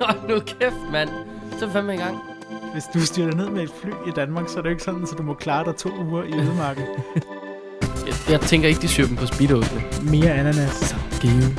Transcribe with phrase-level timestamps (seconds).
[0.06, 1.08] Hold nu kæft, mand.
[1.58, 2.16] Så er vi fandme i gang.
[2.72, 5.02] Hvis du styrter ned med et fly i Danmark, så er det jo ikke sådan,
[5.12, 6.84] at du må klare dig to uger i ødemarken.
[8.06, 9.82] Jeg, jeg tænker ikke, de syr dem på speedosene.
[10.02, 10.70] Mere ananas.
[10.72, 11.56] Så give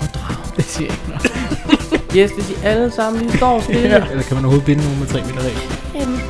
[0.00, 0.56] og drag.
[0.56, 1.32] Det siger jeg ikke noget.
[2.16, 3.80] Yes, hvis I alle sammen lige står stille.
[3.88, 4.06] ja.
[4.10, 5.58] Eller kan man overhovedet binde nogen med 3 meter regel?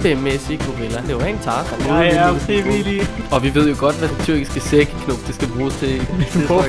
[0.02, 1.02] Kæmpemæssig gorilla.
[1.06, 1.66] Det var en tark.
[1.88, 3.00] Jeg er frivillig.
[3.32, 6.00] Og vi ved jo godt, hvad den tyrkiske sækknop, det skal bruges til.
[6.34, 6.60] Du får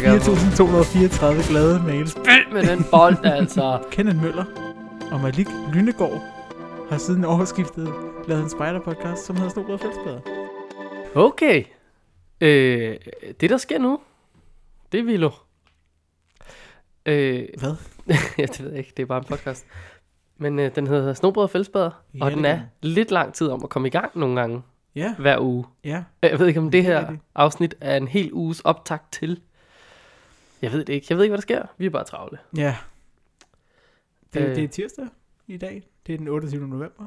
[1.43, 2.11] 4.234 glade mails.
[2.11, 3.77] Spil med den bold, altså.
[3.91, 4.43] Kenneth Møller
[5.11, 6.21] og Malik Lynegård
[6.89, 7.93] har siden årsskiftet
[8.27, 10.19] lavet en spider-podcast, som hedder Snobrød Fældsbader.
[11.15, 11.63] Okay.
[12.41, 12.97] Øh,
[13.41, 13.99] det, der sker nu,
[14.91, 15.29] det er Vilo.
[17.05, 17.75] Øh, Hvad?
[18.37, 18.93] ja, det ved jeg ikke.
[18.97, 19.65] Det er bare en podcast.
[20.37, 23.47] Men øh, den hedder Snobrød og Fældsbader, Ja, og det den er lidt lang tid
[23.49, 24.61] om at komme i gang nogle gange
[24.95, 25.65] Ja, hver uge.
[25.83, 26.03] ja.
[26.21, 27.21] Jeg ved ikke, om det Det er her rigtigt.
[27.35, 29.41] afsnit er en hel uges optakt til.
[30.61, 31.07] Jeg ved det ikke.
[31.09, 31.63] Jeg ved ikke, hvad der sker.
[31.77, 32.37] Vi er bare travle.
[32.57, 32.75] Ja.
[34.33, 34.55] Det, Øh.
[34.55, 35.05] det er tirsdag
[35.47, 35.83] i dag.
[36.07, 36.67] Det er den 28.
[36.67, 37.03] november.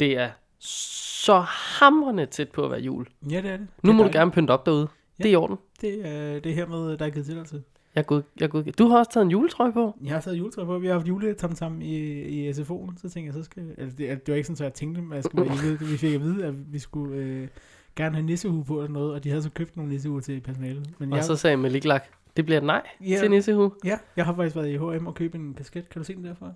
[0.00, 3.06] Det er så hamrende tæt på at være jul.
[3.30, 3.66] Ja, det er det.
[3.82, 4.88] Nu det må du gerne pynte op derude.
[5.18, 5.22] Ja.
[5.22, 5.56] Det er i orden.
[5.80, 7.62] Det er, det er hermed, der er givet tilladelse.
[7.94, 8.64] Jeg er god, jeg er god.
[8.64, 9.96] Du har også taget en juletrøje på.
[10.04, 10.78] Jeg har taget juletræ på.
[10.78, 12.96] Vi har haft juletamtam i, i SFO'en.
[12.96, 13.74] Så tænkte jeg, så skal...
[13.78, 15.78] Altså, det, det var ikke sådan, at jeg tænkte, at jeg skulle være jule.
[15.78, 17.48] Vi fik at vide, at vi skulle øh,
[17.96, 19.12] gerne have nissehue på eller noget.
[19.14, 20.90] Og de havde så købt nogle nissehuer til personalet.
[20.98, 22.04] Men Og jeg, så sagde Malik Lak,
[22.36, 23.18] det bliver et nej Ja.
[23.20, 23.70] til Nissehue.
[23.84, 25.88] ja, jeg har faktisk været i H&M og købt en kasket.
[25.88, 26.52] Kan du se den derfra?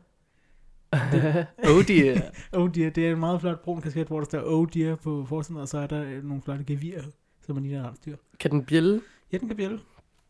[1.71, 2.21] oh dear.
[2.53, 5.25] Oh dear, det er en meget flot brun kasket, hvor der står oh dear på
[5.29, 7.03] forsiden, og så er der øh, nogle flotte gevirer,
[7.47, 8.17] som man ligner et rensdyr.
[8.41, 9.01] Kan den bjælle?
[9.33, 9.81] Ja, den kan bjælle.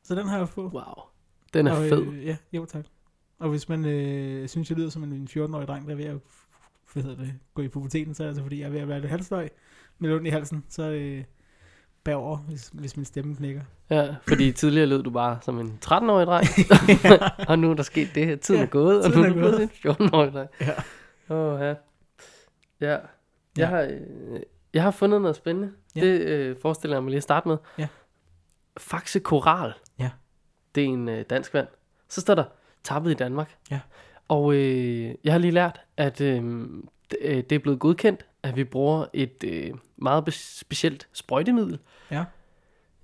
[0.03, 0.73] Så den har jeg fået.
[0.73, 0.83] Wow.
[1.55, 2.07] Den er og, fed.
[2.07, 2.85] Øh, ja, jo tak.
[3.39, 6.17] Og hvis man øh, synes, jeg lyder som en 14-årig dreng, der er ved at
[6.93, 8.89] hvad hedder det, gå i puberteten, så er det altså fordi, jeg er ved at
[8.89, 9.49] være lidt halsstøj
[9.99, 11.25] med ondt i halsen, så øh,
[12.05, 13.61] bag over, hvis, hvis min stemme knækker.
[13.91, 16.47] Ja, fordi tidligere lød du bare som en 13-årig dreng,
[17.49, 18.37] og nu er der sket det her.
[18.37, 20.51] Tiden Ja, er gået, og nu tiden er du blevet en 14-årig dreng.
[20.61, 21.35] Ja.
[21.35, 21.75] Åh, ja.
[22.81, 22.93] Ja.
[22.93, 22.99] Ja.
[23.57, 24.41] Jeg, har, øh,
[24.75, 25.73] jeg har fundet noget spændende.
[25.97, 26.01] Ja.
[26.01, 27.57] Det øh, forestiller jeg mig lige at starte med.
[27.79, 27.89] Ja.
[28.77, 29.73] Faxe Koral.
[29.99, 30.11] Ja.
[30.75, 31.69] Det er en øh, dansk vand.
[32.09, 32.45] Så står der,
[32.85, 33.57] tappet i Danmark.
[33.71, 33.81] Ja.
[34.29, 36.45] Og øh, jeg har lige lært, at øh,
[37.21, 41.79] øh, det er blevet godkendt, at vi bruger et øh, meget specielt sprøjtemiddel.
[42.11, 42.25] Ja.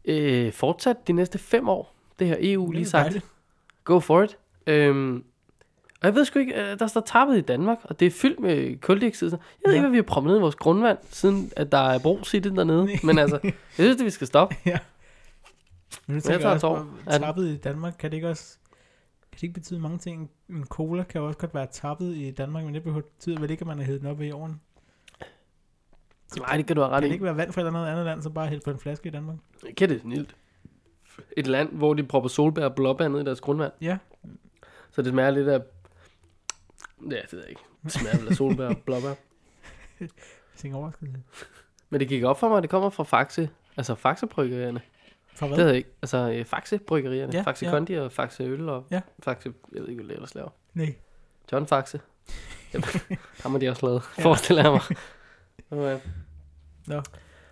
[0.05, 1.95] Øh, fortsat de næste fem år.
[2.19, 3.05] Det har EU lige sagt.
[3.05, 3.27] dejligt.
[3.85, 4.39] Go for it.
[4.67, 5.25] Øhm,
[6.01, 8.41] og jeg ved sgu ikke, øh, der står tappet i Danmark, og det er fyldt
[8.41, 9.31] med kuldioxid.
[9.31, 9.75] Jeg ved Ja.
[9.75, 12.39] ikke, hvad vi har proppet ned i vores grundvand, siden at der er brus i
[12.39, 12.89] det dernede.
[13.07, 14.57] Men altså, jeg synes, det vi skal stoppe.
[14.65, 14.73] Men
[16.07, 18.57] nu Jeg tænker tager jeg også, Er den- tappet i Danmark, kan det ikke også
[19.33, 20.31] kan det ikke betyde mange ting?
[20.51, 23.67] En cola kan også godt være tappet i Danmark, men det betyder vel ikke, at
[23.67, 24.61] man har hævet den op i jorden.
[26.39, 27.13] Nej, det kan du have ret Kan det i.
[27.13, 29.09] ikke være vand fra et eller andet andet land, så bare hælde på en flaske
[29.09, 29.37] i Danmark?
[29.77, 30.37] Kan det snilt.
[31.37, 33.73] Et land, hvor de propper solbær og blåbær ned i deres grundvand.
[33.81, 33.99] Ja.
[34.91, 35.61] Så det smager lidt af...
[37.11, 37.63] Ja, det ved jeg ikke.
[37.85, 39.15] Det smager vel af solbær og blåbær.
[40.57, 41.17] Tænker overraskelse.
[41.91, 43.51] Men det gik op for mig, at det kommer fra Faxe.
[43.77, 44.81] Altså Faxe-bryggerierne.
[45.35, 45.57] For Det hvad?
[45.59, 45.91] havde jeg ikke.
[46.03, 47.33] Altså øh, Faxe-bryggerierne.
[47.37, 47.71] Ja, Faxe ja.
[47.71, 49.01] Kondi og Faxe Øl og Ja.
[49.23, 49.53] Faxe...
[49.73, 50.49] Jeg ved ikke, hvad det ellers laver.
[50.75, 50.95] Nej.
[51.53, 52.01] John Faxe.
[52.75, 52.85] Jamen,
[53.43, 54.25] ham har de også lavet, Ja.
[54.25, 54.81] forestiller jeg mig.
[55.71, 56.01] Og, øh,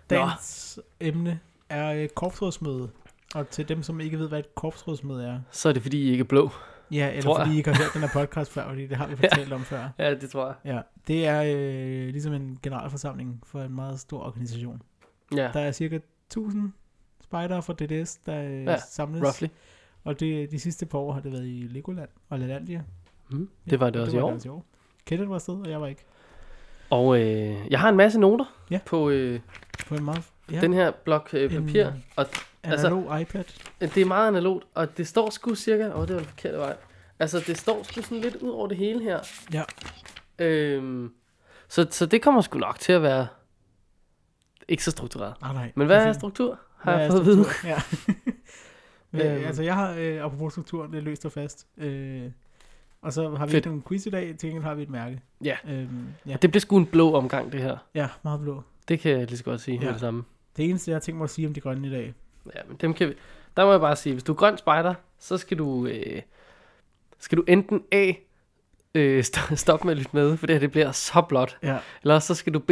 [0.09, 2.89] Dagens emne er øh, korpsrådsmøde.
[3.35, 5.39] Og til dem, som ikke ved, hvad et korpsrådsmøde er.
[5.51, 6.49] Så er det, fordi I ikke er blå.
[6.91, 7.55] Ja, eller Tror fordi jeg.
[7.55, 9.89] I ikke har hørt den her podcast før, fordi det har vi fortalt om før.
[9.97, 10.55] Ja, det tror jeg.
[10.75, 14.81] Ja, det er øh, ligesom en generalforsamling for en meget stor organisation.
[15.35, 16.71] Ja, Der er cirka 1000
[17.23, 19.23] spejdere fra DDS, der øh, Ja, samles.
[19.23, 19.47] roughly.
[20.03, 22.83] Og det, de sidste par år har det været i Legoland og Lalandia.
[23.31, 24.27] Mm, det var det også i var år.
[24.29, 24.65] Det også i år.
[25.05, 26.05] Kenneth var afsted, og jeg var ikke.
[26.89, 28.79] Og øh, jeg har en masse noter Ja.
[28.85, 29.39] på øh,
[29.87, 30.61] På en meget ja.
[30.61, 31.85] den her blok øh, En- papir.
[32.15, 32.25] Og
[32.63, 33.43] altså- analog altså, iPad.
[33.89, 35.89] det er meget analogt, og det står sgu cirka...
[35.89, 36.75] Åh, oh, det var den forkerte vej.
[37.19, 39.19] Altså, det står sgu sådan lidt ud over det hele her.
[39.53, 39.63] Ja.
[40.39, 41.13] Øhm,
[41.67, 43.27] så, så det kommer sgu nok til at være
[44.67, 45.33] ikke så struktureret.
[45.41, 45.71] Ah, nej.
[45.75, 46.59] Men hvad er struktur?
[46.77, 47.45] Har Hvad jeg fået at vide.
[47.65, 47.81] Ja.
[49.11, 49.45] Men, Øhm.
[49.45, 51.67] altså, jeg har, øh, apropos struktur, det løst og fast.
[51.77, 52.23] Øh,
[53.01, 53.65] og så har vi Fedt.
[53.65, 55.21] ikke en quiz i dag, til gengæld har vi et mærke.
[55.43, 55.55] Ja.
[55.69, 56.35] Øhm, ja.
[56.41, 57.77] Det bliver sgu en blå omgang, det her.
[57.95, 58.63] ja, meget blå.
[58.87, 59.83] Det kan jeg lige så godt sige ja.
[59.85, 60.23] Med det samme.
[60.57, 62.13] Det eneste, jeg har tænkt mig at sige om de grønne i dag.
[62.55, 63.13] Ja, men dem kan vi...
[63.57, 65.85] Der må jeg bare sige, hvis du er grøn spejder, så skal du...
[65.87, 66.21] Øh,
[67.19, 68.11] skal du enten A...
[68.95, 71.57] Øh, st- stoppe med at lytte med, for det her det bliver så blot.
[71.63, 71.77] Ja.
[72.03, 72.71] Eller så skal du B...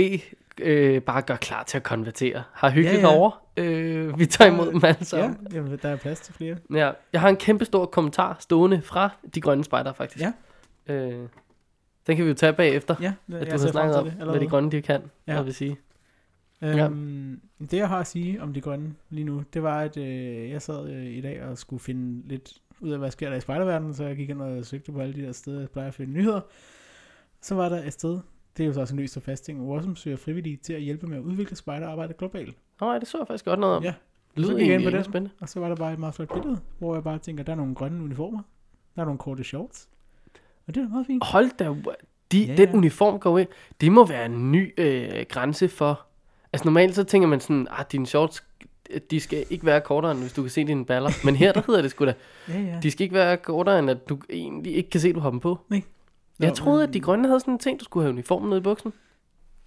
[0.62, 2.44] Øh, bare gøre klar til at konvertere.
[2.54, 3.14] Har hyggeligt Ja, ja, ja.
[3.14, 3.20] ja.
[3.20, 3.44] over.
[3.58, 5.48] Øh, vi tager imod dem alle Ja, sammen.
[5.54, 6.56] jamen, der er plads til flere.
[6.74, 6.92] Ja.
[7.14, 10.26] Jeg har en kæmpe stor kommentar stående fra de grønne spejder, faktisk.
[10.88, 10.94] Ja.
[10.94, 11.28] Øh,
[12.08, 14.72] den kan vi jo tage bagefter, Ja, at du har snakket om, hvad de grønne
[14.72, 15.32] de kan, Ja.
[15.32, 15.38] ja.
[15.38, 15.78] jeg vil sige.
[16.62, 20.50] Øhm, Det jeg har at sige om de grønne lige nu, det var, at øh,
[20.50, 23.42] jeg sad øh, i dag og skulle finde lidt ud af, hvad sker der i
[23.42, 25.94] spejderverdenen, så jeg gik ind og søgte på alle de der steder, jeg plejer at
[25.94, 26.42] finde nyheder.
[27.42, 28.20] Så var der et sted,
[28.58, 31.18] det er jo så også en ny fasting, som søger frivillige til at hjælpe med
[31.18, 32.58] at udvikle spejderarbejdet globalt.
[32.82, 33.84] Nå, ja, det så jeg faktisk godt noget om.
[33.84, 33.94] Ja.
[34.36, 35.04] Så lyder ind egentlig på den.
[35.04, 35.36] spændende.
[35.40, 37.56] Og så var der bare et meget flot billede, hvor jeg bare tænker, der er
[37.56, 38.42] nogle grønne uniformer,
[38.96, 39.90] der er nogle korte shorts,
[40.68, 41.24] og det er meget fint.
[41.26, 41.76] Hold da,
[42.32, 43.48] de, Ja, ja, den uniform går ind.
[43.82, 46.02] Det må være en ny øh, grænse for...
[46.54, 48.44] Altså normalt så tænker man sådan, ah, dine shorts,
[49.12, 51.10] de skal ikke være kortere, end hvis du kan se dine baller.
[51.26, 52.14] Men her, der hedder det sgu da,
[52.50, 52.80] Ja, ja.
[52.84, 55.40] de skal ikke være kortere, end at du egentlig ikke kan se, du har dem
[55.40, 55.60] på.
[55.70, 55.82] Nej.
[56.40, 58.64] Jeg troede, at de grønne havde sådan en ting, du skulle have uniformen nede i
[58.64, 58.94] buksen.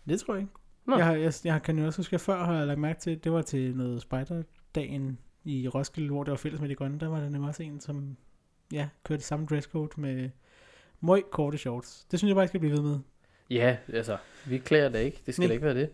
[0.09, 0.53] Det tror jeg ikke.
[0.87, 0.97] Nå.
[0.97, 3.25] Jeg, har, jeg, jeg kan jo også huske, at før har jeg lagt mærke til,
[3.25, 7.01] det var til noget spejderdagen i Roskilde, hvor det var fælles med de grønne.
[7.01, 8.17] Der var der nemlig også en, som
[8.73, 10.31] ja, kørte samme dresscode med
[11.01, 12.07] møg korte shorts.
[12.11, 12.99] Det synes jeg bare, jeg skal blive ved med.
[13.51, 15.23] Ja, altså, vi klæder det ikke.
[15.27, 15.53] Det skal Nej.
[15.53, 15.91] ikke være det.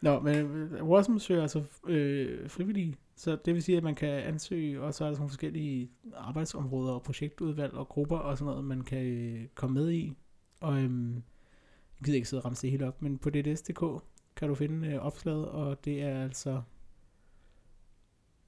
[0.00, 4.08] Nå, men øh, Rossum søger altså øh, frivillige, så det vil sige, at man kan
[4.08, 8.50] ansøge, og så er der sådan nogle forskellige arbejdsområder og projektudvalg og grupper og sådan
[8.50, 10.12] noget, man kan øh, komme med i.
[10.60, 14.02] Og øhm, jeg gider ikke sidde og ramse det hele op, men på DDS.dk
[14.36, 16.60] kan du finde øh, opslaget, og det er altså...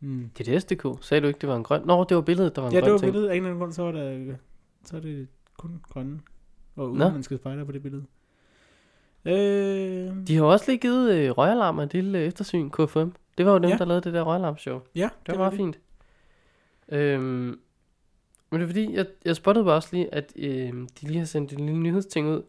[0.00, 1.04] Mm, Det er DSDK.
[1.04, 1.82] Sagde du ikke, det var en grøn?
[1.86, 3.48] Nå, det var billedet, der var en ja, grøn det var billedet af en eller
[3.48, 4.34] anden grund, så var der,
[4.84, 5.28] så er det
[5.58, 6.20] kun grønne
[6.76, 6.94] og Nå.
[6.94, 8.04] udenlandske spejder på det billede.
[9.24, 13.08] Øh, De har også lige givet øh, røgalarmer et lille øh, eftersyn, KFM.
[13.38, 13.76] Det var jo dem, Ja.
[13.76, 14.80] der lavede det der røgalarmshow.
[14.94, 15.78] ja, Det var meget fint.
[16.88, 17.60] Øhm,
[18.50, 21.26] men det er fordi, jeg, jeg spottede bare også lige, at øh, de lige har
[21.26, 22.42] sendt en lille nyhedsting ud,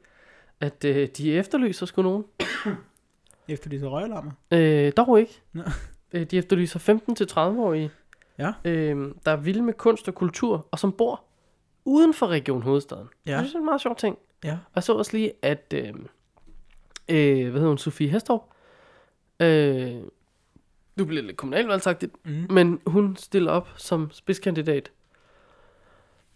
[0.60, 2.24] at øh, de efterlyser sgu nogen.
[3.48, 4.32] Efter de så røgalarmer.
[4.52, 5.42] Øh, dog ikke.
[5.54, 5.64] Nå.
[6.14, 6.80] Øh, de efterlyser
[7.50, 7.92] 15-30-årige,
[8.40, 8.54] Ja.
[8.66, 11.24] øh, der er vilde med kunst og kultur, og som bor
[11.86, 13.08] uden for Region Hovedstaden.
[13.26, 13.32] Ja.
[13.32, 14.18] Det synes er en meget sjov ting.
[14.44, 14.52] Ja.
[14.52, 15.94] Og jeg så også lige, at, øh,
[17.10, 18.42] øh, hvad hedder hun, Sofie Hestrup,
[19.40, 19.96] øh,
[20.98, 22.48] du bliver lidt kommunalvalgsagtigt, Mm.
[22.50, 24.92] men hun stiller op som spidskandidat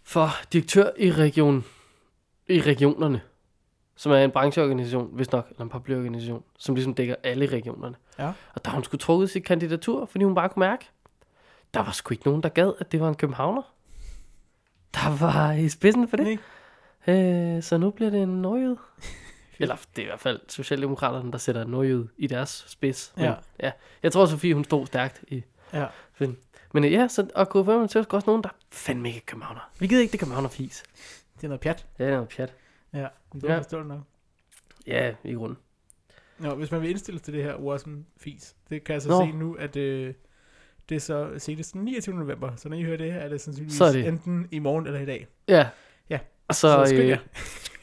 [0.04, 1.66] for direktør i region
[2.48, 3.22] i regionerne,
[3.96, 7.96] som er en brancheorganisation, hvis nok, eller en paraplyorganisation, som ligesom dækker alle regionerne.
[8.20, 8.28] Ja.
[8.54, 10.90] Og der har hun skulle trukket sit kandidatur, fordi hun bare kunne mærke,
[11.74, 13.62] der var sgu ikke nogen, der gad, at det var en københavner.
[14.94, 16.40] Der var i spidsen for det.
[17.08, 17.56] Nej.
[17.56, 18.78] Øh, så nu bliver det en nordjyde.
[19.60, 23.14] Eller det er i hvert fald Socialdemokraterne, der sætter en nordjyde i deres spids.
[23.16, 23.34] Men, Ja.
[23.60, 23.72] ja.
[24.04, 25.86] Jeg tror, Sofie, hun stod stærkt i Ja.
[26.74, 29.72] men øh, ja, så, og KFM er til også nogen, der fandme ikke er københavner.
[29.80, 30.84] Vi gider ikke det københavner fis.
[31.36, 31.86] Det er noget pjat.
[32.00, 32.54] Ja, det er noget pjat.
[32.94, 33.60] Ja, men du Ja.
[33.60, 34.00] det nok.
[34.88, 35.58] Ja, i grunden.
[36.40, 39.26] Nå, hvis man vil indstille til det her Watson fis, det kan jeg så Nå.
[39.26, 40.14] se nu, at øh,
[40.90, 42.16] det er så senest den 29.
[42.16, 44.60] november, så når I hører det her, er det sandsynligvis Så er det- enten i
[44.60, 45.28] morgen eller i dag.
[45.48, 45.70] Ja.
[46.10, 46.20] Ja.
[46.48, 47.18] Og så, Så skynd jer.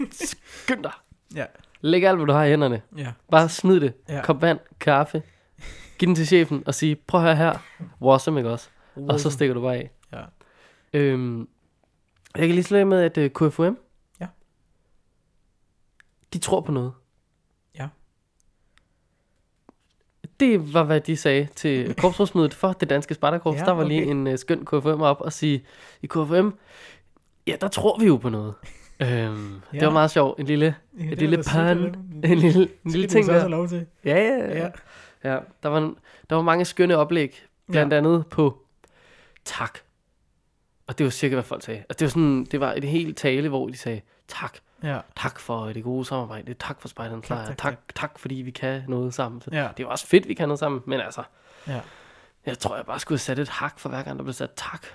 [0.00, 0.92] øh, skynd dig.
[1.34, 1.44] Ja.
[1.80, 2.82] Læg alt, hvad du har i hænderne.
[2.96, 3.12] Ja.
[3.30, 3.94] Bare smid det.
[4.08, 4.22] Ja.
[4.24, 5.22] Kop vand, kaffe.
[5.98, 7.58] Giv den til chefen og sige, prøv at høre her.
[8.02, 8.68] Wasm, ikke også?
[8.96, 9.90] Og så stikker du bare af.
[10.12, 10.22] Ja.
[10.92, 11.48] Øhm,
[12.36, 13.78] jeg kan lige slå med, at uh, KFUM,
[14.20, 14.26] Ja.
[16.32, 16.92] de tror på noget.
[17.74, 17.88] Ja.
[20.40, 23.58] Det var, hvad de sagde til korpsrådsmødet for det danske Spartakorps.
[23.58, 24.10] Ja, der var lige okay.
[24.10, 25.64] en uh, skøn KFUM op og sige,
[26.02, 26.58] i KFUM,
[27.46, 28.54] ja, der tror vi jo på noget.
[29.02, 29.78] Øhm, Ja.
[29.78, 30.40] Det var meget sjovt.
[30.40, 33.48] En lille, Ja, er lille pan, en lille, en lille ting der.
[33.48, 33.86] lov til.
[34.04, 34.68] Ja, ja, Ja.
[35.24, 35.38] ja.
[35.62, 35.94] Der, var,
[36.30, 37.46] der var mange skønne oplæg.
[37.70, 37.98] Blandt Ja.
[37.98, 38.58] andet på
[39.44, 39.78] tak.
[40.86, 41.78] Og det var cirka, hvad folk sagde.
[41.80, 44.58] Altså, det var sådan, det var et helt tale, hvor de sagde, tak.
[44.82, 44.98] Ja.
[45.16, 46.54] Tak for det gode samarbejde.
[46.54, 49.40] Tak for spejderens Tak, tak, Tak, tak, fordi vi kan noget sammen.
[49.40, 49.58] Så Ja.
[49.58, 50.82] Det er jo også fedt, vi kan noget sammen.
[50.86, 51.22] Men altså,
[51.66, 51.80] Ja.
[52.46, 54.50] jeg tror, jeg bare skulle have sat et hak for hver gang, der blev sat
[54.56, 54.86] tak.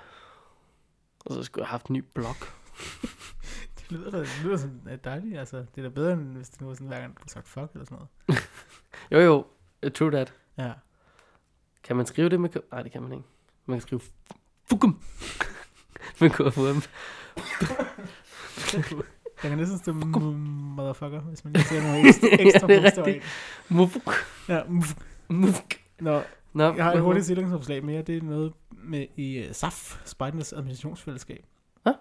[1.26, 2.54] Og så skulle jeg have haft en ny blok.
[3.90, 5.58] Det lyder, da, det lyder sådan øh, dejligt, altså.
[5.58, 7.72] Det er da bedre, end hvis det nu var sådan, hver gang du sagt fuck
[7.74, 8.42] eller sådan noget.
[9.12, 9.46] Jo, jo.
[9.86, 10.34] uh, True that.
[10.58, 10.72] Ja.
[11.84, 12.50] Kan man skrive det med...
[12.72, 13.24] Nej, det kan man ikke.
[13.66, 14.02] Man kan skrive...
[14.70, 15.00] Fukum.
[16.22, 16.82] med KFUM.
[19.44, 23.08] Jeg kan næsten stå motherfucker, hvis man lige ser nogle ekstra, ekstra det er bogstaver
[23.08, 23.26] rigtigt.
[23.70, 23.78] ind.
[23.78, 24.14] Mufuk.
[24.50, 24.96] Ja, muf.
[25.30, 25.74] Mufuk.
[26.00, 26.22] Nå,
[26.54, 28.02] Nå, jeg har et hurtigt stillingsopslag mere.
[28.02, 31.46] Det er noget med i uh, SAF, Spejdernes Administrationsfællesskab.
[31.86, 31.92] Ja.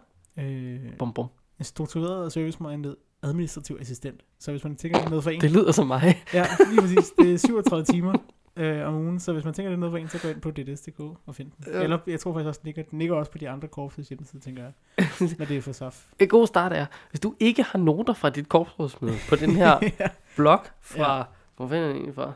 [0.43, 1.27] Øh, Bum, bum.
[1.59, 4.21] En struktureret og serviceminded administrativ assistent.
[4.39, 5.41] Så hvis man tænker, det noget for en...
[5.41, 6.23] Det lyder som mig.
[6.35, 7.11] Ja, lige præcis.
[7.19, 8.15] Det er 37 timer
[8.57, 10.41] øh, om ugen, så hvis man tænker, det er noget for en, så gå ind
[10.41, 11.75] på DDS.dk og find den.
[11.75, 11.83] Ja.
[11.83, 14.43] Eller jeg tror faktisk også, den ligger, den ligger også på de andre korpses hjemmeside,
[14.43, 14.73] tænker jeg.
[15.39, 16.07] Når det er for SAF.
[16.19, 19.79] En god start er, hvis du ikke har noter fra dit korpsrådsmøde på den her
[20.01, 20.09] ja.
[20.37, 21.17] blog fra...
[21.17, 21.23] Ja.
[21.57, 22.33] Hvor fanden er den egentlig fra?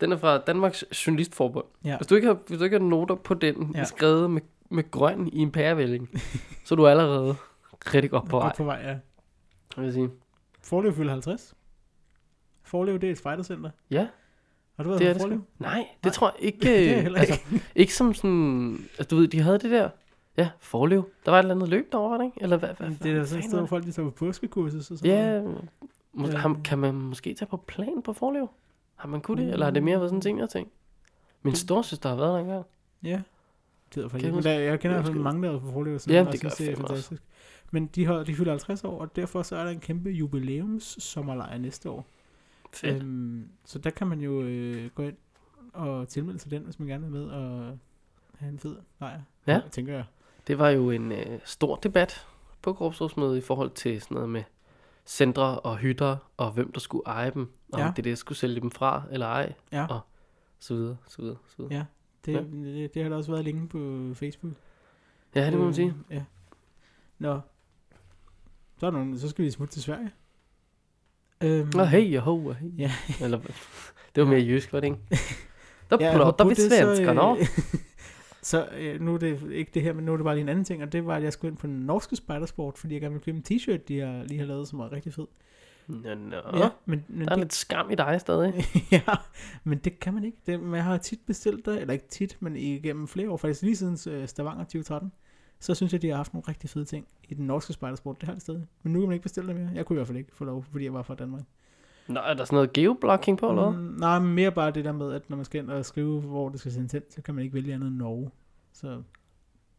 [0.00, 1.64] Den er fra Danmarks Journalistforbund.
[1.84, 1.96] Ja.
[1.96, 3.84] Hvis, du ikke har, hvis du ikke har noter på den, ja.
[3.84, 6.10] skrevet med, med grøn i en pærevælling,
[6.64, 7.34] så er du allerede
[7.94, 8.96] rigtig godt på vej, Godt på vej, ja.
[9.76, 10.10] vil jeg sige.
[10.62, 11.54] Forlev fylder 50.
[12.62, 13.70] Forlev, det er et spejdercenter.
[13.90, 14.08] Ja,
[14.76, 15.38] Har du været det er på det Forlev?
[15.38, 15.62] sgu.
[15.64, 16.58] Nej, det Nej, tror jeg ikke.
[16.60, 17.40] det er øh, heller altså,
[17.74, 18.78] ikke som sådan...
[18.98, 19.88] Altså, du ved, de havde det der...
[20.36, 21.10] Ja, forlev.
[21.24, 22.38] Der var et eller andet løb derovre, var det ikke?
[22.42, 22.68] Eller hvad?
[22.78, 23.68] hvad Det er da sådan et sted, hvor det?
[23.68, 25.10] folk de tager på påskekursus og sådan.
[25.10, 25.42] Ja,
[26.12, 28.48] må, ham, kan man måske tage på plan på forlev?
[28.96, 29.52] Har man kunne det?
[29.52, 30.68] Eller har det mere været sådan en ting, jeg ting?
[31.42, 32.64] Min Det- storsøster har været der engang.
[33.02, 33.20] Ja.
[33.94, 34.32] Det ikke.
[34.32, 36.48] Men jeg jeg kender i hvert fald mange, der er på forlev, Ja, det gør
[36.48, 37.22] det er jeg fantastisk.
[37.70, 40.96] Men de, har, de fylder 50 år, og derfor så er der en kæmpe jubilæums
[41.02, 42.06] sommerlejr næste år.
[42.72, 43.02] Fedt.
[43.02, 45.16] Øhm, så der kan man jo øh, gå ind
[45.72, 47.78] og tilmelde sig den, hvis man gerne vil med og
[48.38, 49.20] have en fed lejr.
[49.46, 49.60] Ja.
[49.70, 50.04] Tænker jeg.
[50.46, 52.26] Det var jo en øh, stor debat
[52.62, 54.42] på korpsrådsmødet i forhold til sådan noget med
[55.06, 57.88] centre og hytter, og hvem der skulle eje dem, og Ja.
[57.88, 60.00] om det det skulle sælge dem fra eller ej, Ja, Og-
[60.58, 61.74] så videre, så videre, så videre.
[61.74, 61.84] Ja.
[62.24, 62.40] det, Ja.
[62.40, 64.52] det, det har der også været længe på Facebook.
[65.34, 65.94] Ja, det må man Øh, sige.
[66.10, 66.24] Ja.
[67.18, 67.40] Nå.
[68.80, 70.10] Så, er nogle, så skal vi smutte til Sverige.
[71.40, 72.70] Øhm, Nå, hej og ho hej.
[72.78, 72.92] Ja.
[73.20, 73.38] Eller,
[74.14, 74.98] det var mere jysk, var det ikke?
[75.90, 77.36] Der Ja, apropos vi det, så, svenska, nå?
[77.36, 77.46] øh,
[78.42, 80.48] Så øh, nu er det ikke det her, men nu er det bare lige en
[80.48, 83.00] anden ting, og det var, at jeg skulle ind på den norske spejdersport, fordi jeg
[83.00, 85.26] gerne ville købe en t-shirt, de har, lige har lavet, som er rigtig fed.
[85.86, 86.36] Nå, nå.
[86.58, 88.54] Ja, men, men Der er det, lidt skam i dig stadig.
[88.92, 89.02] ja,
[89.64, 90.38] men det kan man ikke.
[90.46, 93.76] Det, man har tit bestilt der, eller ikke tit, men igennem flere år, faktisk lige
[93.76, 95.12] siden øh, Stavanger 2013,
[95.60, 98.20] så synes jeg, de har haft nogle rigtig fede ting i den norske spejdersport.
[98.20, 98.66] Det har de stadig.
[98.82, 99.70] Men nu kan man ikke bestille det mere.
[99.74, 101.42] Jeg kunne i hvert fald ikke få lov, fordi jeg var fra Danmark.
[102.08, 103.70] Nå, er der sådan noget geoblocking på, eller?
[103.70, 106.48] Mm, nej, mere bare det der med, at når man skal ind og skrive, hvor
[106.48, 108.30] det skal sendes hen, så kan man ikke vælge andet end Norge.
[108.72, 109.02] Så det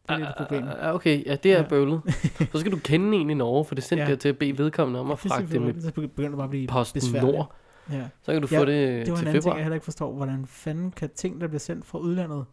[0.08, 0.64] er lidt et problem.
[0.80, 1.62] Ah, Okay, ja, det er Ja.
[1.62, 1.68] ja.
[1.68, 2.00] bøvlet.
[2.52, 4.08] Så skal du kende en i Norge, for det er sendt Ja.
[4.08, 4.16] ja.
[4.16, 6.44] til at bede vedkommende om at Det er fragte det med så begynder det bare
[6.44, 7.32] at blive Post besværligt.
[7.34, 7.54] Nord.
[7.92, 8.08] Ja.
[8.22, 9.54] Så kan du Ja, få det Det var en til anden ting, februar.
[9.56, 10.12] jeg heller ikke forstår.
[10.14, 12.44] Hvordan fanden kan ting, der bliver sendt fra udlandet,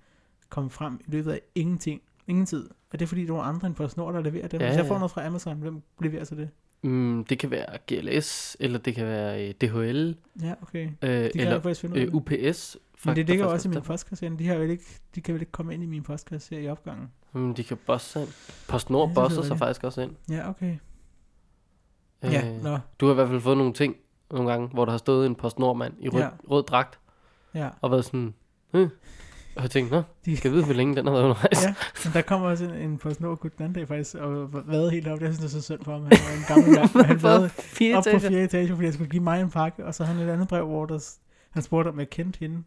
[0.50, 2.01] komme frem i løbet af ingenting?
[2.27, 2.70] Ingen tid.
[2.95, 4.61] Er det fordi, der er nogle andre end PostNord, der leverer dem?
[4.61, 4.89] Ja, Hvis jeg ja.
[4.91, 6.49] får noget fra Amazon, hvem leverer så det?
[6.83, 10.85] Mm, det kan være GLS, eller det kan være øh, DHL, Ja, okay.
[10.85, 12.13] øh, De kan jeg eller øh.
[12.15, 12.77] UPS.
[13.05, 14.29] Men det ligger også i min postkasse.
[14.39, 14.83] De, har vel ikke,
[15.15, 17.07] de kan vel ikke komme ind i min postkasse her i opgangen?
[17.33, 18.27] Mm, de kan bosse ind.
[18.69, 20.11] PostNord Ja, ja, er bosser sig faktisk også ind.
[20.29, 20.75] Ja, okay.
[22.23, 22.77] Ja, Øh, nå.
[22.99, 23.95] Du har i hvert fald fået nogle ting
[24.31, 26.25] nogle gange, hvor der har stået en PostNord-mand i rød, Ja.
[26.25, 26.31] ja.
[26.51, 26.99] rød dragt,
[27.55, 27.69] Ja.
[27.81, 28.33] og været sådan,
[28.73, 28.89] øh,
[29.55, 31.65] og jeg tænkte, nå, De- skal vide, hvor længe den har været undervejs.
[31.65, 31.74] Ja,
[32.05, 35.07] men der kommer også en, en PostNord gut den anden dag faktisk, og været helt
[35.07, 35.21] op.
[35.21, 36.01] Jeg synes, det er så synd for ham.
[36.01, 39.09] Han var en gammel mand, men han fire op på fjerde etage, fordi jeg skulle
[39.09, 41.15] give mig en pakke, og så havde han et andet brev, hvor der,
[41.51, 42.63] han spurgte, om jeg kendte hende.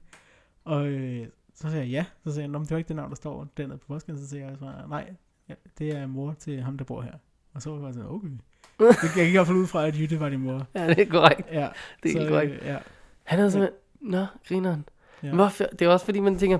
[0.64, 2.04] Og øh, så sagde jeg ja.
[2.24, 4.24] Så sagde han, "Nå, men det var ikke det navn, der står dernede på postkassen.
[4.24, 5.10] Så sagde jeg, så, nej,
[5.48, 7.12] ja, det er mor til ham, der bor her.
[7.54, 8.28] Og så var jeg sådan, okay.
[8.80, 10.66] Jeg jeg gik i hvert fald ud fra, at Jytte var din mor.
[10.74, 11.48] Ja, det er korrekt.
[11.52, 11.68] Ja,
[12.02, 12.52] Det er så, korrekt.
[12.52, 12.76] øh, ja,
[13.24, 14.84] Han havde simpelthen, nå, grineren.
[15.22, 15.34] Ja.
[15.34, 15.64] Hvorfor?
[15.64, 16.58] Det er også fordi, man tænker,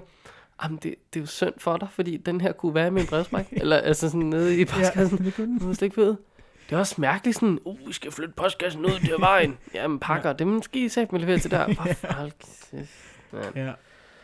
[0.62, 3.06] Jamen, det, det er jo synd for dig, fordi den her kunne være i min
[3.06, 3.48] brevspræk.
[3.60, 5.24] Eller altså sådan nede i ja, postkassen.
[5.24, 6.16] det kunne slet ikke vide.
[6.68, 9.58] Det er også mærkeligt sådan, uh, vi skal flytte postkassen ud til vejen.
[9.74, 11.58] Jamen, pakker, det skal I sætte med levere til der.
[11.68, 11.74] Ja.
[11.84, 12.04] Kæft,
[13.32, 13.56] mand.
[13.56, 13.72] Ja.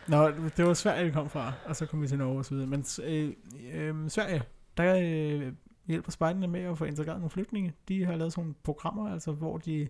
[0.08, 2.54] Nå, det var Sverige, vi kom fra, og så kom vi til Norge og så
[2.54, 2.66] videre.
[2.66, 3.32] Men øh,
[3.72, 4.42] øh, Sverige,
[4.76, 5.52] der øh,
[5.86, 7.74] hjælper spejderne med at få integreret nogle flygtninge.
[7.88, 9.88] De har lavet sådan nogle programmer, altså hvor de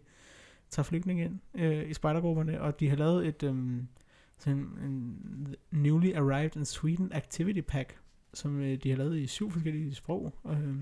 [0.70, 3.54] tager flygtninge ind øh, i spejdergrupperne, og de har lavet et øh,
[4.44, 7.98] sådan en newly arrived in Sweden activity pack,
[8.34, 10.34] som øh, de har lavet i syv forskellige sprog.
[10.50, 10.76] Øh,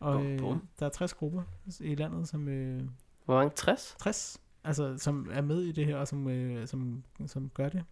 [0.00, 0.62] og øh, bum.
[0.80, 1.42] der er 60 grupper
[1.80, 2.82] i landet, som øh,
[3.24, 3.52] Hvor mange?
[3.56, 3.96] 60?
[3.98, 7.84] 60, altså som er med i det her, og som, øh, som, som gør det.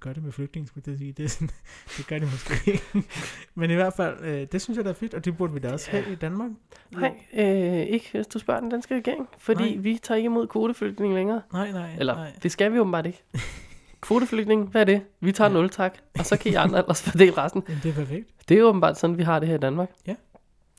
[0.00, 1.12] Gør det med flygtninge, skulle jeg sige.
[1.12, 1.48] Det, er sådan,
[1.96, 3.08] det gør det måske ikke.
[3.54, 5.58] Men i hvert fald, øh, det synes jeg, der er fedt, og det burde vi
[5.58, 6.00] da også Ja.
[6.00, 6.50] have i Danmark.
[6.90, 9.28] Nej, øh, ikke hvis du spørger den danske regering.
[9.38, 9.82] Fordi Nej.
[9.82, 11.42] vi tager ikke imod kvoteflygtninge længere.
[11.52, 11.96] Nej, nej.
[11.98, 12.32] Eller, nej.
[12.42, 13.22] det skal vi åbenbart ikke.
[14.02, 15.02] Kvoteflygtning, hvad er det?
[15.20, 15.56] Vi tager Ja.
[15.56, 15.60] ja.
[15.62, 17.64] 0 tak, og så kan I andre ellers fordele resten.
[17.68, 18.28] Jamen, det er perfekt.
[18.48, 19.90] Det er jo åbenbart sådan, vi har det her i Danmark.
[20.06, 20.14] Ja.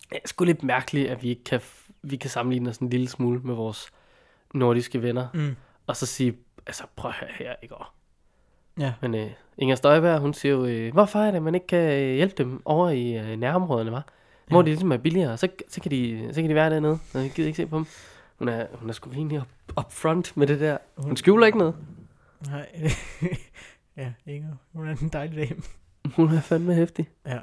[0.10, 1.62] Det er sgu lidt mærkeligt, at vi ikke kan,
[2.02, 3.90] vi kan sammenligne os en lille smule med vores
[4.54, 5.28] nordiske venner.
[5.34, 5.56] Mm.
[5.88, 6.34] Og så sige,
[6.68, 7.94] altså prøv at høre her, ikke år.
[8.80, 8.94] Ja.
[9.02, 11.92] Men øh, Inger Støjberg, hun siger jo, øh, hvorfor er det, at man ikke kan
[12.02, 14.06] øh, hjælpe dem over i øh, nærområderne, var?
[14.48, 14.62] Hvor Ja.
[14.62, 14.64] ja.
[14.64, 17.00] de ligesom er billigere, så, så, kan de, så kan de være dernede.
[17.14, 17.86] Jeg gider ikke se på dem.
[18.40, 20.78] Hun er, hun er sgu rimelig up, up front med det der.
[20.98, 21.76] Hun skjuler ikke noget.
[22.48, 22.92] Nej.
[23.98, 24.56] ja, Inger.
[24.74, 25.62] Hun er en dejlig dame.
[26.16, 27.10] Hun er fandme hæftig.
[27.26, 27.40] Ja.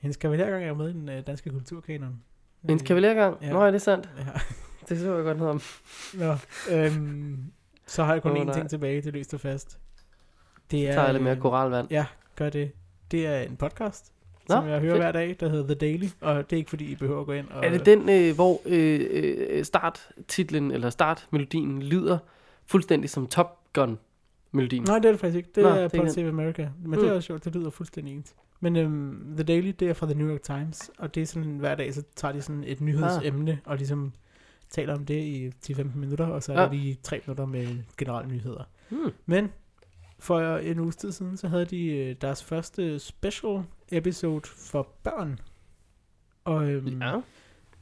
[0.00, 2.22] Hendes kavalergang er med i den øh, danske kulturkanon.
[2.68, 3.36] En kavalergang?
[3.42, 3.52] Ja.
[3.52, 4.10] Nå, er det sandt?
[4.18, 4.24] Ja.
[4.88, 5.60] Det så jeg godt noget om.
[6.14, 6.36] Nå,
[6.70, 7.52] øhm,
[7.86, 8.54] så har jeg kun én nej.
[8.54, 9.78] ting tilbage til løst og fast.
[10.70, 11.90] Det er, Tager lidt mere øh, koralvand.
[11.90, 12.72] Ja, gør det.
[13.10, 14.12] Det er en podcast,
[14.48, 15.02] Nå, som jeg hører fedt.
[15.02, 17.32] hver dag, der hedder The Daily, og det er ikke fordi, I behøver at gå
[17.32, 17.66] ind og...
[17.66, 22.18] Er det den, øh, hvor øh, øh, starttitlen, eller startmelodien, lyder
[22.66, 23.58] fuldstændig som Top
[24.52, 24.84] Gun-melodien?
[24.84, 25.50] Nej, det er det faktisk ikke.
[25.54, 26.70] Det Nå, er Pod Save America.
[26.82, 26.96] Men Mm.
[27.00, 28.34] det er også sjovt, det lyder fuldstændig ens.
[28.60, 31.58] Men øhm, The Daily, det er fra The New York Times, og det er sådan,
[31.58, 34.12] hver dag, så tager de sådan et nyhedsemne, og ligesom
[34.70, 36.66] taler om det i 10-15 minutter, og så er Ja.
[36.66, 38.64] der lige 3 minutter med generelle nyheder.
[38.88, 39.10] Hmm.
[39.26, 39.48] Men
[40.18, 43.62] for en uges tid siden, så havde de øh, deres første special
[43.92, 45.38] episode for børn.
[46.44, 47.20] Og øhm, Ja,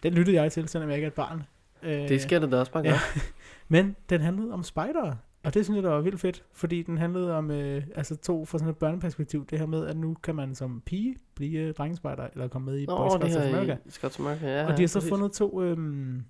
[0.03, 1.43] den lyttede jeg til, selvom jeg ikke er et barn.
[1.83, 2.93] Øh, det skal det da også bare gøre.
[2.93, 3.21] ja.
[3.69, 5.17] Men den handlede om spejdere.
[5.47, 8.45] Og det synes jeg, der var vildt fedt, fordi den handlede om øh, altså to
[8.45, 9.47] fra sådan et børneperspektiv.
[9.47, 12.87] Det her med, at nu kan man som pige blive drengespejder, eller komme med i
[12.87, 13.77] Boy Nå, Scouts det of America.
[13.89, 14.67] Scouts of America, ja.
[14.67, 15.09] og de har så præcis.
[15.11, 16.23] fundet to, øhm,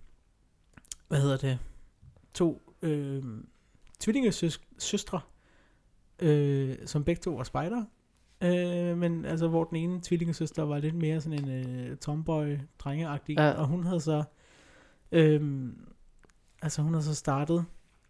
[1.08, 1.58] hvad hedder det,
[2.34, 3.48] to øhm,
[4.00, 5.20] tvillingesøstre,
[6.22, 7.84] øh, som begge to var spejder.
[8.40, 13.36] Øh, men altså, hvor den ene tvillingesøster var lidt mere sådan en øh, tomboy, drengeagtig,
[13.38, 13.50] Ja.
[13.50, 14.24] og hun havde så,
[15.12, 15.78] øhm,
[16.62, 17.64] altså hun havde så startet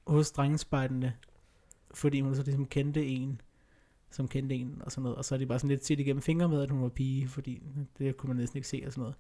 [0.07, 1.13] hos drengespejderne,
[1.95, 3.41] fordi hun så ligesom kendte en,
[4.11, 6.23] som kendte en og sådan noget, og så er de bare sådan lidt set igennem
[6.23, 7.63] fingre med, at hun var pige, fordi
[7.99, 9.17] det kunne man næsten ikke se og sådan noget.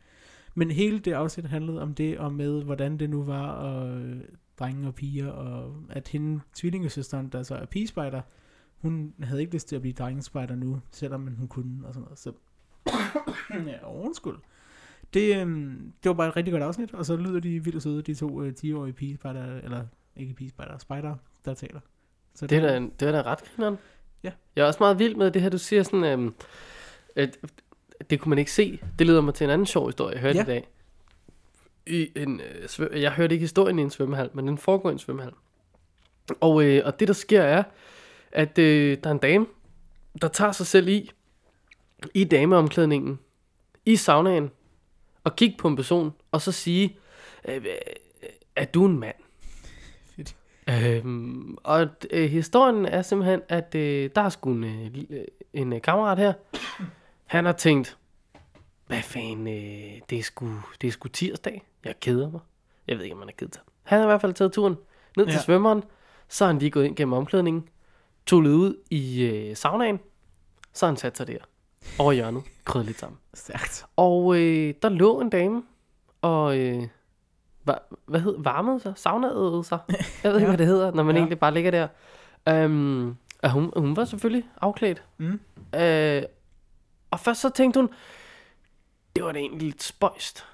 [0.54, 4.20] Men hele det afsnit handlede om det, og med hvordan det nu var, og øh,
[4.58, 8.22] drenge og piger, og at hende, tvillingesøsteren, der så er pigespejder,
[8.76, 12.18] hun havde ikke lyst til at blive drengespejder nu, selvom hun kunne, og sådan noget.
[12.18, 12.32] Så,
[13.72, 14.36] ja, undskyld.
[15.14, 18.02] Det, øhm, det var bare et rigtig godt afsnit, og så lyder de vildt søde,
[18.02, 21.80] de to øh, 10-årige pigespejder, eller ikke pigespejder, spejder, der taler.
[22.34, 23.78] Så Det er da, det er da ret grineren.
[24.22, 24.32] Ja.
[24.56, 26.34] Jeg er også meget vild med det her, du siger sådan, øhm,
[27.16, 27.38] at
[28.10, 28.80] det kunne man ikke se.
[28.98, 30.42] Det leder mig til en anden sjov historie, jeg hørte Ja.
[30.42, 30.68] i dag.
[31.86, 32.40] I en,
[32.80, 35.32] øh, jeg hørte ikke historien i en svømmehal, men den foregår i en svømmehal.
[36.40, 37.62] Og, øh, og det der sker er,
[38.32, 39.46] at øh, der er en dame,
[40.22, 41.10] der tager sig selv i,
[42.14, 43.18] i dameomklædningen,
[43.84, 44.50] i saunaen,
[45.24, 46.96] og kigge på en person, og så sige,
[47.48, 47.62] øh, øh,
[48.56, 49.16] er du en mand?
[50.70, 55.72] Øhm, og øh, historien er simpelthen, at øh, der er sgu en, øh, li- en
[55.72, 56.32] øh, kammerat her.
[57.26, 57.98] Han har tænkt,
[58.86, 60.48] hvad fanden, øh, det, er sgu,
[60.80, 61.62] det er sgu tirsdag.
[61.84, 62.40] Jeg keder mig.
[62.88, 63.62] Jeg ved ikke, om han er ked sig.
[63.82, 64.76] Han har i hvert fald taget turen
[65.16, 65.40] ned til Ja.
[65.42, 65.82] svømmeren.
[66.28, 67.68] Så har han lige gået ind gennem omklædningen.
[68.26, 70.00] Tullet ud i øh, saunaen.
[70.72, 71.38] Så har han sat sig der.
[71.98, 72.42] Over hjørnet.
[72.64, 73.18] Krød lidt sammen.
[73.34, 73.84] Stærkt.
[73.96, 75.62] Og øh, der lå en dame,
[76.22, 76.82] og øh,
[78.06, 78.92] hvad hed varmede sig?
[78.96, 79.78] Saunede sig?
[80.24, 80.46] Jeg ved ikke, Ja.
[80.46, 81.20] hvad det hedder, når man Ja.
[81.20, 81.88] egentlig bare ligger der.
[82.64, 85.02] Um, og hun, hun var selvfølgelig afklædt.
[85.18, 85.40] Mm.
[85.80, 86.22] Øh,
[87.10, 87.90] og først så tænkte hun,
[89.16, 90.44] det var da egentlig lidt spøjst,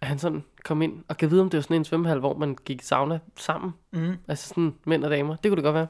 [0.00, 2.34] at han sådan kom ind og kan vide, om det var sådan en svømmehal, hvor
[2.34, 3.74] man gik i sauna sammen.
[3.92, 4.16] Mm.
[4.28, 5.36] Altså sådan mænd og damer.
[5.36, 5.86] Det kunne det godt være.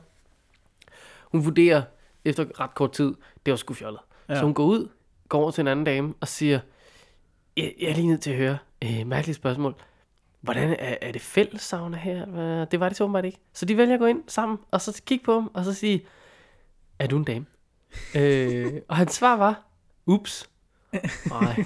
[1.33, 1.83] Hun vurderer
[2.25, 3.15] efter ret kort tid,
[3.47, 4.01] det var sgu fjollet.
[4.29, 4.35] Ja.
[4.37, 4.89] Så hun går ud,
[5.29, 6.61] går over til en anden dame og siger,
[7.57, 9.75] jeg, jeg er lige nødt til at høre, øh, mærkeligt spørgsmål.
[10.41, 12.65] Hvordan er, er det fælles sauna her?
[12.65, 13.39] Det var det så åbenbart ikke.
[13.53, 16.07] Så de vælger at gå ind sammen, og så kigge på ham, og så sige,
[16.99, 17.47] er du en dame?
[18.17, 19.63] øh, og hans svar var,
[20.07, 20.51] ups.
[21.31, 21.65] Nej.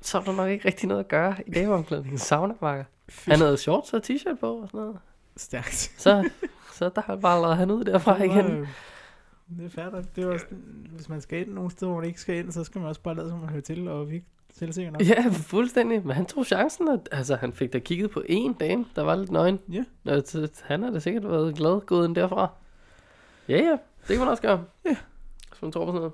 [0.00, 2.18] Så er der nok ikke rigtig noget at gøre i dameomklædningen.
[2.18, 2.84] Sauna bakker.
[3.24, 4.98] Han havde shorts og t-shirt på og sådan noget.
[5.36, 5.92] Stærkt.
[5.98, 6.30] Så,
[6.72, 8.66] så der bare lavet han ud derfra Det var, igen.
[9.58, 10.04] Det er nok.
[10.16, 10.40] Det var
[10.96, 13.00] hvis man skal ind nogle steder, hvor man ikke skal ind, så skal man også
[13.00, 14.22] bare lade, som man hører til, og vi
[14.58, 15.02] selvsikker nok.
[15.02, 16.06] Ja, fuldstændig.
[16.06, 19.14] Men han tog chancen, og altså, han fik da kigget på en dame, der var
[19.16, 19.58] lidt nøgen.
[19.72, 19.84] Ja.
[20.04, 20.22] Og
[20.62, 22.50] han har da sikkert været glad gået ind derfra.
[23.48, 23.70] Ja, ja.
[23.72, 24.64] Det kan man også gøre.
[24.84, 24.96] Ja.
[25.50, 26.12] Hvis man tror på sådan noget.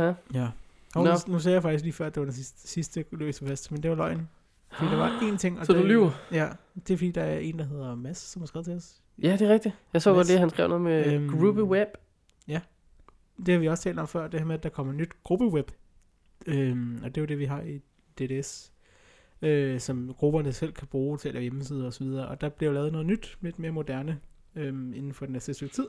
[0.00, 0.14] Jo, ja.
[0.40, 0.48] Ja.
[0.94, 3.46] Og nu, nu sagde jeg faktisk lige før, at det var den sidste, sidste løse
[3.46, 4.28] fast, men det var løgn.
[4.72, 5.60] Fordi der var én ting.
[5.60, 6.10] Og Så du det- lyver?
[6.32, 8.94] Ja, det er fordi, der er en, der hedder Mads, som har skrevet til os.
[9.22, 9.74] Ja, det er rigtigt.
[9.92, 11.88] Jeg så godt det, han skrev noget med Øhm, Web.
[13.46, 15.70] Det har vi også talt om før, det her med, at der kommer nyt gruppeweb.
[16.46, 17.80] Øhm, og det er jo det, vi har i
[18.18, 18.72] DDS,
[19.42, 22.28] øh, som grupperne selv kan bruge til at lave hjemmesider og så videre.
[22.28, 24.20] Og der bliver jo lavet noget nyt, lidt mere moderne,
[24.56, 25.86] øhm, inden for den næste stykke tid.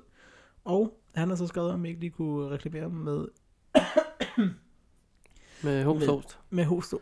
[0.64, 3.28] Og han har så skrevet, om ikke lige kunne reklamere med,
[5.64, 6.40] Med host.
[6.50, 7.02] med hosto.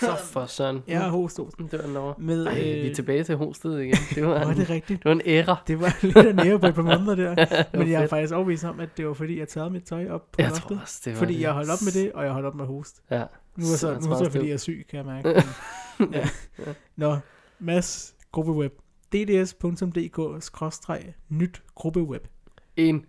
[0.00, 0.80] Så for sådan.
[0.88, 1.50] Ja, hosto.
[1.70, 2.14] Det var over.
[2.18, 3.96] Med, Ej, vi er tilbage til hostet igen.
[4.14, 4.98] Det var, Var en, det rigtigt?
[5.02, 5.56] det var en æra.
[5.66, 7.46] Det var lidt af nære på et par måneder der.
[7.78, 10.20] Men jeg er faktisk overbevist om, at det var fordi, jeg tagede mit tøj op
[10.32, 10.62] på jeg loftet.
[10.68, 11.40] tror også, det var Fordi det.
[11.40, 13.02] jeg holdt op med det, og jeg holdt op med host.
[13.10, 13.24] Ja.
[13.56, 15.28] Nu er så, Så nu er så fordi jeg er syg, kan jeg mærke.
[15.98, 16.28] Men, ja.
[16.96, 17.16] Nå,
[17.58, 18.72] Mads, gruppeweb.
[20.22, 22.22] dds.dk-nyt gruppeweb.
[22.76, 23.04] En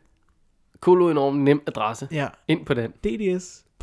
[0.80, 2.08] kolo enorm nem adresse.
[2.12, 2.92] Ja, Ind på den.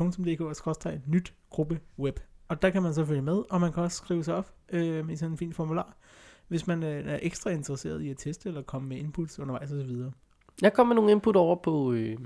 [0.00, 2.20] dds.dk-nyt gruppeweb.
[2.48, 5.10] Og der kan man så følge med, og man kan også skrive sig op øh,
[5.10, 5.96] i sådan en fin formular,
[6.48, 9.90] hvis man øh, er ekstra interesseret i at teste eller komme med inputs undervejs osv.
[10.62, 12.18] Jeg kom med nogle input over på øh,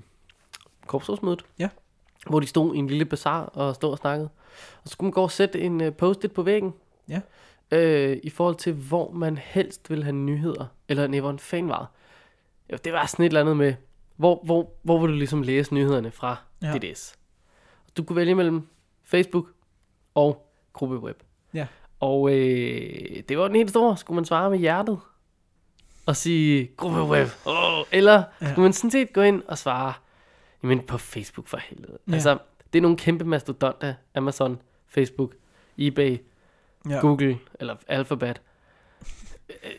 [0.87, 1.45] korpsrådsmødet.
[1.59, 1.69] Ja.
[2.29, 4.29] Hvor de stod i en lille bazar og stod og snakkede.
[4.83, 6.75] Og så skulle man gå og sætte en øh, post-it på væggen.
[7.09, 7.21] Ja.
[7.71, 10.67] Øh, I forhold til, hvor man helst vil have nyheder.
[10.89, 11.91] Eller nej, hvor en fan var.
[12.73, 13.75] Jo, det var sådan et eller andet med,
[14.17, 16.79] hvor, hvor, hvor vil du ligesom læse nyhederne fra ja.
[16.79, 17.19] DDS.
[17.97, 18.69] Du kunne vælge mellem
[19.03, 19.47] Facebook
[20.15, 21.23] og gruppeweb.
[21.55, 21.67] Ja.
[22.01, 23.97] Og øh, det var den helt store.
[23.97, 24.99] Skulle man svare med hjertet?
[26.07, 27.29] Og sige gruppeweb.
[27.45, 28.23] Oh, eller Ja.
[28.47, 28.51] ja.
[28.53, 29.93] skulle man sådan set gå ind og svare,
[30.63, 31.93] Jamen på Facebook for helvede.
[32.07, 32.11] Ja.
[32.11, 32.15] Ja.
[32.15, 32.39] Altså,
[32.73, 33.95] det er nogle kæmpe mastodonter.
[34.15, 35.35] Amazon, Facebook,
[35.79, 36.19] eBay,
[36.89, 36.95] Ja.
[36.95, 37.01] ja.
[37.01, 38.41] Google eller Alphabet.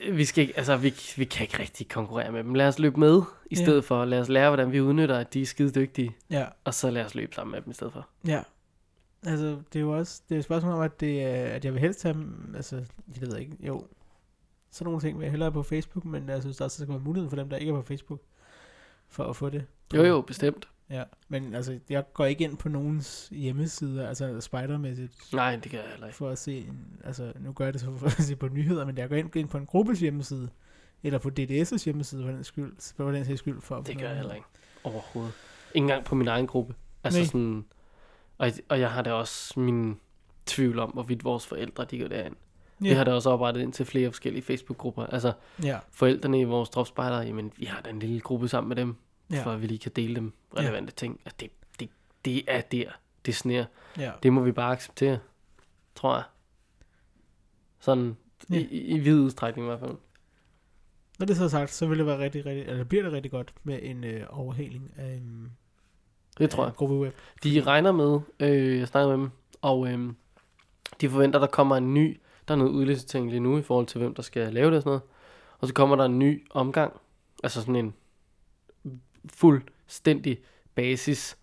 [0.01, 2.53] Øh, Vi, skal ikke, altså, vi, vi kan ikke rigtig konkurrere med dem.
[2.53, 3.63] Lad os løbe med i Ja.
[3.63, 4.05] stedet for.
[4.05, 6.15] Lad os lære, hvordan vi udnytter, at de er skide dygtige.
[6.29, 6.45] ja.
[6.63, 8.07] Og så lad os løbe sammen med dem i stedet for.
[8.27, 8.41] Ja.
[9.25, 11.81] Altså, det er jo også det er et spørgsmål om, at, det at jeg vil
[11.81, 13.87] helst have, altså, jeg ved ikke, jo,
[14.71, 17.03] sådan nogle ting vil jeg hellere på Facebook, men jeg synes også, der skal være
[17.03, 18.19] mulighed for dem, der ikke er på Facebook,
[19.07, 19.65] for at få det.
[19.93, 20.69] Jo, jo, bestemt.
[20.89, 25.79] Ja, men altså, jeg går ikke ind på nogens hjemmesider, altså spidermæssigt, Nej, det kan
[25.79, 26.17] jeg heller ikke.
[26.17, 28.85] for at se, en, altså, nu gør jeg det så for at se på nyheder,
[28.85, 30.49] men jeg går ind, ind på en gruppes hjemmeside,
[31.03, 33.61] eller på DDS' hjemmeside, for den, skyld, for den sags skyld.
[33.61, 34.47] For Det gør jeg heller ikke.
[34.83, 35.33] Overhovedet.
[35.73, 36.75] Ikke engang på min egen gruppe.
[37.03, 37.25] Altså Nej.
[37.25, 37.65] sådan...
[38.43, 39.99] Og, og jeg har da også min
[40.45, 42.35] tvivl om, hvorvidt vores forældre, de går derind.
[42.83, 42.87] Ja.
[42.89, 45.05] Vi har da også oprettet ind til flere forskellige Facebook-grupper.
[45.05, 48.75] Altså, Ja, forældrene i vores dropspejder, jamen, vi har da en lille gruppe sammen med
[48.75, 48.95] dem,
[49.31, 49.43] ja.
[49.43, 50.95] for at vi lige kan dele dem relevante ja.
[50.95, 51.19] ting.
[51.25, 51.89] Og det, det,
[52.25, 52.85] det er der,
[53.25, 53.65] det sneer.
[53.97, 54.11] ja.
[54.23, 55.19] Det må vi bare acceptere,
[55.95, 56.23] tror jeg.
[57.79, 58.17] Sådan,
[58.49, 58.55] Ja.
[58.55, 59.95] i, i, i vid udstrækning i hvert fald.
[61.19, 63.31] Når det så er sagt, så vil det være rigtig, rigtig, eller bliver det rigtig
[63.31, 65.51] godt med en øh, overhaling af en
[66.37, 66.73] Det tror jeg.
[66.73, 67.13] gruppe web.
[67.43, 69.29] De regner med, øh, jeg snakker med dem,
[69.61, 70.13] og øh,
[71.01, 73.99] de forventer, der kommer en ny, der er noget udlicitering lige nu i forhold til,
[74.01, 75.01] hvem der skal lave det og sådan noget.
[75.59, 76.93] Og så kommer der en ny omgang,
[77.43, 77.93] altså sådan en
[79.33, 80.39] fuldstændig
[80.75, 81.37] basis,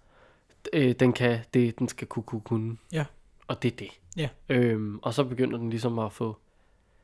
[0.72, 2.76] øh, den kan, det, den skal kunne, kunne, kunne.
[2.92, 3.05] Ja.
[3.48, 3.88] Og det er det.
[4.16, 4.29] Ja.
[4.48, 6.37] Øhm, og så begynder den ligesom at få,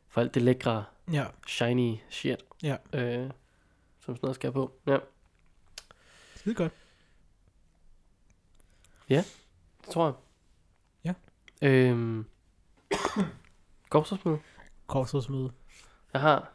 [0.09, 2.77] for alt det lækre, Ja, shiny shit, Ja.
[2.93, 3.31] øh,
[4.01, 4.73] som sådan noget skal på.
[4.87, 4.99] Ja,
[6.37, 6.73] skide godt.
[9.09, 9.25] Det
[9.93, 10.15] tror jeg.
[11.05, 11.15] Ja.
[11.69, 12.25] Øhm,
[13.91, 14.39] Gårdsdagsmøde.
[14.87, 15.51] Korsrådsmøde.
[16.13, 16.53] Jeg har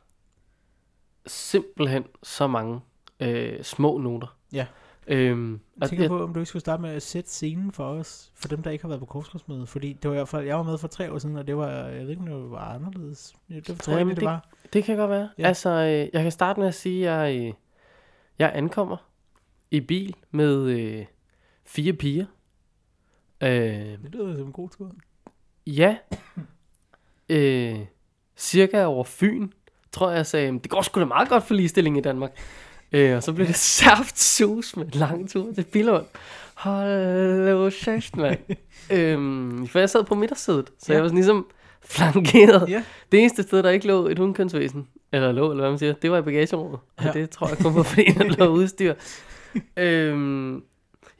[1.27, 2.79] simpelthen så mange
[3.19, 4.37] øh, små noter.
[4.53, 4.67] Ja.
[5.07, 7.71] Øhm, Jeg og tænker jeg, på, om du ikke skulle starte med at sætte scenen
[7.71, 9.67] for os, for dem, der ikke har været på korsrådsmøde.
[9.67, 11.57] Fordi det var i hvert fald, jeg var med for tre år siden, og det
[11.57, 13.35] var, jeg ved ikke, om det var anderledes.
[13.49, 14.49] Ja, Det tror jeg Jamen, egentlig, det var.
[14.73, 15.29] det kan godt være.
[15.37, 15.43] Ja.
[15.43, 15.47] Ja.
[15.47, 17.53] Altså, øh, jeg kan starte med at sige, at jeg, øh,
[18.39, 18.97] jeg ankommer
[19.71, 21.05] i bil med øh,
[21.65, 22.25] fire piger.
[23.41, 24.91] Øh, Det lyder som en god tur.
[25.67, 25.95] ja.
[27.29, 27.75] Øh,
[28.37, 29.49] cirka over Fyn,
[29.91, 32.31] tror jeg, jeg sagde, det går sgu da meget godt for ligestilling i Danmark.
[32.91, 36.05] Øh, og så blev det saft sus med en lang tur til Billund.
[36.55, 38.39] Hold kæft, mand.
[38.97, 40.93] øhm, for jeg sad på midtersædet, så Ja.
[40.93, 41.47] jeg var sådan ligesom
[41.81, 42.69] flankeret.
[42.69, 42.83] Ja.
[43.11, 46.11] Det eneste sted, der ikke lå et hundkønsvæsen, eller lå, eller hvad man siger, det
[46.11, 46.79] var i bagagerummet.
[46.97, 47.11] Og Ja.
[47.11, 48.93] det tror jeg kun var, fordi der lå udstyr.
[49.77, 50.63] øhm,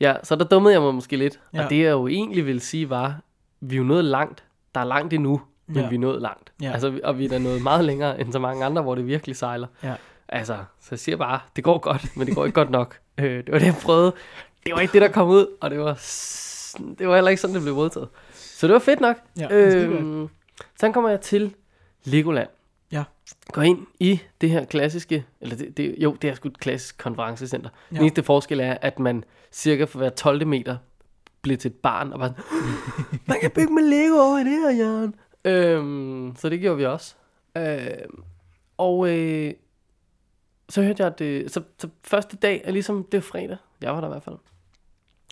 [0.02, 1.40] ja, så der dummede jeg mig måske lidt.
[1.54, 1.64] Ja.
[1.64, 3.16] Og det jeg jo egentlig ville sige var,
[3.62, 4.44] vi er jo nået langt.
[4.76, 5.90] Der er langt endnu, men Ja.
[5.90, 6.52] vi er nået langt.
[6.62, 6.72] Ja.
[6.72, 9.36] Altså, og vi er da nået meget længere end så mange andre, hvor det virkelig
[9.36, 9.68] sejler.
[9.84, 9.94] Ja.
[10.30, 12.98] Altså, så jeg siger bare, det går godt, men det går ikke godt nok.
[13.18, 14.14] Øh, det var det, jeg prøvede.
[14.66, 15.94] Det var ikke det, der kom ud, og det var,
[17.00, 18.08] det var heller ikke sådan, det blev modtaget.
[18.34, 19.16] Så det var fedt nok.
[19.40, 20.00] Ja, det er skide godt.
[20.00, 20.28] øhm,
[20.80, 21.54] så kommer jeg til
[22.04, 22.48] Legoland.
[22.92, 23.04] Ja.
[23.52, 26.98] Går ind i det her klassiske, eller det, det, jo, det er sgu et klassisk
[26.98, 27.70] konferencecenter.
[27.92, 27.96] Ja.
[27.96, 30.48] Den eneste forskel er, at man cirka for hver 12.
[30.48, 30.78] meter
[31.42, 32.44] bliver til et barn, og bare sådan,
[33.28, 35.14] man kan bygge med Lego over i det her hjørne.
[35.46, 37.16] Øhm, så det gjorde vi også.
[37.58, 38.24] Øhm,
[38.78, 39.54] og øh,
[40.70, 43.58] så hørte jeg, at det, så, så første dag er ligesom, det er fredag.
[43.82, 44.38] Jeg var der i hvert fald.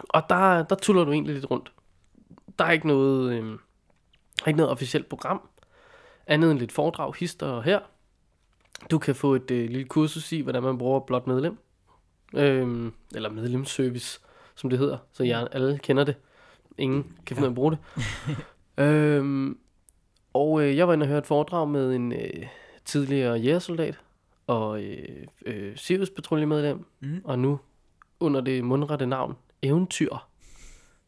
[0.09, 1.71] Og der, der tuller du egentlig lidt rundt.
[2.59, 3.59] Der er ikke noget, øh,
[4.47, 5.49] ikke noget officielt program.
[6.29, 7.79] Andet end lidt foredrag, hister og her.
[8.91, 11.57] Du kan få et øh, lille kursus i, hvordan man bruger blot medlem.
[12.35, 14.19] Øhm, eller medlemsservice,
[14.55, 14.97] som det hedder.
[15.13, 16.15] Så jeg, alle kender det.
[16.77, 17.79] Ingen kan finde ud af at bruge det.
[18.85, 19.57] øhm,
[20.33, 22.47] og øh, jeg var inde og høre et foredrag med en øh,
[22.85, 23.99] tidligere jægersoldat
[24.47, 27.21] og øh, øh, Sirius patruljemedlem, Mm.
[27.23, 27.59] og nu
[28.19, 30.27] under det mundrette navn Eventyr.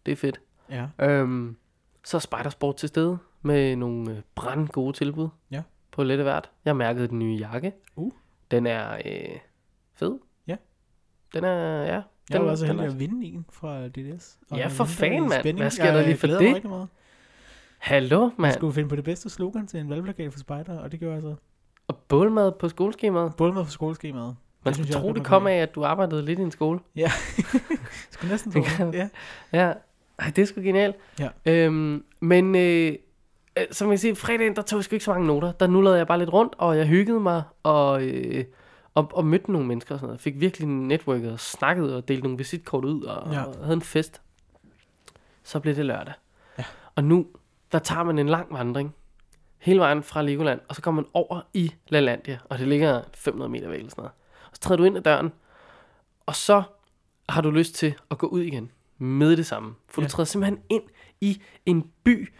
[0.06, 0.42] Det er fedt.
[0.70, 0.88] Ja.
[1.00, 1.56] Øhm,
[2.04, 5.62] så er Spidersport til stede med nogle øh, brand gode tilbud Ja.
[5.92, 6.50] på lette vært.
[6.66, 7.72] Jeg mærkede den nye jakke.
[7.96, 8.12] Uh.
[8.52, 9.38] Den er øh,
[9.94, 10.20] fed.
[10.48, 10.56] Ja.
[11.36, 11.86] Den er, ja.
[11.94, 12.04] Jeg
[12.40, 14.38] den, var også den heldig er- at vinde en fra DDS.
[14.50, 15.58] Og Ja, jeg for fanden, mand.
[15.58, 16.64] Hvad sker der Jeg lige for mig det?
[16.64, 16.88] meget.
[17.78, 18.54] Hallo, Jeg mand.
[18.54, 21.22] skulle finde på det bedste slogan til en valgplakat for Spider, og det gjorde jeg
[21.22, 21.36] så.
[21.88, 23.40] Og bålmad på skoleskemaet.
[23.40, 24.36] Med for skoleskemaet.
[24.66, 26.80] Man skulle jeg tro, det kom af, at du arbejdede lidt i en skole.
[28.12, 28.76] Skulle næsten Det tro.
[28.78, 29.10] kan- Ja.
[29.54, 29.74] Ja,
[30.20, 30.96] Ej, det er sgu genialt.
[31.20, 31.30] Ja.
[31.46, 32.94] Øhm, men øh,
[33.72, 35.52] som jeg siger, fredagen, der tog jeg sgu ikke så mange noter.
[35.52, 38.46] Der nullede jeg bare lidt rundt, og jeg hyggede mig, og, øh,
[38.94, 40.22] og, og mødte nogle mennesker og sådan noget.
[40.22, 43.44] Fik virkelig netværket og snakket og delte nogle visitkort ud, og, Ja.
[43.44, 44.22] og havde en fest.
[45.44, 46.14] Så blev det lørdag.
[46.58, 46.64] Ja.
[46.96, 47.28] Og nu,
[47.72, 48.96] der tager man en lang vandring,
[49.58, 53.50] hele vejen fra Legoland, og så kommer man over i LaLandia, og det ligger 500
[53.52, 54.12] meter væk eller sådan noget.
[54.50, 55.32] Og så træder du ind ad døren,
[56.26, 56.64] og så
[57.30, 59.76] har du lyst til at gå ud igen med det samme.
[59.90, 60.02] For.
[60.02, 60.08] Ja.
[60.08, 60.84] du træder simpelthen ind
[61.22, 62.34] i en by,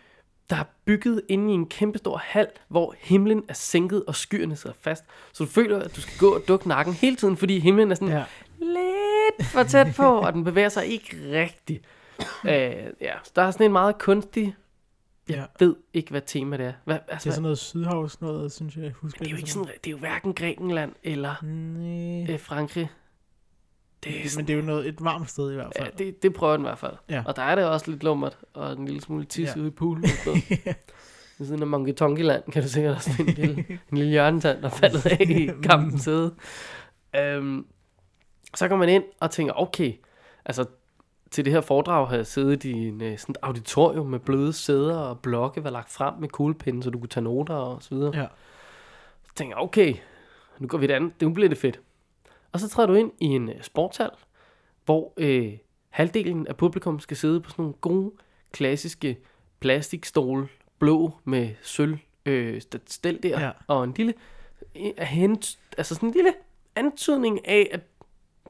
[0.50, 4.76] der er bygget inde i en kæmpestor hal, hvor himlen er sænket og skyerne sidder
[4.82, 5.04] fast.
[5.34, 7.96] Så du føler, at du skal gå og dukke nakken hele tiden, fordi himlen er
[7.96, 8.24] sådan Ja.
[8.60, 11.86] lidt for tæt på, og den bevæger sig ikke rigtigt.
[12.46, 12.52] Øh,
[13.02, 14.56] ja, så der er sådan en meget kunstig,
[15.30, 15.44] jeg Ja.
[15.66, 16.74] ved ikke, hvad tema det er.
[16.86, 19.20] Hvad, Det altså, er sådan noget sydhavs noget, synes jeg, jeg husker.
[19.20, 22.34] det er jo ikke sådan, det er jo hverken Grækenland eller Nej.
[22.34, 22.90] øh, Frankrig.
[24.04, 25.94] Det er Men sådan, det er jo noget, et varmt sted i hvert ja, fald.
[25.98, 26.94] det, det prøver den i hvert fald.
[27.10, 27.24] Ja.
[27.26, 29.60] Og der er det også lidt lummert, og en lille smule tis Ja.
[29.62, 30.04] ude i poolen.
[31.40, 34.12] Ved siden af Monkey Tonky Land kan du sikkert også finde en lille, en lille
[34.12, 36.34] hjørnetand, der er faldet af i kampens sæde.
[37.16, 37.66] Øhm,
[38.56, 39.94] så går man ind og tænker, okay,
[40.46, 40.66] altså
[41.32, 44.54] til det her foredrag har jeg siddet i en, øh, sådan et auditorium med bløde
[44.54, 47.96] sæder og blokke, var lagt frem med kuglepinde, så du kunne tage noter og så
[47.96, 48.18] videre.
[48.18, 48.26] Ja.
[49.28, 49.96] Så tænker jeg, okay,
[50.60, 51.80] nu går vi et andet, nu bliver det fedt.
[52.52, 54.10] Og så træder du ind i en øh, sportshal,
[54.86, 55.54] hvor øh,
[55.90, 58.12] halvdelen af publikum skal sidde på sådan nogle gode,
[58.52, 59.18] klassiske
[59.60, 60.48] plastikstole,
[60.80, 63.52] blå med sølv øh, st- stel der, Ja.
[63.68, 64.14] og en lille,
[65.00, 66.34] hent, altså sådan en lille
[66.76, 67.80] antydning af, at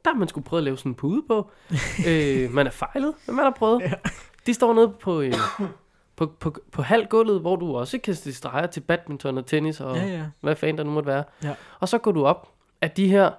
[0.06, 1.52] der har man skulle prøve at lave sådan en pude på.
[2.08, 3.82] øh, man er fejlet, men man har prøvet.
[3.82, 3.94] Ja.
[4.46, 5.34] De står nede på, øh,
[6.16, 9.96] på, på, på halvgulvet, hvor du også kan stille streger til badminton og tennis og
[9.98, 10.26] Ja, ja.
[10.42, 11.24] hvad fanden der nu måtte være.
[11.44, 11.54] Ja.
[11.80, 13.32] Og så går du op af de her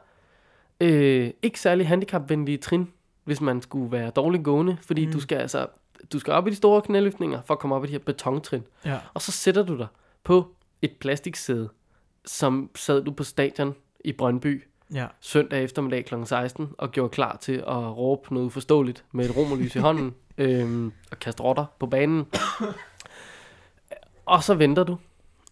[0.83, 2.89] øh, ikke særlig handicapvenlige trin,
[3.25, 5.13] hvis man skulle være dårligt gående, fordi mm.
[5.13, 5.67] Du skal altså
[6.13, 8.63] du skal op i de store knæløftninger for at komme op i de her betontrin.
[8.85, 8.99] Ja.
[9.15, 9.87] Og så sætter du dig
[10.25, 11.69] på et plastiksæde,
[12.25, 14.65] som sad du på stadion i Brøndby
[14.95, 15.07] Ja.
[15.21, 16.15] søndag eftermiddag kl.
[16.25, 20.93] 16 og gjorde klar til at råbe noget uforståeligt med et romerlys i hånden øhm,
[21.11, 22.27] og kaste rotter på banen.
[24.27, 24.97] Og så venter du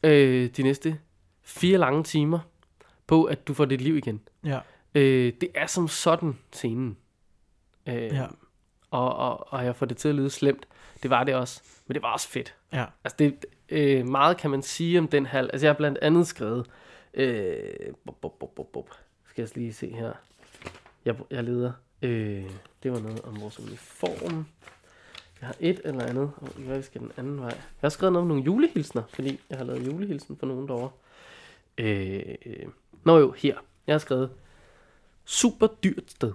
[0.02, 0.98] øh, de næste
[1.42, 2.38] fire lange timer
[3.06, 4.20] på, at du får dit liv igen.
[4.44, 4.58] Ja.
[4.94, 6.96] Øh, det er som sådan scenen.
[7.86, 8.26] Øh, Ja.
[8.90, 10.66] og, og, og jeg får det til at lyde slemt.
[11.02, 11.62] Det var det også.
[11.86, 12.54] Men det var også fedt.
[12.72, 12.84] Ja.
[13.04, 15.50] Altså, det, øh, meget kan man sige om den hal.
[15.52, 16.66] Altså, jeg har blandt andet skrevet...
[17.14, 17.54] Øh,
[18.06, 18.90] bup, bup, bup, bup, bup.
[19.28, 20.12] Skal jeg lige se her.
[21.04, 21.72] Jeg, jeg leder.
[22.02, 22.50] Øh,
[22.82, 24.46] det var noget om vores uniform.
[25.40, 26.32] Jeg har et eller andet.
[26.36, 27.48] Og oh, jeg skal den anden vej.
[27.48, 30.90] Jeg har skrevet noget om nogle julehilsner, fordi jeg har lavet julehilsen for nogen derovre.
[31.78, 32.66] Øh, øh.
[33.04, 33.56] Nå jo, her.
[33.86, 34.30] Jeg har skrevet
[35.30, 36.32] super dyrt sted.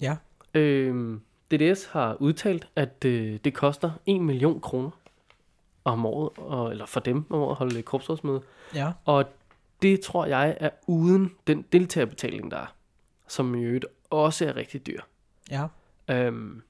[0.00, 0.16] Ja.
[0.54, 1.18] Øh,
[1.50, 4.90] DDS har udtalt, at øh, det koster 1 million kroner
[5.84, 8.42] om året, og, eller for dem om året at holde korpsrådsmøde.
[8.74, 8.92] Ja.
[9.04, 9.24] Og
[9.82, 12.74] det tror jeg er uden den deltagerbetaling, der er,
[13.28, 15.00] som i øvrigt også er rigtig dyr.
[15.50, 15.66] Ja.
[16.10, 16.62] Øhm,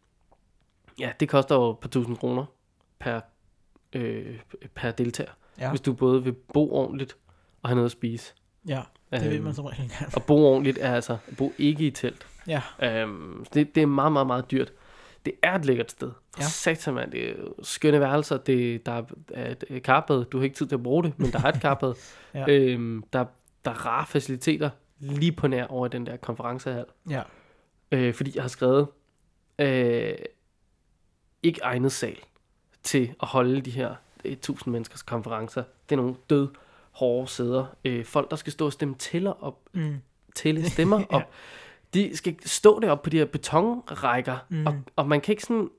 [0.99, 2.45] ja, det koster jo et par tusind kroner
[2.99, 3.21] per,
[3.93, 4.41] øh,
[4.75, 5.71] per deltager, Ja.
[5.71, 7.17] hvis du både vil bo ordentligt
[7.63, 8.35] og have noget at spise.
[8.69, 8.83] Ja.
[9.13, 10.13] Det vil Øhm, man som regel gerne.
[10.17, 12.27] Og bo ordentligt er altså at bo ikke i telt.
[12.47, 12.63] Ja.
[12.83, 14.73] Øhm, det, det er meget, meget, meget dyrt.
[15.25, 16.11] Det er et lækkert sted.
[16.39, 16.43] Ja.
[16.43, 16.49] Ja.
[16.49, 17.13] Satan, man.
[17.13, 18.37] Det er skønne værelser.
[18.37, 19.03] Det, der
[19.35, 20.25] er et øh, karbad.
[20.25, 21.95] Du har ikke tid til at bruge det, men der er et karbad.
[22.35, 22.45] Ja.
[22.49, 23.25] øhm, der,
[23.65, 26.85] der er rare faciliteter lige på nær over den der konferencehal.
[27.11, 27.23] Ja.
[27.93, 28.87] Øh, fordi jeg har skrevet
[29.59, 30.15] øh,
[31.43, 32.17] ikke egnet sal
[32.83, 35.63] til at holde de her 1000 menneskers konferencer.
[35.89, 36.49] Det er nogle død
[36.97, 37.67] hårde sæder.
[37.85, 39.97] Øh, folk, der skal stå og stemme tæller op, Mm.
[40.35, 41.05] tælle stemmer Ja.
[41.17, 41.23] op.
[41.95, 44.67] De skal stå deroppe på de her betonrækker, Mm.
[44.67, 45.71] og, og man kan ikke sådan...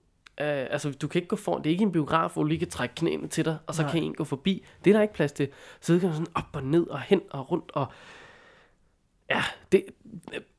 [0.42, 1.64] Øh, altså, du kan ikke gå foran.
[1.64, 3.82] Det er ikke en biograf, hvor du lige kan trække knæene til dig, og så
[3.82, 3.92] Nej.
[3.92, 4.66] Kan en gå forbi.
[4.84, 5.50] Det er der ikke plads til.
[5.82, 7.88] Så kan man sådan op og ned og hen og rundt, og...
[9.30, 9.86] Ja, det,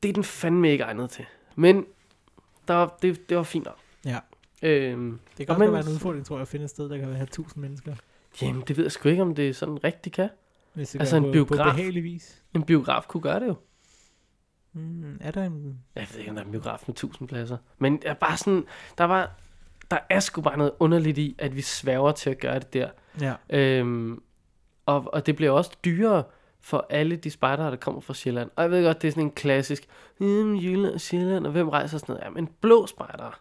[0.03, 1.25] det er den fandme ikke egnet til.
[1.55, 1.85] Men
[2.67, 3.77] der, det, det var fint nok.
[4.05, 4.19] Ja.
[4.63, 7.09] Øhm, Det kan men- være en udfordring, tror jeg, at finde et sted, der kan
[7.09, 7.95] være 1000 mennesker.
[8.41, 10.29] jamen, det ved jeg sgu ikke, om det er sådan rigtigt kan.
[10.79, 11.75] Hvis det Altså en på, på biograf.
[11.75, 12.41] behagelig vis.
[12.55, 13.55] En biograf kunne gøre det jo.
[14.73, 15.79] Mm, er der en...
[15.95, 17.57] Jeg ved ikke, om der er en biograf med 1000 pladser.
[17.77, 18.63] Men jeg er bare sådan,
[18.97, 19.31] der var,
[19.91, 22.89] der er sgu bare noget underligt i, at vi sværger til at gøre det der.
[23.21, 23.33] Ja.
[23.49, 24.21] Øhm,
[24.85, 26.23] og, og det bliver også dyrere
[26.61, 28.49] for alle de spejdere, der kommer fra Sjælland.
[28.55, 29.87] Og jeg ved godt, det er sådan en klassisk,
[30.17, 32.25] hmm, Jylland og Sjælland, og hvem rejser sådan noget?
[32.25, 33.31] Ja, men blå spejdere.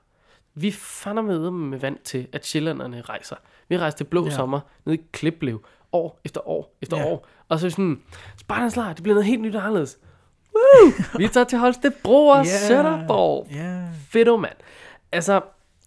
[0.54, 3.36] Vi fandme med med vant til, at sjællanderne rejser.
[3.68, 4.30] Vi rejser til blå ja.
[4.30, 7.04] sommer ned i Kliplev, år efter år efter Ja.
[7.06, 7.26] år.
[7.48, 8.00] Og så sådan,
[8.36, 9.98] spejdernes lejr, det bliver noget helt nyt og anderledes.
[10.54, 10.92] Woo!
[11.18, 12.58] Vi tager til Holstebro og Ja.
[12.68, 13.46] Sønderborg.
[13.50, 13.88] Ja.
[14.08, 14.56] Fedt, mand.
[15.12, 15.40] Altså,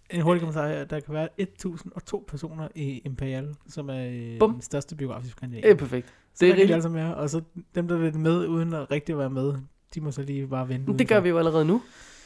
[0.10, 0.84] En hurtig kommentar her.
[0.86, 4.54] Der kan være 1002 personer i Imperial, som er øh, Bum.
[4.54, 5.62] den største biografiske kanal.
[5.64, 6.08] det er perfekt.
[6.08, 6.74] Så det er rigeligt.
[6.74, 7.42] altså med, og så
[7.76, 9.54] dem, der er med, uden at rigtig være med,
[9.96, 10.98] de må så lige bare vente.
[10.98, 11.82] Det gør vi jo allerede nu.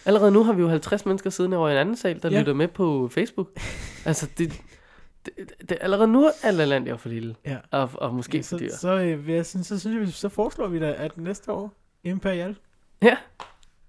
[0.06, 2.40] Allerede nu har vi jo 50 mennesker siddende over i en anden sal, der ja.
[2.40, 3.48] lytter med på Facebook.
[4.06, 4.62] altså, det,
[5.26, 7.36] det, det, allerede nu er land jo for lille.
[7.46, 7.58] Ja.
[7.72, 8.72] Og, og måske for så, dyr.
[8.72, 11.74] så, øh, vil jeg synes, så, synes jeg, så foreslår vi da, at næste år
[12.04, 12.56] Imperial,
[13.02, 13.18] Ja.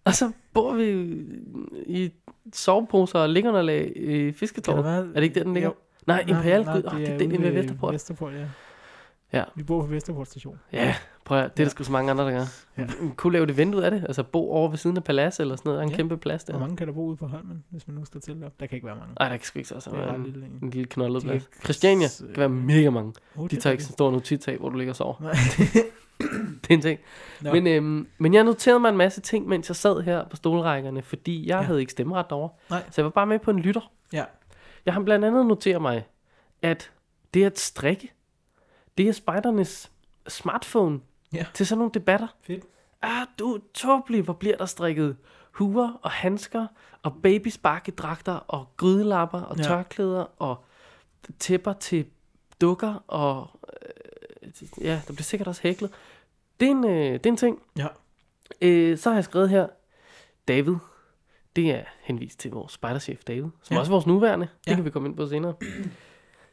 [0.04, 0.90] Og så bor vi
[1.86, 2.12] i
[2.52, 4.84] soveposer og liggeunderlag i Fisketårn.
[4.84, 5.68] det Er det ikke der, den ligger?
[5.68, 5.74] Jo.
[6.06, 6.82] Nej, Imperial nej, Gud.
[6.82, 7.94] det Oh, det er er den ved Vesterport.
[7.94, 8.46] Vesterport, ja.
[9.32, 9.44] Ja.
[9.54, 10.58] Vi bor på Vesterport station.
[10.72, 12.38] Ja, prøv at, det er der sgu så mange andre, der gør.
[12.78, 12.82] Ja.
[12.82, 12.86] Ja.
[13.16, 14.02] Kunne lave det vindue af det.
[14.08, 15.76] Altså bo over ved siden af Palads eller sådan noget.
[15.76, 15.96] Der er en Ja.
[15.96, 16.52] kæmpe plads der.
[16.52, 18.60] Hvor mange kan der bo ude på Holmen, hvis man nu står til op?
[18.60, 19.14] Der kan ikke være mange.
[19.20, 19.80] Nej, der kan sgu ikke så.
[19.80, 20.70] så ret en, lille en.
[20.70, 21.46] lille knoldet De plads.
[21.46, 23.12] kan- Christiania kan være mega mange.
[23.36, 25.14] Oh, De tager ikke så stor notitag, hvor du ligger og sover.
[25.20, 25.32] Nej.
[26.62, 27.00] Det er en ting.
[27.42, 27.52] Nå.
[27.52, 31.02] Men, øhm, men jeg noterede mig en masse ting, mens jeg sad her på stolrækkerne,
[31.02, 31.56] fordi jeg Ja.
[31.56, 31.62] ja.
[31.62, 32.50] havde ikke stemmeret derovre.
[32.70, 32.82] Nej.
[32.90, 33.92] Så jeg var bare med på en lytter.
[34.12, 34.24] Ja.
[34.86, 36.04] Jeg har blandt andet noteret mig,
[36.62, 36.90] at
[37.34, 38.12] det at strikke,
[38.98, 39.90] det er spejdernes
[40.28, 41.00] smartphone
[41.32, 41.46] Ja.
[41.54, 42.26] til sådan nogle debatter.
[42.42, 42.64] Fedt.
[43.02, 45.16] Ah, du tåbelig, hvor bliver der strikket
[45.52, 46.66] huer og handsker
[47.02, 49.62] og babysparkedragter og grydelapper og Ja.
[49.62, 50.64] tørklæder og
[51.38, 52.06] tæpper til
[52.60, 53.50] dukker og
[54.42, 55.90] øh, ja, der bliver sikkert også hæklet.
[56.60, 57.62] Det er en, øh, det er en ting.
[57.78, 57.86] Ja.
[58.62, 59.66] Øh, så har jeg skrevet her,
[60.48, 60.74] David,
[61.56, 63.80] det er henvist til vores spejderchef David, som Ja.
[63.80, 64.48] også er vores nuværende.
[64.64, 64.74] Det Ja.
[64.74, 65.54] kan vi komme ind på senere.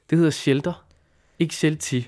[0.09, 0.85] Det hedder Shelter,
[1.39, 2.01] ikke Shelty.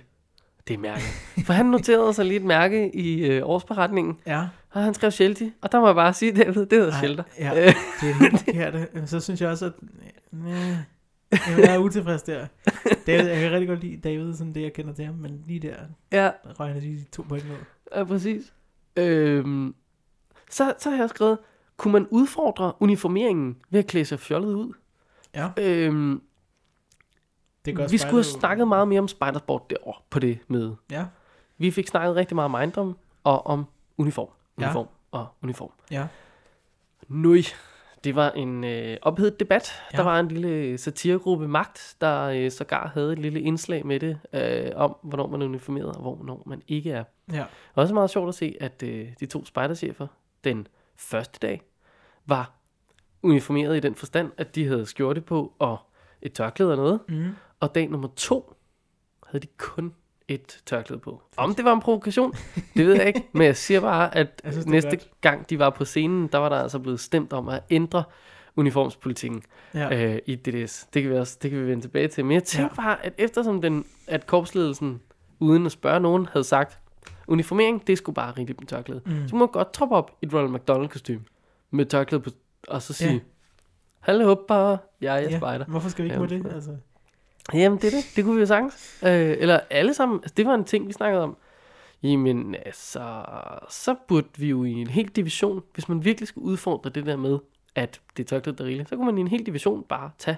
[0.67, 1.01] Det er mærke.
[1.45, 4.47] For han noterede sig lige et mærke i øh, årsberetningen, Ja.
[4.71, 7.23] og han skrev Shelty, og der må jeg bare sige, David, det hedder Shelter.
[7.39, 9.10] Ja, Øh, det er helt forkert.
[9.10, 9.73] Så synes jeg også, at...
[10.32, 10.75] Næh,
[11.58, 12.45] jeg er utilfreds der.
[13.08, 15.60] David, jeg kan rigtig godt lide David, sådan det jeg kender til ham, men lige
[15.60, 15.75] der,
[16.12, 17.56] ja, der regner de to point ud.
[17.95, 18.54] ja, præcis.
[18.97, 19.75] Øhm,
[20.49, 21.38] så, så har jeg skrevet,
[21.78, 24.73] kunne man udfordre uniformeringen ved at klæde sig fjollet ud?
[25.36, 26.21] Ja, Øhm,
[27.65, 30.75] det gør vi skulle have snakket meget mere om spejdersport derovre på det møde.
[30.91, 31.06] Ja,
[31.58, 33.65] Vi fik snakket rigtig meget om ejendom og om
[33.97, 34.30] uniform.
[34.60, 34.63] Ja.
[34.65, 35.71] Uniform og uniform.
[35.91, 36.08] ja,
[37.08, 37.41] Nøj,
[38.04, 39.71] det var en øh, ophedet debat.
[39.93, 39.97] Ja.
[39.97, 40.04] Ja.
[40.04, 44.19] Der var en lille satiregruppe Magt, der øh, sågar havde et lille indslag med det,
[44.34, 47.04] øh, om hvornår man er uniformeret og hvornår man ikke er.
[47.34, 50.08] ja, Også meget sjovt at se, at øh, de to spejderchefer
[50.43, 51.62] den første dag
[52.25, 52.51] var
[53.23, 55.78] uniformeret i den forstand, at de havde skjorte på og
[56.21, 56.99] et tørklæde og noget.
[57.10, 57.36] mm.
[57.60, 58.54] Og dag nummer to
[59.28, 59.94] havde de kun
[60.28, 61.22] et tørklæde på.
[61.38, 62.34] Om det var en provokation,
[62.78, 63.28] det ved jeg ikke.
[63.34, 65.22] Men jeg siger bare, at Jeg synes, det næste godt.
[65.22, 68.04] gang de var på scenen, der var der altså blevet stemt om at ændre
[68.56, 70.13] uniformspolitikken ja.
[70.13, 70.88] øh, i DDS.
[70.94, 72.26] Det kan, vi også, det kan vi vende tilbage til.
[72.26, 72.82] Men jeg tænkte Ja.
[72.82, 75.02] bare, at eftersom den, at korpsledelsen,
[75.39, 76.80] uden at spørge nogen, havde sagt,
[77.28, 79.02] uniformering, det skulle bare rigeligt med tørklæde.
[79.06, 79.28] Mm.
[79.28, 81.22] Så må man godt troppe op i et Ronald McDonald kostume
[81.72, 82.30] med tørklæde på,
[82.68, 83.20] og så sige, Ja.
[84.00, 85.65] Hallo hoppa, jeg er Ja, spejder.
[85.65, 86.39] Hvorfor skal vi ikke Ja, med det?
[86.41, 86.56] hvorfor?
[86.56, 86.72] Altså,
[87.53, 88.12] Jamen, det er det.
[88.15, 88.99] Det kunne vi jo sagtens.
[89.03, 90.19] Øh, eller alle sammen.
[90.23, 91.38] Altså, det var en ting, vi snakkede om.
[92.03, 93.25] Jamen, altså,
[93.69, 97.15] så burde vi jo i en hel division, hvis man virkelig skulle udfordre det der
[97.15, 97.39] med,
[97.75, 100.38] at det er der er rigeligt, så kunne man i en hel division bare tage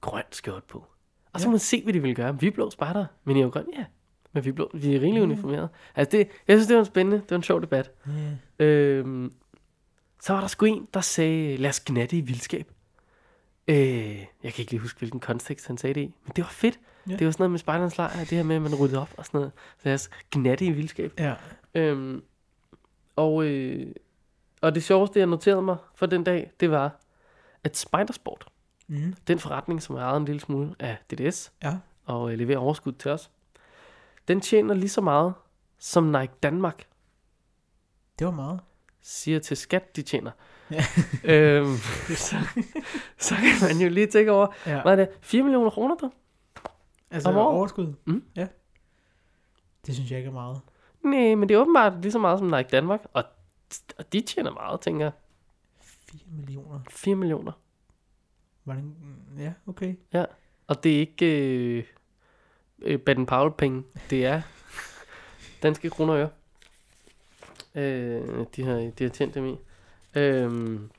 [0.00, 0.84] grøn skjort på.
[1.32, 1.50] Og så Ja.
[1.50, 2.40] man se, hvad de ville gøre.
[2.40, 3.84] Vi er blå spejder, men I er jo grøn, ja.
[4.32, 5.20] Men vi er, blå, vi er Ja.
[5.20, 5.68] uniformeret.
[5.96, 7.90] Altså, det, jeg synes, det var en spændende, det var en sjov debat.
[8.58, 8.64] ja.
[8.64, 9.32] Øhm,
[10.22, 12.70] så var der sgu en, der sagde, lad os gnatte i vildskab.
[13.70, 16.50] Øh, jeg kan ikke lige huske, hvilken kontekst han sagde det i, men det var
[16.50, 16.80] fedt.
[17.08, 17.16] Ja.
[17.16, 19.26] Det var sådan noget med spejderens lejr, det her med, at man ryddede op og
[19.26, 19.50] sådan
[19.84, 20.00] noget.
[20.00, 21.12] Så gnatte i vildskab.
[21.18, 21.34] ja.
[21.74, 22.22] Øhm,
[23.16, 23.94] og, øh,
[24.60, 27.00] og det sjoveste, jeg noterede mig for den dag, det var,
[27.64, 28.46] at Spidersport,
[28.86, 29.14] Mm.
[29.26, 31.76] den forretning, som er ejet en lille smule af DDS, Ja.
[32.04, 33.30] og øh, leverer overskud til os,
[34.28, 35.34] den tjener lige så meget,
[35.78, 36.86] som Nike Danmark
[38.18, 38.60] Det var meget.
[39.00, 40.30] siger til skat, de tjener.
[40.70, 40.84] Ja.
[41.34, 41.76] øhm,
[42.16, 42.36] så,
[43.28, 44.82] så kan man jo lige tænke over, Ja.
[44.82, 46.08] hvad er det, 4 millioner kroner der?
[47.10, 47.56] Altså Om året?
[47.56, 47.94] overskud?
[48.04, 48.24] Mm.
[48.36, 48.46] Ja.
[49.86, 50.60] Det synes jeg ikke er meget.
[51.02, 53.24] Nej, men det er åbenbart lige så meget som Nike Danmark, og,
[53.98, 55.12] og de tjener meget, tænker jeg.
[55.82, 56.80] 4 millioner.
[56.90, 57.52] 4 millioner.
[58.64, 58.96] Var det en...
[59.38, 59.94] Ja, okay.
[60.66, 61.26] Og det er ikke
[61.78, 61.84] øh,
[62.82, 64.42] øh, Baden Powell penge, det er
[65.62, 66.28] danske kroner og øre.
[67.74, 69.56] Øh, de, har, de har tjent dem i.
[70.14, 70.90] Øhm,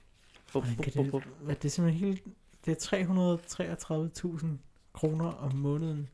[0.53, 1.23] bup, bup, bup, det, bup.
[1.47, 2.23] det er simpelthen helt...
[2.65, 4.47] Det er 333.000
[4.93, 6.09] kroner om måneden.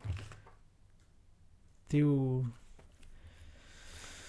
[1.92, 2.46] Det er jo...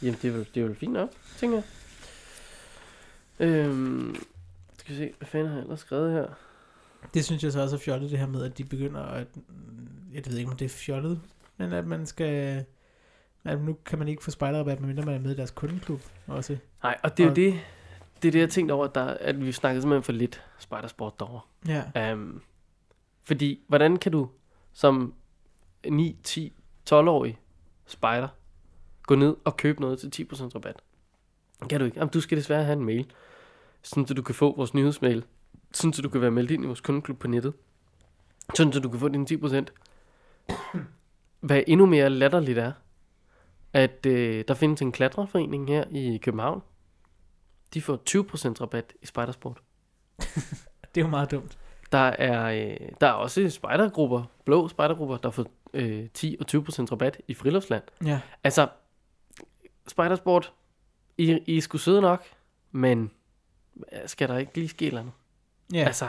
[0.02, 1.64] Jamen, det er vel, det er vel fint nok, tænker jeg.
[3.48, 4.16] Øhm,
[4.78, 6.26] skal vi se, hvad fanden har jeg ellers skrevet her?
[7.14, 9.26] Det synes jeg så også er fjollet, det her med, at de begynder at...
[10.12, 11.20] Jeg ved ikke, om det er fjollet,
[11.56, 12.64] men at man skal...
[13.44, 16.56] At nu kan man ikke få spejderrabat, medmindre man er med i deres kundeklub også.
[16.82, 17.60] Nej, og det er jo Og- det,
[18.22, 21.20] det er det, jeg tænkte over, at, der, at vi snakkede simpelthen for lidt spejdersport
[21.20, 21.40] derovre.
[21.68, 22.12] Ja.
[22.12, 22.42] Um,
[23.24, 24.28] fordi, hvordan kan du
[24.72, 25.14] som
[25.88, 26.52] 9, 10,
[26.90, 27.38] 12-årig
[27.86, 28.28] spejder
[29.02, 30.76] gå ned og købe noget til 10% rabat?
[31.70, 31.98] Kan du ikke?
[31.98, 33.12] Jamen, du skal desværre have en mail,
[33.82, 35.24] sådan så du kan få vores nyhedsmail,
[35.72, 37.52] sådan så du kan være meldt ind i vores kundeklub på nettet,
[38.54, 39.64] sådan så du kan få dine 10%.
[41.40, 42.72] Hvad endnu mere latterligt er,
[43.72, 46.62] at øh, der findes en klatreforening her i København,
[47.74, 49.60] de får 20% rabat i Spidersport.
[50.94, 51.58] Det er jo meget dumt.
[51.92, 56.58] Der er, øh, der er også spejdergrupper, blå spejdergrupper, der får øh, 10 og 20%
[56.92, 57.82] rabat i Friluftsland.
[58.04, 58.20] Ja.
[58.44, 58.68] Altså,
[59.88, 60.52] Spidersport,
[61.18, 62.24] I, I er sgu søde nok,
[62.72, 63.10] men
[64.06, 65.12] skal der ikke lige ske eller andet?
[65.72, 66.08] Ja, Altså,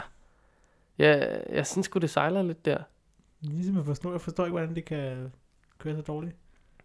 [0.98, 2.84] jeg, jeg synes sgu, det sejler lidt der.
[3.42, 5.32] ligesom jeg forstår, jeg forstår ikke, hvordan det kan
[5.78, 6.36] køre så dårligt.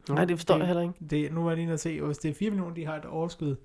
[0.08, 0.94] Nej, det forstår jeg heller ikke.
[1.10, 3.04] Det, nu var jeg lige at se, hvis det er 4 millioner, de har et
[3.04, 3.56] overskud,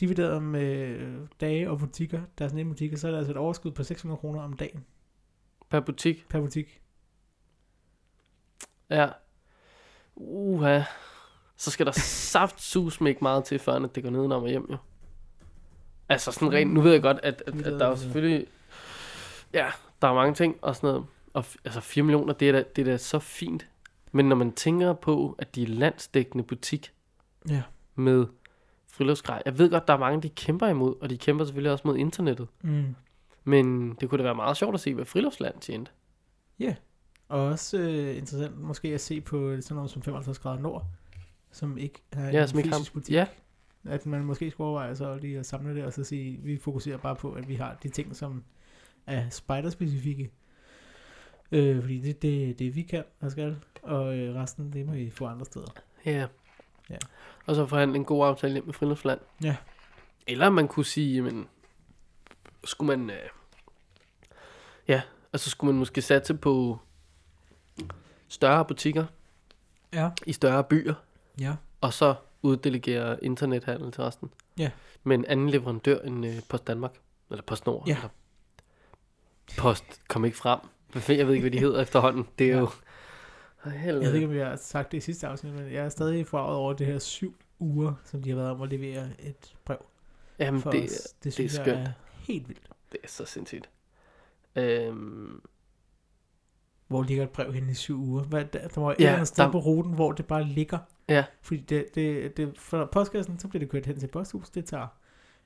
[0.00, 0.98] divideret med
[1.40, 4.42] dage og butikker, deres nemme butikker, så er der altså et overskud på 600 kroner
[4.42, 4.84] om dagen
[5.70, 6.26] Per butik.
[6.28, 6.80] per butik.
[8.90, 9.08] Ja.
[10.16, 10.80] Uha.
[11.56, 11.92] Så skal der
[12.32, 14.76] saft sus ikke meget til, før det går nedenom og hjem, jo.
[16.08, 18.46] Altså sådan rent, nu ved jeg godt, at, at, at der er jo selvfølgelig,
[19.52, 19.70] ja,
[20.02, 21.06] der er mange ting og sådan noget.
[21.32, 23.68] Og altså 4 millioner, det er, da, det er da så fint.
[24.12, 26.92] Men når man tænker på, at de er landsdækkende butik
[27.48, 27.62] Ja.
[27.94, 28.26] med
[28.94, 29.42] friluftsgrej.
[29.46, 31.96] Jeg ved godt, der er mange, de kæmper imod, og de kæmper selvfølgelig også mod
[31.96, 32.48] internettet.
[32.62, 32.94] Mm.
[33.44, 35.90] Men det kunne da være meget sjovt at se, hvad friluftsland tjente.
[37.28, 40.86] Og også øh, interessant måske at se på sådan noget som 55 grader nord,
[41.52, 43.14] som ikke har Ja, en som ikke fysisk butik.
[43.14, 43.26] ja,
[43.84, 46.96] At man måske skulle overveje så lige at samle det, og så sige, vi fokuserer
[46.96, 48.42] bare på, at vi har de ting, som
[49.06, 50.30] er spider-specifikke.
[51.52, 54.92] Øh, fordi det er det, det, vi kan og skal, og øh, resten, det må
[54.92, 55.74] vi få andre steder.
[56.06, 56.26] Ja.
[56.90, 56.96] Ja.
[57.46, 59.20] Og så forhandle en god aftale hjem med Friluftsland.
[59.42, 59.56] Ja.
[60.26, 61.48] Eller man kunne sige, men
[62.64, 63.10] skulle man...
[63.10, 63.16] Øh,
[64.88, 66.78] ja, altså skulle man måske satse på
[68.28, 69.06] større butikker
[69.92, 70.10] Ja.
[70.26, 70.94] i større byer,
[71.40, 71.54] Ja.
[71.80, 74.30] og så uddelegere internethandel til resten.
[74.58, 74.70] Ja.
[75.04, 76.92] Med en anden leverandør end øh, Post Danmark.
[77.30, 77.84] Eller Post Nord.
[77.86, 77.92] Ja.
[77.96, 78.08] Eller
[79.58, 80.58] Post kom ikke frem.
[80.94, 82.28] Jeg ved ikke, hvad de hedder efterhånden.
[82.38, 82.58] Det er Ja.
[82.60, 82.68] jo...
[83.64, 84.02] Ej, helvede.
[84.04, 86.26] Jeg ved ikke, om jeg har sagt det i sidste afsnit, men jeg er stadig
[86.26, 89.78] forarvet over det her syv uger, som de har været om at levere et brev
[90.38, 90.90] Jamen, for det, os.
[90.90, 91.78] Det det er synes jeg skønt.
[91.88, 92.68] er helt vildt.
[92.92, 93.70] det er så sindssygt.
[94.56, 95.40] Øhm,
[96.88, 98.22] Hvor ligger et brev hen i syv uger?
[98.22, 100.44] Hvad, der, der må et Ja, eller andet sted der- på ruten, hvor det bare
[100.44, 100.78] ligger.
[101.08, 101.24] Ja.
[101.42, 104.50] Fordi det, det, det, for postkassen, så bliver det kørt hen til posthus.
[104.50, 104.86] Det tager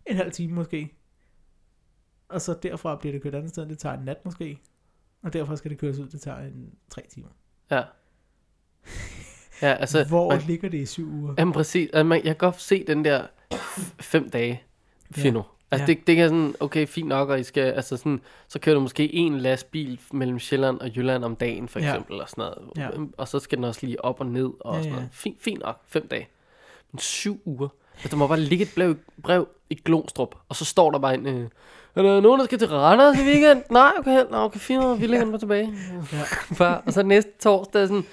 [0.06, 0.94] en halv time måske.
[2.28, 3.66] Og så derfra bliver det kørt et andet sted.
[3.66, 4.60] Det tager en nat måske.
[5.22, 6.08] Og derfra skal det køres ud.
[6.08, 7.28] Det tager en tre timer.
[7.70, 7.82] ja.
[9.62, 10.04] Ja, altså...
[10.04, 11.34] hvor man, ligger det i syv uger?
[11.38, 11.90] jamen, præcis.
[11.92, 13.22] Altså, man, jeg kan godt se den der
[14.00, 14.62] fem dage
[15.10, 15.42] fino.
[15.70, 15.86] Altså, Ja.
[15.94, 18.80] det, det kan sådan, okay, fint nok, og I skal, altså sådan, så kører du
[18.80, 21.88] måske en lastbil mellem Sjælland og Jylland om dagen, for Ja.
[21.88, 22.58] eksempel, og sådan noget.
[22.76, 22.88] Ja.
[23.16, 24.94] Og så skal den også lige op og ned, og Ja, sådan ja.
[24.96, 25.08] noget.
[25.12, 26.28] Fint, fint nok, fem dage.
[26.92, 27.68] Men syv uger.
[27.94, 31.14] Altså, der må bare ligge et brev, brev i Glonstrup, og så står der bare
[31.14, 31.48] en, øh,
[31.94, 33.62] er der nogen, der skal til Randers i weekend?
[33.70, 35.72] Nej, okay, nå, okay, fint, vi lægger den bare tilbage.
[36.12, 36.22] Ja.
[36.58, 38.04] Bare, og så næste torsdag sådan,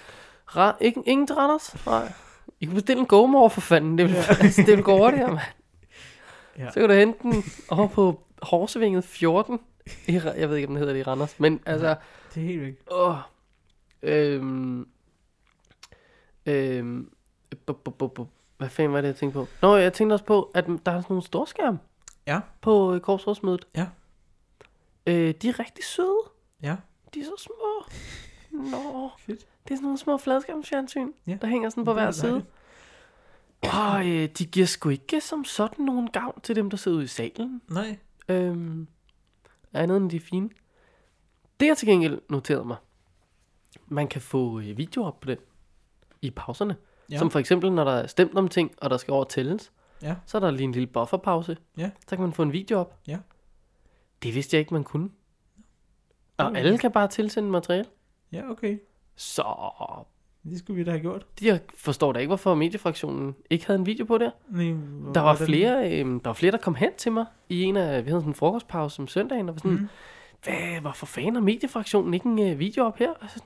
[0.49, 1.85] Ra- ikke, ingen til Randers?
[1.85, 2.11] Nej.
[2.59, 3.97] I kan bestille en GoMore for fanden.
[3.97, 4.23] Det vil, ja.
[4.39, 5.39] altså, det vil gå over det her, mand.
[6.57, 6.67] Ja.
[6.71, 9.59] Så kan du hente den over på Horsevinget 14.
[10.07, 11.39] I, jeg ved ikke, om den hedder det i Randers.
[11.39, 11.95] Men altså,
[12.35, 12.73] Det er helt væk.
[12.91, 13.15] åh.
[14.03, 14.87] Øhm,
[16.45, 17.09] øhm,
[17.65, 18.27] bu, bu, bu, bu.
[18.57, 19.47] Hvad fanden var det, jeg tænkte på?
[19.61, 21.79] Nå, jeg tænkte også på, at der er sådan nogle storskærm
[22.27, 22.39] Ja.
[22.61, 23.67] på øh, Korpsrådsmødet.
[23.75, 23.85] Ja.
[25.07, 26.19] Øh, de er rigtig søde.
[26.63, 26.75] Ja.
[27.13, 27.85] De er så små.
[28.71, 29.09] Nå.
[29.19, 29.45] Fedt.
[29.67, 31.37] Det er sådan nogle små fladskærmsfjernsyn, Ja.
[31.41, 32.45] der hænger sådan på er hver side.
[33.73, 37.03] Og øh, de giver sgu ikke som sådan nogen gavn til dem, der sidder ude
[37.03, 37.61] i salen.
[37.69, 37.97] Nej.
[38.29, 38.87] Øhm,
[39.73, 40.49] andet end de er fine.
[41.59, 42.77] Det jeg til gengæld noteret mig,
[43.87, 45.37] man kan få øh, video op på den
[46.21, 46.75] i pauserne.
[47.11, 47.17] Ja.
[47.17, 50.15] Som for eksempel, når der er stemt om ting, og der skal over tælles, Ja.
[50.25, 51.57] så er der lige en lille bufferpause.
[51.77, 51.91] Ja.
[52.07, 52.99] Så kan man få en video op.
[53.07, 53.17] Ja.
[54.23, 55.09] Det vidste jeg ikke, man kunne.
[56.37, 57.85] Og alle kan bare tilsende materiale.
[58.31, 58.79] Ja, okay.
[59.15, 59.43] Så
[60.43, 61.25] Det skulle vi da have gjort.
[61.41, 64.31] jeg forstår da ikke, hvorfor mediefraktionen ikke havde en video på der.
[64.49, 64.65] Nej,
[65.13, 68.05] Der var, flere, øh, der var flere, der kom hen til mig i en af,
[68.05, 69.87] vi havde sådan en frokostpause om søndagen, og var sådan, mm.
[70.43, 73.13] Hvad, hvorfor fanden har mediefraktionen ikke en øh, video op her?
[73.21, 73.39] Altså,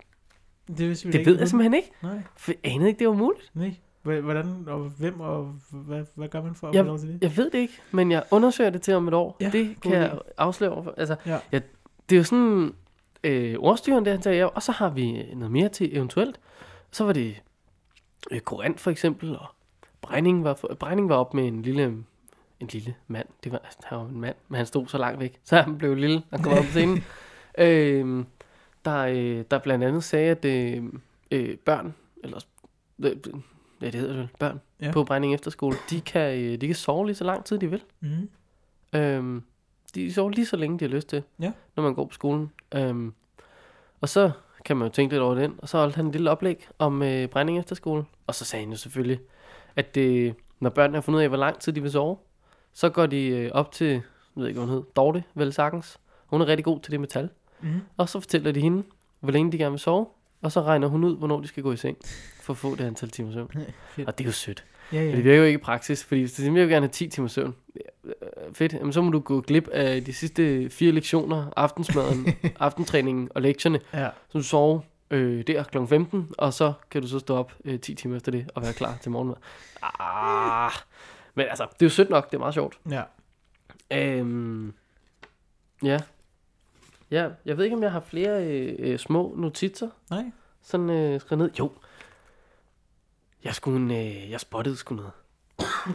[0.67, 1.91] Det, vidste vi det ikke, ved jeg simpelthen ikke.
[2.03, 3.51] Nej, for jeg anede ikke, det var muligt.
[3.53, 3.75] nej.
[4.03, 7.21] Hvordan og hvem og hvad, hvad gør man for at Jeg- få lov til det?
[7.23, 9.37] Jeg ved det ikke, men jeg undersøger det til om et år.
[9.41, 10.85] Ja, det kan jeg afsløre.
[10.97, 11.37] Altså, Ja.
[11.51, 11.61] jeg,
[12.09, 12.73] det er jo sådan,
[13.23, 16.39] øh, ordstyren der, han sagde, ja, og så har vi noget mere til eventuelt.
[16.91, 17.41] Så var det
[18.31, 19.45] øh, Korant for eksempel, og
[20.01, 21.83] Brænding var, for, Brænding var op med en lille,
[22.59, 23.27] en lille mand.
[23.43, 25.77] Det var, altså, han var en mand, men han stod så langt væk, så han
[25.77, 27.03] blev lille, han kom op på scenen.
[27.57, 28.25] øh,
[28.85, 30.83] der, øh, der blandt andet sagde, at øh,
[31.31, 32.39] øh, børn, eller
[32.99, 33.11] øh,
[33.81, 34.91] ja, det hedder det børn ja.
[34.91, 37.83] på Brænding Efterskole, de kan, øh, de kan sove lige så lang tid, de vil.
[37.99, 38.29] Mm.
[38.93, 39.43] Øhm,
[39.91, 41.51] de sover lige så længe, de har lyst til, Ja.
[41.75, 42.51] når man går på skolen.
[42.75, 43.13] Øhm,
[44.01, 44.31] og så
[44.65, 47.03] kan man jo tænke lidt over den, og så holdt han en lille oplæg om
[47.03, 48.05] øh, brænding efter skole.
[48.27, 49.19] Og så sagde han jo selvfølgelig,
[49.75, 52.17] at det, når børnene har fundet ud af, hvor lang tid de vil sove,
[52.73, 54.01] Så går de øh, op til, jeg
[54.35, 55.99] ved ikke, hvad hun hed, Dorte, vel sagtens.
[56.27, 57.29] Hun er rigtig god til det metal.
[57.61, 57.81] Mm.
[57.97, 58.83] Og så fortæller de hende,
[59.19, 60.07] hvor længe de gerne vil sove.
[60.41, 61.97] Og så regner hun ud, hvornår de skal gå i seng.
[62.41, 63.51] For at få det antal timer søvn.
[64.07, 64.65] Og det er jo sødt.
[64.93, 65.11] Ja, ja.
[65.11, 67.07] det virker jo ikke i praksis, fordi hvis du siger, jeg vil gerne have 10
[67.07, 67.55] timer søvn,
[68.05, 68.13] øh,
[68.53, 72.27] fedt, jamen så må du gå glip af de sidste fire lektioner, aftensmaden,
[72.59, 74.09] aftentræningen og lektierne, ja.
[74.29, 74.79] så du sover
[75.11, 75.77] øh, der kl.
[75.87, 78.73] 15, og så kan du så stå op øh, 10 timer efter det og være
[78.73, 79.35] klar til morgenmad.
[79.99, 80.71] Ah,
[81.35, 82.79] men altså, det er jo sødt nok, det er meget sjovt.
[82.89, 83.03] ja.
[83.91, 84.73] Øhm,
[85.83, 85.99] ja.
[87.11, 90.23] Ja, jeg ved ikke, om jeg har flere øh, øh, små notitser, Nej.
[90.61, 91.51] sådan øh, skrevet ned.
[91.59, 91.71] Jo,
[93.43, 95.11] jeg, skulle, øh, jeg spottede sgu noget.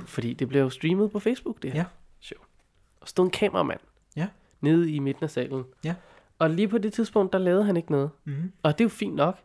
[0.07, 1.85] Fordi det blev jo streamet på Facebook, det her Ja.
[2.21, 2.41] show.
[3.01, 3.81] Og stod en kameramand
[4.17, 4.29] Ja.
[4.61, 5.65] nede i midten af salen.
[5.85, 5.95] Ja.
[6.39, 8.11] Og lige på det tidspunkt, der lavede han ikke noget.
[8.25, 8.53] Mm.
[8.63, 9.39] Og det er jo fint nok.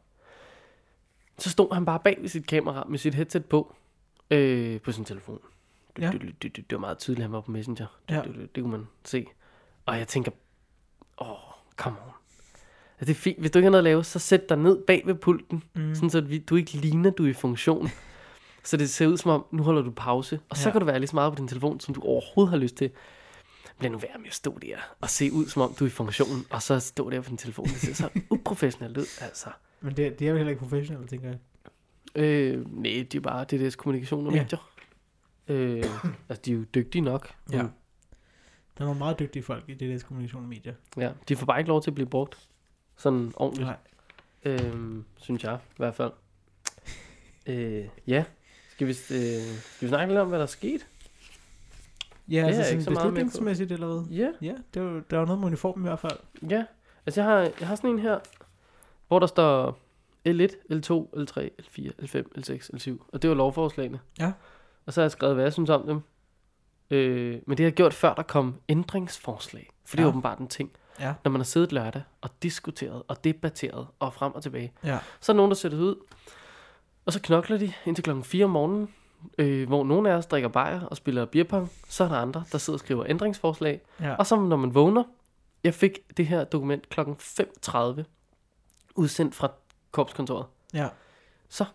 [1.38, 3.76] Så stod han bare bag ved sit kamera med sit headset på,
[4.32, 5.40] øh, på sin telefon.
[5.96, 6.12] Det, Ja.
[6.12, 7.86] det, det, det, det var meget tydeligt, han var på Messenger.
[8.10, 8.22] Det, Ja.
[8.22, 9.26] det, det, det kunne man se.
[9.86, 10.32] Og jeg tænker,
[11.22, 11.28] åh,
[11.76, 12.12] come on.
[13.00, 13.40] Altså, det er fint.
[13.40, 15.96] Hvis du ikke har noget at lave, så sæt dig ned bag ved pulten, Mm.
[15.96, 17.90] sådan så at du ikke ligner, du er i funktion.
[18.64, 20.40] Så det ser ud som om, nu holder du pause.
[20.50, 20.72] Og så Ja.
[20.72, 22.92] kan du være lige så meget på din telefon, som du overhovedet har lyst til.
[23.82, 25.92] Lad nu være med at stå der og se ud, som om du er i
[25.92, 27.66] funktion, og så stå der på din telefon.
[27.66, 29.50] Det ser så uprofessionelt ud, altså.
[29.82, 31.38] Men det, det er jo heller ikke professionelle, tænker jeg.
[32.24, 34.42] Øh, nej, det er bare DDS kommunikation og Ja.
[34.44, 34.70] medier.
[35.48, 35.84] Øh,
[36.30, 37.30] altså, de er jo dygtige nok.
[37.52, 37.58] Ja.
[37.58, 37.64] Der
[38.78, 40.74] er nogle meget dygtige folk i det der kommunikation og medier.
[40.98, 41.12] ja.
[41.30, 42.50] De får bare ikke lov til at blive brugt
[43.00, 43.78] sådan ordentligt, Nej.
[44.44, 46.12] øh, synes jeg i hvert fald.
[47.46, 48.24] Øh, ja.
[48.72, 48.98] Skal vi, øh,
[49.56, 50.88] skal vi snakke lidt om, hvad der er sket?
[52.28, 54.18] Ja, er altså sådan så beslutningsmæssigt eller hvad?
[54.18, 54.30] Ja.
[54.42, 56.20] Ja, det var, der var noget med uniformen i hvert fald.
[56.50, 56.66] Ja.
[57.06, 58.20] Altså, jeg har, jeg har sådan en her,
[59.08, 59.80] hvor der står
[60.28, 62.92] L1, L2, L3, L4, L5, L6, L7.
[63.14, 64.00] Og det var lovforslagene.
[64.20, 64.32] Ja.
[64.86, 66.00] Og så har jeg skrevet, hvad jeg synes om dem.
[66.92, 69.70] Øh, men det har jeg gjort, før der kom ændringsforslag.
[69.86, 70.10] For det er Ja.
[70.10, 70.72] åbenbart en ting.
[71.00, 71.14] Ja.
[71.24, 74.74] Når man har siddet lørdag og diskuteret og debatteret og frem og tilbage.
[74.84, 75.00] Ja.
[75.20, 75.96] Så er der nogen, der sætter ud.
[77.06, 78.94] Og så knokler de indtil klokken 4 om morgenen.
[79.38, 81.72] Øh, hvor nogle af os drikker bajer og spiller beerpong.
[81.90, 83.82] Så er der andre, der sidder og skriver ændringsforslag.
[84.02, 84.16] Ja.
[84.16, 85.04] Og så når man vågner,
[85.64, 88.04] jeg fik det her dokument klokken 5.30,
[88.96, 89.52] udsendt fra
[89.92, 90.46] korpskontoret.
[90.74, 90.88] ja.
[91.52, 91.66] Så,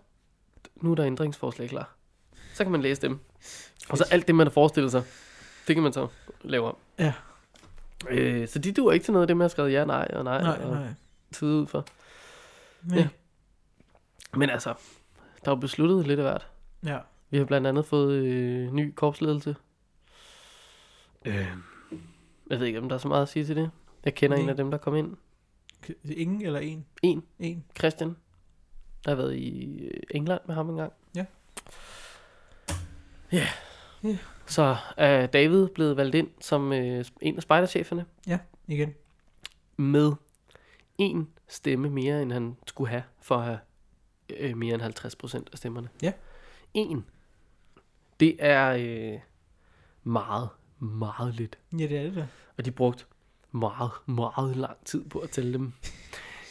[0.76, 1.94] nu er der ændringsforslag klar.
[2.54, 3.20] Så kan man læse dem.
[3.88, 5.02] Og så alt det, man har forestillet sig,
[5.66, 6.08] det kan man så
[6.42, 6.76] lave om.
[6.98, 7.12] Ja.
[8.11, 10.24] Øh, så de duer ikke til noget af det, man har skrevet ja, nej og
[10.24, 10.88] nej, Nej, og nej.
[11.32, 11.86] tid ud for.
[12.82, 13.09] Men, Ja.
[14.36, 14.74] Men altså,
[15.44, 16.48] der er jo besluttet lidt af hvert.
[16.84, 16.98] ja.
[17.30, 19.57] Vi har blandt andet fået øh, ny korpsledelse.
[21.24, 21.48] Øh,
[22.50, 23.70] jeg ved ikke, om der er så meget at sige til det.
[24.05, 24.50] Jeg kender en Nej.
[24.50, 25.16] af dem, der kom ind.
[26.05, 26.84] Ingen eller en?
[27.02, 27.22] En.
[27.38, 27.64] En.
[27.78, 28.16] Christian.
[29.05, 30.92] Der har været i øh, England med ham engang.
[31.16, 31.24] Ja.
[33.32, 33.46] Ja.
[34.05, 34.18] Ja.
[34.46, 38.05] Så er David blevet valgt ind som øh, en af spejdercheferne
[38.68, 38.94] Igen.
[39.76, 40.12] med
[40.98, 43.59] en stemme mere, end han skulle have for at have
[44.30, 44.82] øh, mere end
[45.46, 45.88] 50% af stemmerne.
[46.02, 46.12] Ja.
[46.74, 47.05] En.
[48.20, 49.20] Det er øh,
[50.02, 50.48] meget,
[50.78, 51.59] meget lidt.
[51.72, 52.26] Ja, det er det da.
[52.59, 53.05] Og de brugte
[53.52, 55.72] meget, meget lang tid på at tælle dem.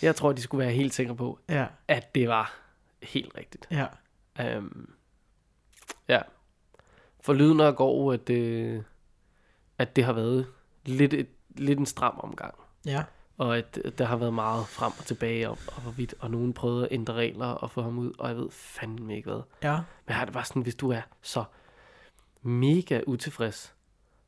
[0.01, 1.68] Jeg tror, de skulle være helt sikre på, Ja.
[1.88, 2.54] at det var
[3.04, 3.68] helt rigtigt.
[3.72, 3.88] Ja.
[4.58, 4.89] Um,
[6.08, 6.20] ja.
[7.24, 8.82] For lyden går, at, øh,
[9.78, 10.47] at det har været
[10.86, 12.53] lidt, et, lidt en stram omgang.
[12.86, 13.03] Ja.
[13.38, 16.53] Og at øh, der har været meget frem og tilbage, og, og hvorvidt, og nogen
[16.53, 19.41] prøvede at ændre regler og få ham ud, og jeg ved fandme ikke hvad.
[19.63, 19.80] Ja.
[20.07, 21.43] Men har det bare sådan, hvis du er så
[22.41, 23.74] mega utilfreds,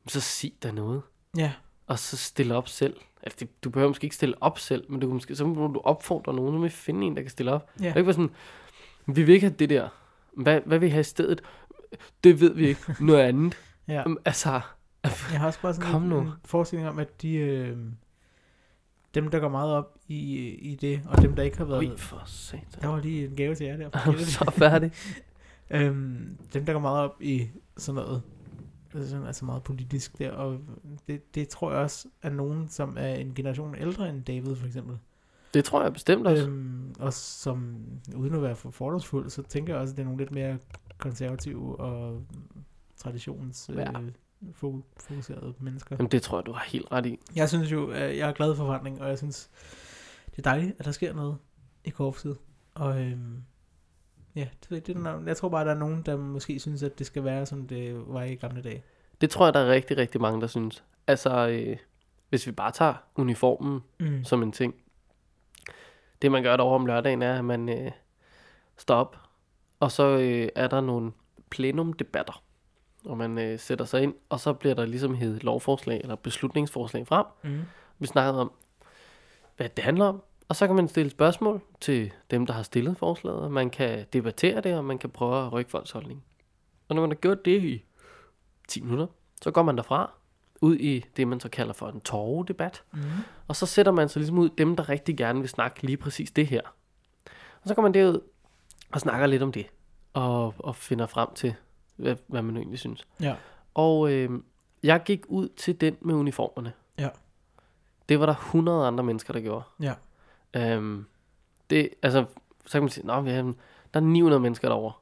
[0.06, 1.02] så sig der noget,
[1.36, 1.52] Ja.
[1.86, 2.96] og så stille op selv.
[3.22, 5.66] Altså, det, du behøver måske ikke stille op selv, men du kan måske, så må
[5.66, 7.70] du opfordre nogen, så må finde en, der kan stille op.
[7.80, 7.84] Ja.
[7.84, 8.30] Det er ikke bare sådan,
[9.06, 9.88] vi vil ikke have det der.
[10.32, 11.42] Hvad, hvad vil I have i stedet?
[12.24, 12.80] Det ved vi ikke.
[13.00, 13.56] Noget andet.
[13.88, 13.94] Ja.
[13.94, 14.60] Jamen, Altså,
[15.32, 16.20] Jeg har også bare sådan Kom en, nu.
[16.20, 17.76] en forestilling om, at de, øh,
[19.14, 21.78] dem, der går meget op i, i det, og dem, der ikke har været...
[21.78, 22.80] ui, for satan.
[22.82, 23.86] Der var lige en gave til jer der.
[23.94, 24.92] Er så færdig?
[25.70, 28.22] øhm, dem, der går meget op i sådan noget,
[28.94, 30.58] altså sådan, altså meget politisk der, og
[31.08, 34.66] det, det tror jeg også er nogen, som er en generation ældre end David for
[34.66, 34.98] eksempel.
[35.54, 36.46] Det tror jeg bestemt også.
[36.46, 37.76] Øhm, og som,
[38.16, 40.58] uden at være for fordomsfuld, så tænker jeg også, at det er nogle lidt mere
[40.98, 42.22] konservative og
[42.96, 43.90] traditions Ja.
[44.00, 44.08] øh,
[44.62, 45.96] fo- fokuserede mennesker.
[45.98, 47.18] Jamen, det tror jeg, du har helt ret i.
[47.36, 49.50] Jeg synes jo, at jeg er glad for forandring, og jeg synes,
[50.30, 51.36] det er dejligt, at der sker noget
[51.84, 52.38] i korpset.
[52.74, 53.42] Og øhm,
[54.34, 56.98] ja, det, det der- jeg tror bare, at der er nogen, der måske synes, at
[56.98, 58.82] det skal være, som det var i gamle dage.
[59.20, 60.84] Det tror jeg, der er rigtig, rigtig mange, der synes.
[61.06, 61.76] Altså, øh,
[62.28, 64.24] hvis vi bare tager uniformen Mm.
[64.24, 64.74] som en ting.
[66.22, 67.90] Det, man gør derovre om lørdagen, er, at man øh,
[68.76, 69.16] står op,
[69.80, 71.12] og så øh, er der nogle
[71.50, 72.42] plenumdebatter,
[73.04, 77.06] og man øh, sætter sig ind, og så bliver der ligesom heddet lovforslag eller beslutningsforslag
[77.06, 77.26] frem.
[77.44, 77.60] Mm.
[77.98, 78.52] Vi snakkede om,
[79.56, 82.96] hvad det handler om, og så kan man stille spørgsmål til dem, der har stillet
[82.96, 86.24] forslaget, og man kan debattere det, og man kan prøve at rykke folks holdning.
[86.88, 87.84] Og når man har gjort det i
[88.68, 89.06] 10 minutter,
[89.42, 90.12] så går man derfra,
[90.60, 93.00] ud i det, man så kalder for en torvedebat, Mm.
[93.48, 96.30] og så sætter man sig ligesom ud dem, der rigtig gerne vil snakke lige præcis
[96.30, 96.60] det her.
[97.62, 98.20] Og så går man derud
[98.92, 99.66] og snakker lidt om det,
[100.12, 101.54] og, og finder frem til,
[101.96, 103.06] hvad, hvad man egentlig synes.
[103.20, 103.34] Ja.
[103.74, 104.30] Og øh,
[104.82, 106.72] jeg gik ud til den med uniformerne.
[106.98, 107.08] Ja.
[108.08, 109.64] Det var der 100 andre mennesker, der gjorde.
[109.80, 109.94] Ja.
[110.56, 111.06] Øhm,
[111.70, 112.24] det, altså,
[112.66, 114.92] så kan man sige, Nå, vi har, der er 900 mennesker derovre.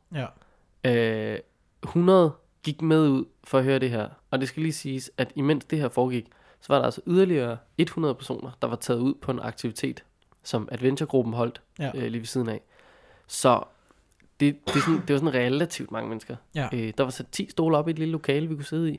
[0.85, 1.32] Ja.
[1.35, 1.39] Øh,
[1.82, 2.32] 100
[2.62, 4.09] gik med ud for at høre det her.
[4.30, 6.26] Og det skal lige siges, at imens det her foregik,
[6.61, 10.05] så var der altså yderligere 100 personer, der var taget ud på en aktivitet,
[10.43, 11.91] som Adventure-gruppen holdt Ja.
[11.95, 12.61] øh, lige ved siden af.
[13.26, 13.62] Så
[14.47, 16.36] det, det, er sådan, det var sådan relativt mange mennesker.
[16.55, 16.68] Ja.
[16.72, 18.99] Øh, der var sat 10 stole op i et lille lokale, vi kunne sidde i.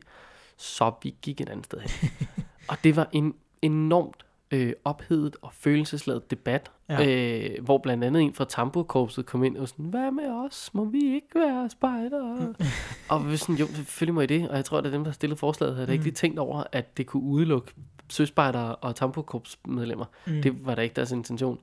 [0.57, 2.11] Så vi gik et andet sted hen.
[2.69, 7.05] og det var en enormt øh, ophedet og følelsesladet debat, Ja.
[7.07, 10.69] øh, hvor blandt andet en fra Tamburkorpset kom ind og sådan, hvad med os?
[10.73, 12.53] Må vi ikke være spejdere?
[13.09, 14.49] og vi sådan, jo, selvfølgelig må I det.
[14.49, 15.93] Og jeg tror, at dem, der stillede forslaget, havde mm.
[15.93, 17.71] ikke lige tænkt over, at det kunne udelukke
[18.09, 20.05] søspejdere og Tamburkorpsmedlemmer.
[20.27, 20.41] Mm.
[20.41, 21.59] Det var da ikke deres intention.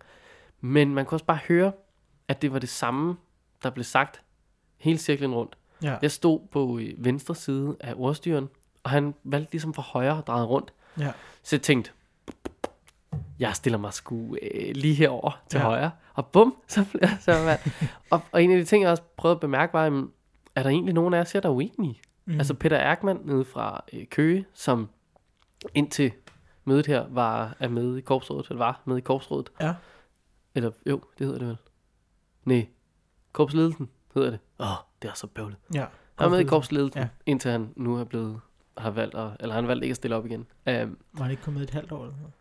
[0.60, 1.72] Men man kunne også bare høre,
[2.28, 3.16] at det var det samme,
[3.62, 4.22] der blev sagt
[4.76, 5.56] hele cirklen rundt.
[5.82, 5.96] ja.
[6.02, 8.48] Jeg stod på øh, venstre side af ordstyren,
[8.82, 10.72] og han valgte ligesom fra højre at dreje rundt.
[10.98, 11.12] Ja.
[11.42, 11.90] Så jeg tænkte,
[13.38, 15.64] jeg stiller mig sgu øh, lige herover til Ja.
[15.64, 15.90] højre.
[16.14, 17.68] Og bum, så blev jeg så valgt.
[18.10, 20.10] og, og en af de ting, jeg også prøvede at bemærke, var, jamen,
[20.54, 22.00] er der egentlig nogen af her, der er uenige?
[22.24, 22.38] Mm.
[22.38, 24.88] Altså Peter Erkman nede fra øh, Køge, som
[25.74, 26.12] indtil
[26.64, 29.50] mødet her var er med i korpsrådet, eller var med i korpsrådet.
[29.60, 29.74] Ja.
[30.54, 31.56] Eller jo, det hedder det vel.
[32.44, 32.66] Nej,
[33.32, 34.38] korpsledelsen hedder det.
[34.60, 35.56] Åh, oh, det er så bøvlet.
[35.74, 35.86] Ja.
[36.18, 37.08] Han er med i korpsledelsen, Ja.
[37.26, 38.40] indtil han nu er blevet,
[38.78, 40.40] har valgt, at, eller han valgt ikke at stille op igen.
[40.40, 42.32] Um, Var han ikke kommet et halvt år eller noget?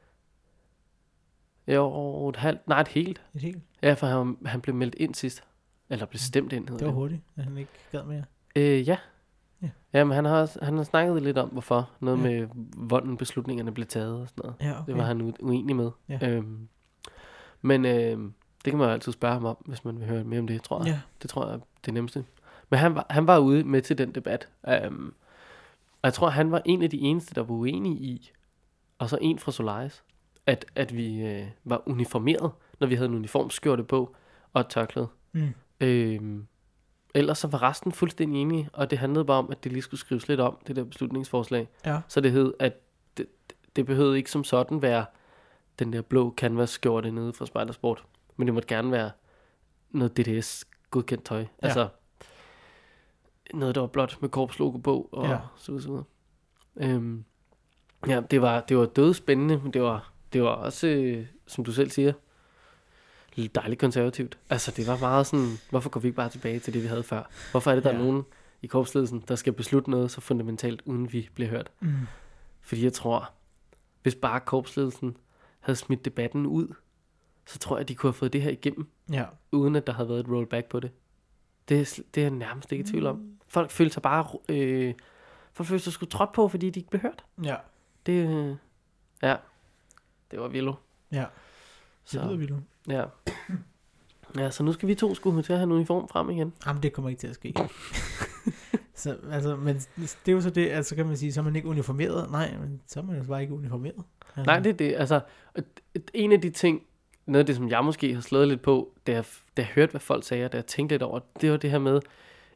[1.68, 3.22] jo, et halvt, nej et helt.
[3.34, 3.62] Et helt?
[3.82, 5.44] Ja, for han, han blev meldt ind sidst.
[5.90, 6.96] Eller blev stemt ind, hedder Det var det.
[7.00, 8.24] hurtigt, at han ikke gad mere.
[8.56, 8.98] Øh, ja.
[9.62, 9.70] Ja.
[9.94, 11.90] Ja, men han har, også, han har snakket lidt om, hvorfor.
[12.00, 12.24] Noget Ja.
[12.24, 14.56] med, hvordan beslutningerne blev taget og sådan noget.
[14.62, 14.88] Ja, okay.
[14.92, 15.92] Det var han uenig med.
[16.10, 16.30] Ja.
[16.30, 16.68] Øhm,
[17.62, 18.34] men øhm,
[18.66, 20.64] det kan man jo altid spørge ham om, hvis man vil høre mere om det,
[20.64, 20.88] tror jeg.
[20.88, 21.00] Ja.
[21.22, 22.26] Det tror jeg er det nemmeste.
[22.70, 24.50] Men han var, han var ude med til den debat.
[24.88, 25.14] Um,
[26.02, 28.32] og jeg tror, han var en af de eneste, der var uenige i,
[29.00, 30.04] og så en fra Solaris,
[30.46, 34.16] at, at vi øh, var uniformeret, når vi havde en uniformskjorte på
[34.54, 35.08] og et tørklæde.
[35.32, 35.54] Mm.
[35.80, 36.48] Øhm,
[37.16, 40.00] ellers så var resten fuldstændig enige, og det handlede bare om, at det lige skulle
[40.00, 41.70] skrives lidt om, det der beslutningsforslag.
[41.86, 42.02] Ja.
[42.08, 42.74] Så det hed, at
[43.18, 43.28] det,
[43.76, 45.06] det behøvede ikke som sådan være
[45.80, 48.04] den der blå canvas-skjorte nede fra Spejdersport,
[48.38, 49.12] men det måtte gerne være
[49.90, 51.40] noget DDS-godkendt tøj.
[51.40, 51.46] Ja.
[51.62, 51.88] Altså
[53.54, 55.38] noget, der var blot med korpslogo på, og ja.
[55.58, 55.82] så videre.
[55.84, 56.04] så videre.
[56.96, 57.24] Øhm,
[58.08, 61.72] ja, det var, det var dødspændende, men det var, det var også, øh, som du
[61.72, 62.14] selv siger,
[63.36, 64.38] lidt dejligt konservativt.
[64.50, 67.04] Altså, det var meget sådan, hvorfor går vi ikke bare tilbage til det, vi havde
[67.04, 67.24] før?
[67.52, 67.96] Hvorfor er det, der Ja.
[67.96, 68.24] er nogen
[68.62, 71.72] i korpsledelsen, der skal beslutte noget så fundamentalt, uden vi bliver hørt?
[71.80, 71.94] Mm.
[72.62, 73.32] Fordi jeg tror,
[74.02, 75.18] hvis bare korpsledelsen
[75.60, 76.74] havde smidt debatten ud,
[77.46, 79.26] så tror jeg, de kunne have fået det her igennem, Ja.
[79.52, 80.92] uden at der havde været et rollback på det.
[81.70, 83.38] Det er, det er jeg nærmest ikke i tvivl om.
[83.48, 84.26] Folk følte sig bare...
[84.50, 84.94] Øh,
[85.54, 87.26] folk følte sig sgu trådt på, fordi de ikke blev hørt.
[87.44, 87.56] Ja.
[88.06, 88.56] Det, øh,
[89.22, 89.36] ja,
[90.32, 90.76] det var vildt.
[91.12, 91.20] Ja.
[91.20, 91.26] Det
[92.06, 92.54] Så, lyder vildt.
[92.88, 93.06] ja.
[94.38, 96.54] ja, så nu skal vi to skulle til at have en uniform frem igen.
[96.66, 97.54] Jamen, det kommer ikke til at ske.
[98.96, 101.56] så, altså, men det er jo så det, altså kan man sige, så er man
[101.56, 102.32] ikke uniformeret.
[102.32, 104.04] Nej, men så er man jo bare ikke uniformeret.
[104.36, 104.96] Altså, Nej, det er det.
[104.98, 105.22] Altså,
[106.14, 106.82] en af de ting,
[107.32, 109.26] noget af det, som jeg måske har slået lidt på, da jeg,
[109.58, 111.72] da jeg hørte, hvad folk sagde, og da jeg tænkte lidt over, det var det
[111.72, 112.02] her med,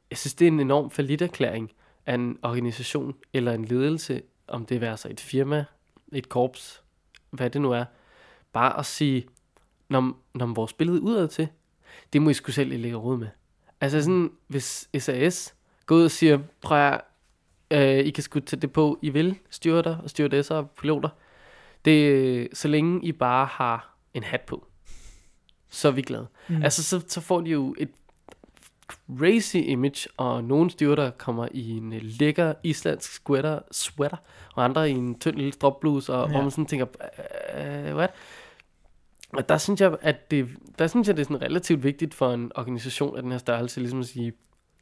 [0.09, 1.71] jeg synes, det er en enorm erklæring
[2.05, 5.65] af en organisation eller en ledelse, om det er så et firma,
[6.11, 6.83] et korps,
[7.29, 7.85] hvad det nu er,
[8.53, 9.27] bare at sige,
[9.89, 11.47] når, når vores billede udad til,
[12.13, 13.27] det må I skulle selv lige lægge råd med.
[13.81, 15.55] Altså sådan, hvis SAS
[15.85, 17.01] går ud og siger, prøv at,
[17.71, 21.09] øh, I kan sgu tage det på, I vil, styrter og stewardesser og piloter,
[21.85, 24.67] det, øh, så længe I bare har en hat på,
[25.69, 26.27] så er vi glade.
[26.47, 26.63] Mm.
[26.63, 27.89] Altså, så, så får de jo et
[29.17, 34.17] crazy image, og nogle styrter kommer i en øh, lækker islandsk sweater, sweater
[34.55, 36.31] og andre i en tynd lille stropbluse, og Ja.
[36.31, 36.85] hvor man sådan tænker,
[37.57, 38.11] øh, what?
[39.33, 40.49] Og der synes jeg, at det,
[40.79, 43.79] der synes jeg, det er sådan relativt vigtigt for en organisation af den her størrelse,
[43.79, 44.33] ligesom at sige,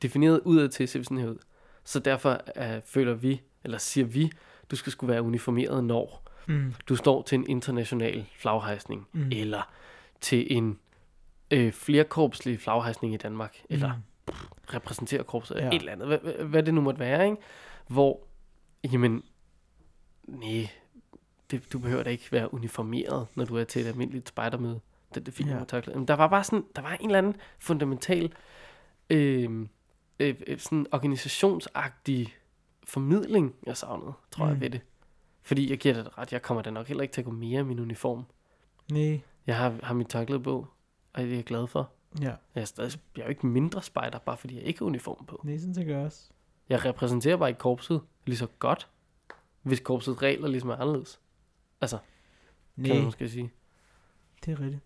[0.02, 1.38] defineret udad til, ser vi sådan her ud.
[1.84, 4.32] Så derfor øh, føler vi, eller siger vi,
[4.72, 6.74] du skal skulle være uniformeret, når Mm.
[6.90, 9.20] du står til en international flaghejsning, Mm.
[9.20, 9.30] mm.
[9.32, 9.72] eller
[10.22, 10.80] til en
[11.52, 13.94] øh, flerkorpslig flaghejsning i Danmark, eller
[14.28, 14.34] Mm.
[14.74, 15.68] repræsenterer korpset, ja.
[15.68, 17.38] Et eller andet, hvad, det nu måtte være, ikke?
[17.88, 18.20] Hvor,
[18.94, 19.24] jamen,
[20.28, 20.70] nej,
[21.52, 24.80] det, du behøver da ikke være uniformeret, når du er til et almindeligt spejdermøde.
[25.16, 25.54] Det, det fint Ja.
[25.54, 25.60] ja.
[25.60, 25.98] med tørklæde.
[26.00, 28.34] Men der var bare sådan, der var en eller anden fundamental,
[29.10, 29.66] øh,
[30.20, 32.34] øh, øh, sådan organisationsagtig
[32.88, 34.50] formidling, jeg savnede, tror mm.
[34.50, 34.62] jeg Mm.
[34.62, 34.82] ved det.
[35.44, 37.60] Fordi jeg giver det ret, jeg kommer da nok heller ikke til at gå mere
[37.60, 38.26] i min uniform.
[38.92, 39.22] Nej.
[39.48, 40.68] Jeg har, har mit tørklæde på,
[41.14, 41.92] og det er jeg glad for.
[42.22, 42.36] Ja.
[42.56, 45.26] Jeg er, stadig, jeg er jo ikke mindre spejder, bare fordi jeg ikke har uniform
[45.26, 45.42] på.
[45.44, 46.30] Nej, sådan tænker jeg også.
[46.70, 48.90] Jeg repræsenterer bare ikke korpset lige så godt,
[49.62, 51.20] hvis korpsets regler ligesom er anderledes.
[51.82, 51.98] Altså,
[52.76, 53.52] kan man Nej, måske sige.
[54.46, 54.82] det er rigtigt.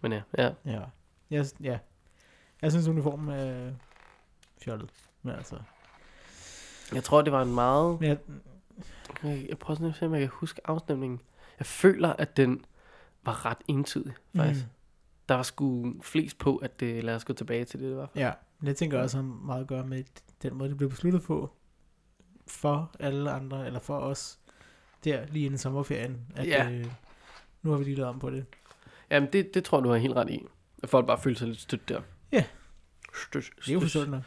[0.00, 0.50] Men ja, ja.
[0.64, 0.80] Ja.
[1.30, 1.78] Jeg, ja.
[2.62, 3.72] Jeg synes, uniformen er
[4.58, 4.90] fjollet.
[5.22, 5.58] Men altså...
[6.92, 8.00] Jeg tror, det var en meget...
[8.00, 8.18] Men jeg,
[9.22, 11.20] Jeg jeg prøver sådan at se, om jeg kan huske afstemningen.
[11.58, 12.64] Jeg føler, at den
[13.22, 14.64] var ret entydig, faktisk.
[14.64, 14.70] Mm.
[15.28, 18.10] Der var sgu flest på, at det, lad os gå tilbage til det, det var.
[18.14, 20.04] Ja, men jeg tænker også har meget at gøre med
[20.42, 21.50] den måde, det blev besluttet på
[22.46, 24.38] for alle andre, eller for os,
[25.04, 26.70] der lige inden sommerferien, at Ja.
[26.70, 26.86] øh,
[27.62, 28.44] nu har vi lige lavet om på det.
[29.10, 30.46] Jamen, det, det tror jeg, du har helt ret i.
[30.82, 32.00] At folk bare følte sig lidt stødt der.
[32.32, 32.44] Ja.
[33.28, 34.22] Støt, Det er jo forstået nok.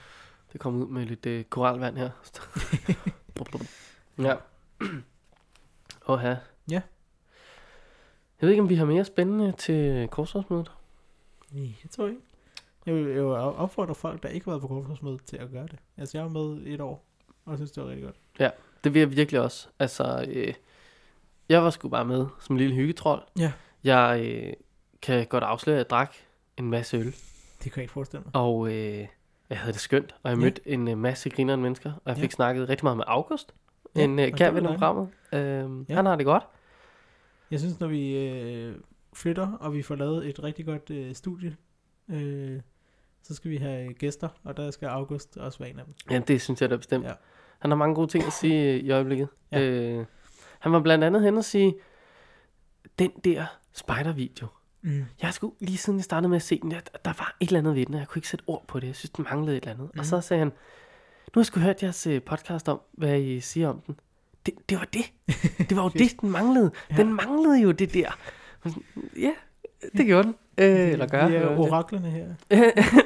[0.53, 2.09] Det kom ud med lidt øh, koralvand her.
[4.19, 4.35] ja.
[6.05, 6.37] Og her.
[6.71, 6.81] Ja.
[8.41, 10.71] Jeg ved ikke, om vi har mere spændende til korsårsmødet.
[11.51, 12.25] Nej, det tror jeg ikke.
[12.85, 15.63] Jeg vil, jeg vil opfordre folk, der ikke har været på korpsmødet, til at gøre
[15.67, 15.79] det.
[15.97, 17.05] Altså, jeg var med et år,
[17.45, 18.15] og jeg synes, det var rigtig godt.
[18.83, 19.67] Det vil jeg virkelig også.
[19.79, 20.53] Altså, øh,
[21.49, 23.21] jeg var sgu bare med som en lille hyggetrold.
[23.39, 23.51] Ja.
[23.83, 24.53] Jeg øh,
[25.01, 26.13] kan godt afsløre, at jeg drak
[26.57, 27.05] en masse øl.
[27.05, 27.15] Det
[27.71, 28.35] kan jeg ikke forestille mig.
[28.35, 29.07] Og øh,
[29.49, 30.15] jeg havde det skønt.
[30.23, 30.43] Og jeg Ja.
[30.43, 31.93] mødte en øh, masse grinerende mennesker.
[31.93, 32.21] Og jeg Ja.
[32.23, 33.53] fik snakket rigtig meget med August.
[33.95, 35.09] Ja, en øh, var ven af programmet.
[35.33, 35.95] Øh, Ja.
[35.95, 36.43] Han har det godt.
[37.51, 38.75] Jeg synes, når vi øh,
[39.13, 41.55] flytter, og vi får lavet et rigtig godt øh, studie,
[42.09, 42.59] øh,
[43.23, 45.93] så skal vi have gæster, og der skal August også være en af dem.
[46.11, 47.05] Ja, det synes jeg da bestemt.
[47.05, 47.13] Ja.
[47.59, 49.27] Han har mange gode ting at sige øh, i øjeblikket.
[49.51, 49.61] Ja.
[49.61, 50.05] Øh,
[50.59, 51.75] han var blandt andet hen og sige,
[52.99, 54.47] den der spider-video,
[54.85, 55.05] Mm.
[55.21, 57.59] jeg sgu lige siden jeg startede med at se den, der, der var et eller
[57.59, 58.87] andet ved den, og jeg kunne ikke sætte ord på det.
[58.87, 59.89] Jeg synes, den manglede et eller andet.
[59.93, 59.99] Mm.
[59.99, 60.51] Og så sagde han,
[61.35, 63.99] nu har jeg sgu hørt jeres øh, podcast om, hvad I siger om den.
[64.45, 65.11] Det, det var det.
[65.69, 66.71] Det var jo det, den manglede.
[66.91, 66.95] Ja.
[66.95, 68.17] Den manglede jo det der.
[69.17, 69.31] Ja,
[69.97, 70.35] det gjorde den.
[70.57, 71.17] Øh, eller gør.
[71.21, 72.33] Er eller- oraklerne her.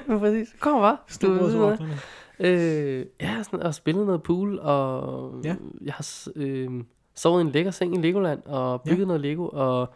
[0.19, 0.55] Præcis.
[0.59, 0.97] Kom bare.
[1.07, 1.97] Storbrodsoraklerne.
[2.39, 5.55] Øh, jeg har sådan, og spillet noget pool, og Ja.
[5.82, 6.84] jeg har øh,
[7.15, 9.05] sovet i en lækker seng i Legoland, og bygget ja.
[9.05, 9.93] noget Lego, og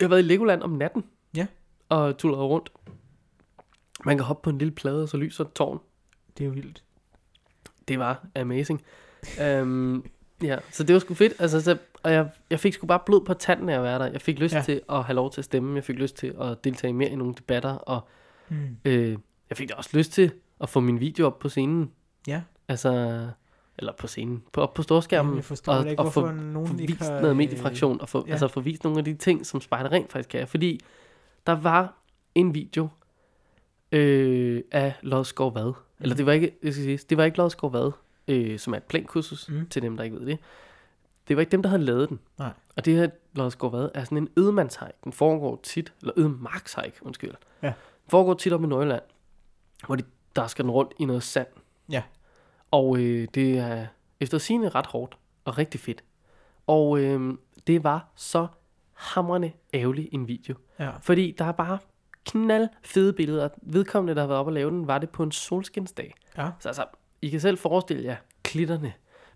[0.00, 1.04] jeg har været i Legoland om natten,
[1.36, 1.46] Ja.
[1.88, 2.72] og tullet rundt.
[4.04, 5.78] Man kan hoppe på en lille plade, og så lyser et tårn.
[6.38, 6.84] Det er jo vildt.
[7.88, 8.82] Det var amazing.
[9.60, 10.04] um,
[10.42, 11.32] ja, så det var sgu fedt.
[11.38, 14.06] Altså, så, og jeg, jeg fik sgu bare blod på tanden af at være der.
[14.06, 14.62] Jeg fik lyst Ja.
[14.62, 15.74] til at have lov til at stemme.
[15.76, 18.08] Jeg fik lyst til at deltage mere i nogle debatter, og
[18.50, 18.56] Mm.
[18.84, 19.16] øh,
[19.50, 21.90] jeg fik da også lyst til at få min video op på scenen.
[22.26, 23.26] Ja, Altså,
[23.78, 25.30] eller på scenen, på, op på storskærmen.
[25.30, 27.10] Jamen, jeg og, ikke, og få, nogen få ikke vist har...
[27.20, 28.32] noget øh, mediefraktion, og få, ja.
[28.32, 30.48] altså få vist nogle af de ting, som Spider rent faktisk kan.
[30.48, 30.80] Fordi
[31.46, 31.94] der var
[32.34, 32.88] en video
[33.92, 35.72] øh, af Lodskov Vad.
[36.00, 37.92] Eller det var ikke, jeg skal sige, det var ikke Lodskov Vad,
[38.28, 39.66] øh, som er et plankursus Mm.
[39.68, 40.38] til dem, der ikke ved det.
[41.28, 42.20] Det var ikke dem, der havde lavet den.
[42.38, 42.52] Nej.
[42.76, 44.92] Og det her Lodskov Vad er sådan en ødemandshike.
[45.04, 47.34] Den foregår tit, eller ødemarkshike, undskyld.
[47.62, 47.66] Ja.
[47.66, 49.02] Den foregår tit op i Nordjylland,
[49.86, 50.02] hvor de,
[50.36, 51.46] der skal den rundt i noget sand.
[51.90, 52.02] Ja.
[52.70, 53.86] Og øh, det er
[54.20, 56.04] efter sigende ret hårdt og rigtig fedt.
[56.66, 57.34] Og øh,
[57.66, 58.46] det var så
[58.92, 60.54] hamrende ærgerlig en video.
[60.78, 60.90] Ja.
[61.00, 61.78] Fordi der er bare
[62.28, 63.48] knald fede billeder.
[63.62, 66.14] Vedkommende, der har været oppe og lave den, var det på en solskinsdag.
[66.36, 66.50] Ja.
[66.60, 66.84] Så altså,
[67.22, 68.92] I kan selv forestille jer klitterne,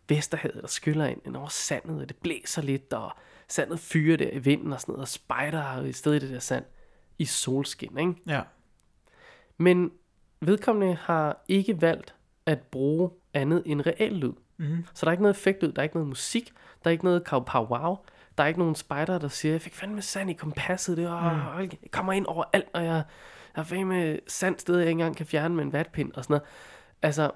[0.09, 3.13] Vesterhavet, der skyller ind, ind over sandet, og det blæser lidt, og
[3.49, 6.41] sandet fyrer der i vinden og sådan noget, og spejder i stedet i det der
[6.41, 6.65] sand
[7.19, 8.15] i solskin, ikke?
[8.27, 8.43] Ja.
[9.59, 9.91] Men
[10.41, 12.15] vedkommende har ikke valgt
[12.47, 14.33] at bruge andet end reel lyd.
[14.57, 14.85] Mm.
[14.95, 16.53] Så der er ikke noget effektlyd, der er ikke noget musik,
[16.85, 17.97] der er ikke noget kav pow wow,
[18.43, 21.53] der er ikke nogen spider, der siger, jeg fik fandme sand i kompasset, det var,
[21.55, 21.61] mm.
[21.61, 23.05] jeg kommer ind over alt, og jeg, jeg
[23.55, 26.43] har fandme sand sted, jeg ikke engang kan fjerne med en vatpind og sådan noget.
[27.03, 27.31] Altså,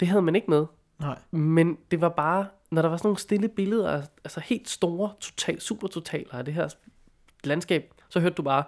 [0.00, 0.66] det havde man ikke med,
[0.98, 1.18] Nej.
[1.30, 5.60] men det var bare, når der var sådan nogle stille billeder, altså helt store, total,
[5.60, 6.68] super totaler af det her
[7.44, 8.64] landskab, så hørte du bare,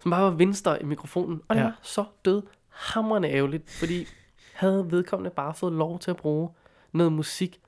[0.00, 1.66] som bare var vindstøj i mikrofonen, og det Ja.
[1.66, 4.06] var så død hamrende ærgerligt, fordi
[4.54, 6.50] havde vedkommende bare fået lov til at bruge
[6.92, 7.60] noget musik.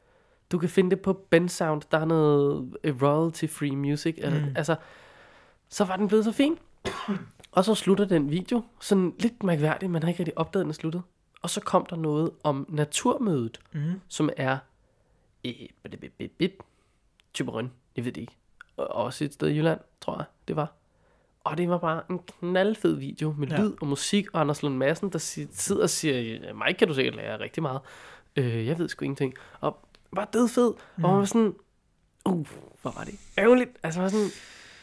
[0.53, 4.31] Du kan finde det på Bensound, der er noget øh, royalty-free music, mm.
[4.33, 4.45] Mm.
[4.57, 4.77] altså,
[5.69, 6.59] så var den blevet så fin.
[7.53, 10.75] og så slutter den video, sådan lidt mærkværdigt, man har ikke rigtig opdaget, den er
[10.75, 11.03] sluttet.
[11.43, 14.01] Og så kom der noget om naturmødet, Mm.
[14.09, 14.59] som er
[15.45, 15.71] i
[17.35, 18.37] Tyberøn, jeg ved det ikke.
[18.77, 20.73] Og også et sted i Jylland, tror jeg, det var.
[21.45, 23.61] Og det var bare en knaldfed video med Ja.
[23.63, 26.89] lyd og musik, og Anders Lund Madsen, der si- sidder og siger, "Ja, mig kan
[26.89, 27.81] du sikkert lære rigtig meget.
[28.37, 29.35] Øh, jeg ved sgu ingenting.
[29.61, 29.79] Og
[30.17, 30.73] bare død fed.
[30.97, 31.05] Mm.
[31.05, 31.55] Og man var sådan,
[32.29, 32.47] uh,
[32.83, 33.71] hvor var det ærgerligt.
[33.83, 34.27] Altså, var sådan,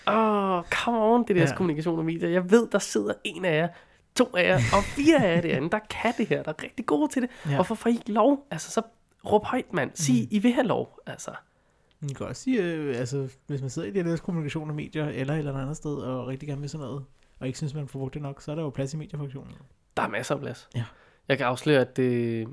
[0.07, 1.55] åh, oh, come on, det der Ja.
[1.55, 2.29] kommunikation og medier.
[2.29, 3.67] Jeg ved, der sidder en af jer,
[4.15, 6.85] to af jer, og fire af jer derinde, der kan det her, der er rigtig
[6.85, 7.29] gode til det.
[7.45, 7.55] Ja.
[7.55, 8.47] Hvorfor får I ikke lov?
[8.51, 8.81] Altså, så
[9.25, 9.91] råb højt, mand.
[9.95, 10.27] Sig, mm.
[10.31, 10.99] I vil have lov.
[11.05, 11.31] Altså,
[11.99, 15.07] Man kan også sige, øh, altså, hvis man sidder i det der kommunikation og medier,
[15.09, 17.05] eller et eller andet sted, og rigtig gerne vil sådan noget,
[17.39, 19.53] og ikke synes, man får brugt det nok, så er der jo plads i mediefunktionen.
[19.97, 20.69] der er masser af plads.
[20.75, 20.83] Ja.
[21.27, 22.45] Jeg kan afsløre, at øh,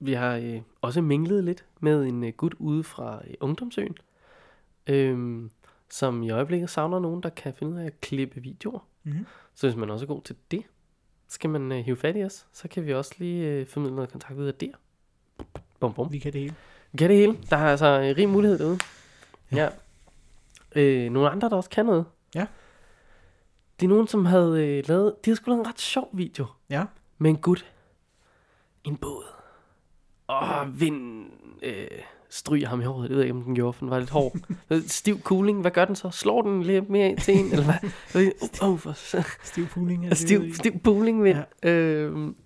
[0.00, 3.96] vi har øh, også minglet lidt med en øh, gut ude fra øh, Ungdomsøen,
[4.86, 5.42] øh,
[5.90, 8.78] som i øjeblikket savner nogen, der kan finde ud af at klippe videoer.
[9.02, 9.26] Mm-hmm.
[9.54, 10.62] Så hvis man også er god til det,
[11.28, 14.10] skal man øh, hive fat i os, så kan vi også lige øh, formidle noget
[14.10, 14.72] kontakt ud af der.
[15.80, 16.12] Bum, bum.
[16.12, 16.54] Vi kan det hele.
[16.92, 17.38] Vi kan det hele.
[17.50, 18.78] Der er altså øh, rig mulighed derude.
[19.52, 19.68] Ja.
[20.76, 20.80] Ja.
[20.82, 22.04] Øh, nogle andre, der også kan noget.
[22.34, 22.46] Ja.
[23.80, 25.14] Det er nogen, som havde øh, lavet...
[25.24, 26.84] De havde sgu lavet en ret sjov video Ja.
[27.18, 27.72] med en gut.
[28.84, 29.24] En båd.
[30.28, 31.26] Og vind
[31.62, 31.86] øh,
[32.30, 33.02] stryger ham i håret.
[33.02, 34.36] Det ved jeg ikke, om den gjorde, for den var lidt hård.
[34.86, 35.60] Stiv cooling.
[35.60, 36.10] Hvad gør den så?
[36.10, 37.52] Slår den lidt mere ind til en?
[37.52, 37.90] Eller hvad?
[38.62, 38.92] Uh, uh, for,
[39.44, 40.06] Stiv pooling.
[40.06, 41.38] er stiv, stiv bowling vind.
[41.64, 41.70] Ja.
[41.70, 42.36] Øhm,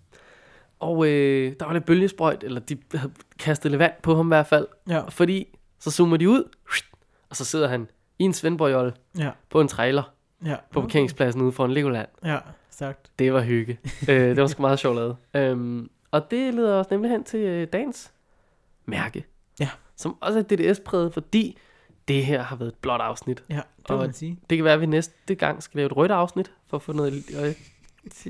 [0.80, 4.28] og øh, der var lidt bølgesprøjt, eller de havde kastet lidt vand på ham i
[4.28, 4.66] hvert fald.
[4.88, 6.48] Ja, Fordi så zoomer de ud,
[7.30, 10.02] og så sidder han i en Svendborg ja, på en trailer
[10.46, 10.56] ja.
[10.70, 12.08] på parkeringspladsen ude foran Legoland.
[12.24, 12.38] Ja,
[12.70, 13.10] sagt.
[13.18, 13.78] Det var hygge.
[14.08, 15.16] øh, det var sgu meget sjovt lavet.
[15.34, 18.12] Øhm, og det leder os nemlig hen til øh, dagens
[18.86, 19.24] mærke.
[19.60, 19.68] Ja.
[19.96, 21.58] Som også er DDS-præget, fordi
[22.08, 23.44] det her har været et blåt afsnit.
[23.50, 24.38] Ja, det Og- man sige.
[24.50, 26.92] Det kan være, at vi næste gang skal lave et rødt afsnit, for at få
[26.92, 27.12] noget...
[27.12, 27.42] øh, Jeg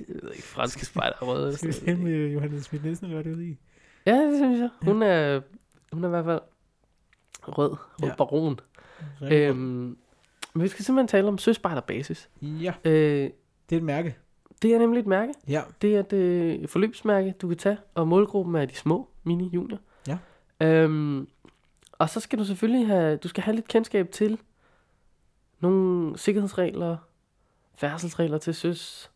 [0.09, 1.57] ved ikke, franske spejder er røde.
[1.57, 2.01] Skal vi noget.
[2.01, 3.59] med Johannes Schmidt Nielsen, eller hvad det ude i?
[4.07, 4.71] Ja, det synes jeg.
[4.83, 5.41] Hun er,
[5.93, 6.41] hun er i hvert fald
[7.43, 7.71] rød.
[8.03, 8.15] Rød Ja.
[8.15, 8.61] baron.
[9.23, 9.97] Rigtig Øhm,
[10.55, 12.29] men vi skal simpelthen tale om Søspejderbasis.
[12.43, 13.31] Ja, Øh,
[13.71, 14.17] det er et mærke.
[14.63, 15.33] Det er nemlig et mærke.
[15.49, 19.51] Ja, Det er et øh, forløbsmærke, du kan tage, og målgruppen er de små, mini
[19.55, 19.79] junior.
[20.09, 20.19] Ja.
[20.61, 21.29] Øhm,
[21.93, 24.39] og så skal du selvfølgelig have, du skal have lidt kendskab til
[25.61, 26.97] nogle sikkerhedsregler,
[27.75, 29.11] færdselsregler til søs,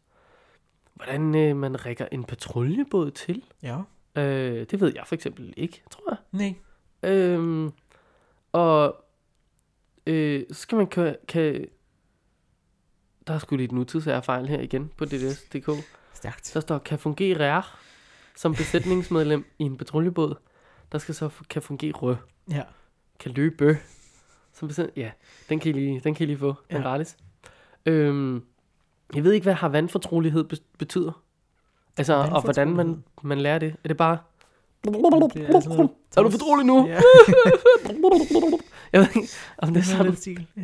[0.94, 3.44] hvordan øh, man rækker en patruljebåd til.
[3.62, 3.78] ja.
[4.16, 6.18] Øh, det ved jeg for eksempel ikke, tror jeg.
[6.32, 6.54] Nej.
[7.12, 7.72] Øhm,
[8.52, 9.04] og
[10.06, 11.66] øh, så skal man kan, kan
[13.26, 15.70] der er sgu lidt nutidsærfejl her igen på DDS.dk.
[16.14, 16.50] Stærkt.
[16.54, 17.62] Der står, kan fungere
[18.36, 20.34] som besætningsmedlem i en patruljebåd.
[20.92, 22.16] Der skal så kan fungere
[22.50, 22.62] Ja.
[23.20, 23.78] kan løbe.
[24.52, 25.10] Som besæt, ja,
[25.48, 26.54] den kan I lige, den kan I lige få.
[26.70, 26.82] Den Ja.
[26.82, 27.16] gratis.
[27.86, 28.42] Øhm,
[29.14, 31.22] jeg ved ikke, hvad har vandfortrolighed be- betyder.
[31.96, 33.74] Altså, og hvordan man, man lærer det.
[33.84, 34.18] Er det bare...
[34.84, 36.86] Det er sådan Er du fortrolig nu?
[36.86, 36.92] Ja,
[38.92, 40.46] Jeg ved ikke, om det er sådan.
[40.56, 40.62] Ja.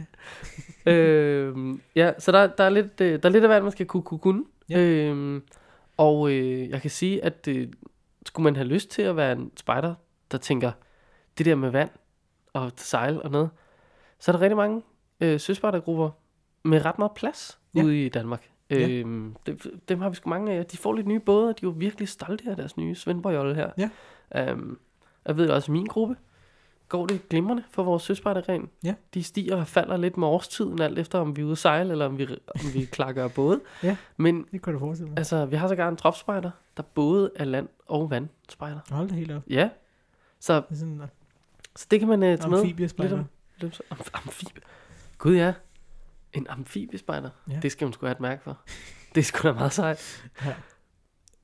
[0.93, 3.87] øhm, ja, så der, der, er lidt, øh, der er lidt af hvad man skal
[3.87, 4.45] kunne, kunne, kunne.
[4.71, 4.79] Ja.
[4.79, 5.43] Øhm,
[5.97, 7.69] og øh, jeg kan sige, at øh,
[8.27, 9.95] skulle man have lyst til at være en spider,
[10.33, 10.73] der tænker,
[11.39, 11.91] det der med vand
[12.53, 13.51] og sejl og noget,
[14.19, 14.83] så er der rigtig mange
[15.21, 16.11] øh, søspejdergrupper
[16.65, 17.83] med ret meget plads Ja.
[17.83, 18.49] ude i Danmark.
[18.71, 18.89] Ja.
[18.89, 19.59] Øhm, dem,
[19.89, 20.67] dem har vi sgu mange af.
[20.67, 23.55] De får lidt nye både, og de er jo virkelig stolte af deres nye Svendborg
[23.55, 23.71] her.
[23.79, 23.91] Ja.
[24.51, 24.79] Øhm,
[25.27, 26.17] jeg ved også, i min gruppe
[26.93, 28.69] går det glimrende for vores søspejdergren.
[28.85, 28.95] Ja.
[29.15, 31.93] De stiger og falder lidt med årstiden, alt efter om vi er ude at sejle,
[31.93, 33.61] eller om vi, om vi klakker af både.
[33.83, 33.97] Ja.
[34.17, 35.19] Men Det kunne du forestille mig.
[35.19, 38.79] altså, vi har sågar en tropspejder, der både er land- og vandspejder.
[38.91, 39.43] Hold det helt op.
[39.51, 39.71] Ja.
[40.41, 41.03] Så, Det er sådan
[41.77, 42.59] så det kan man uh, tage med.
[42.59, 43.17] amfibiespejder.
[43.17, 43.29] Lidt om-
[43.61, 44.63] lidt om- am- amfibie.
[45.19, 45.53] Gud ja.
[46.33, 47.31] En amfibiespejder.
[47.51, 47.59] Ja.
[47.63, 48.59] Det skal man sgu have et mærke for.
[49.15, 50.31] Det er sgu da meget sejt.
[50.45, 50.55] Ja.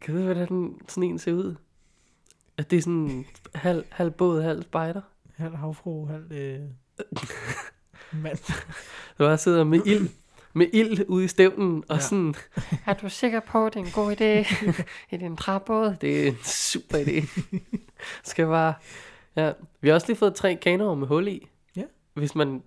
[0.01, 1.55] Kan du vide, hvordan sådan en ser ud?
[2.57, 3.25] At det er sådan
[3.55, 5.01] halv, halv båd, halv spejder.
[5.39, 6.61] Halv havfru, halv øh,
[8.23, 8.39] mand.
[9.19, 10.09] Du bare sidder med ild,
[10.53, 12.01] med ild ude i stævnen, og Ja.
[12.03, 12.35] sådan,
[12.87, 14.55] er du sikker på, at det er en god idé
[15.15, 15.97] i din træbåd?
[16.01, 17.41] Det er en super idé.
[18.25, 18.75] Skal bare,
[19.37, 19.53] ja.
[19.81, 21.49] Vi har også lige fået tre kanoer med hul i.
[21.77, 21.83] Ja.
[22.15, 22.63] Hvis man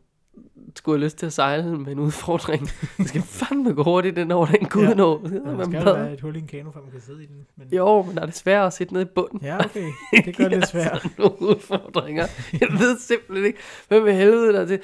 [0.76, 2.70] skulle have lyst til at sejle med en udfordring.
[2.98, 4.94] Det skal fandme gå hurtigt den over den gud Ja.
[4.94, 5.22] når.
[5.24, 7.26] Ja, der skal jo være et hul i en kano, for man kan sidde i
[7.26, 7.36] den.
[7.58, 7.68] Men...
[7.72, 9.40] Jo, men der er det svært at sidde nede i bunden.
[9.44, 9.92] Ja, okay.
[10.26, 11.02] Det gør det lidt svært.
[11.02, 12.28] Sådan nogle udfordringer.
[12.54, 14.80] Jeg ved simpelthen ikke, hvem i helvede der er til.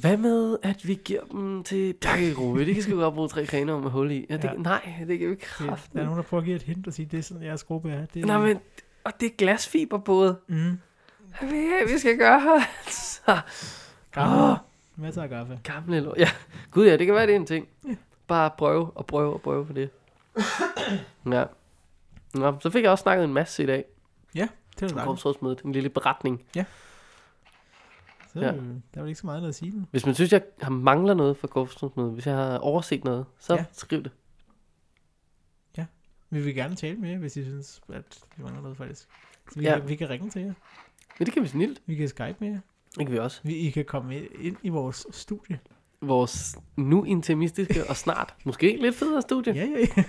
[0.00, 2.66] Hvad med, at vi giver dem til Bjarkegruppe?
[2.66, 4.26] De kan sgu godt bruge tre kanoer med hul i.
[4.30, 4.52] Ja, det, Ja.
[4.52, 5.92] Nej, det kan vi ikke Det, kraft.
[5.92, 7.64] der er nogen, der prøver at give et hint og sige, det er sådan, jeres
[7.64, 8.06] gruppe er.
[8.14, 8.58] Det, er- Nej, men,
[9.04, 10.36] og det er glasfiberbåde.
[10.48, 10.54] Mm.
[11.40, 12.60] Hvad det, vi skal gøre her?
[14.16, 14.56] Åh.
[14.96, 15.60] Masser af gaffe.
[15.62, 16.18] gamle lort.
[16.18, 16.28] Ja,
[16.70, 17.68] gud ja, det kan være, det er en ting.
[17.88, 17.96] Ja.
[18.26, 19.90] Bare prøve og prøve og prøve på det.
[21.32, 21.44] Ja.
[22.34, 23.84] Nå, så fik jeg også snakket en masse i dag.
[24.34, 24.46] Det er
[24.80, 25.04] på dejligt.
[25.04, 25.60] korpsrådsmødet.
[25.60, 26.44] En lille beretning.
[26.54, 26.64] Så
[28.32, 28.46] Så Ja.
[28.46, 28.52] ja.
[28.52, 28.60] der
[28.94, 29.84] er vel ikke så meget andet at sige nu.
[29.90, 33.54] Hvis man synes, jeg har mangler noget fra Golfstrømsmødet, hvis jeg har overset noget, så
[33.54, 33.58] ja.
[33.60, 33.64] Ja.
[33.72, 34.10] skriv det.
[36.30, 39.08] Vi vil gerne tale med jer, hvis I synes, at vi mangler noget faktisk.
[39.52, 39.72] Så vi, Ja.
[39.72, 39.78] ja.
[39.78, 40.52] kan, vi kan ringe til jer.
[41.18, 41.82] Men det kan vi snilt.
[41.86, 42.60] Vi kan Skype med jer.
[42.98, 43.40] Det kan vi også.
[43.44, 45.58] Vi, I kan komme ind i vores studie.
[46.00, 49.54] Vores nu intimistiske og snart, måske lidt federe studie.
[49.54, 50.04] Ja, ja, ja.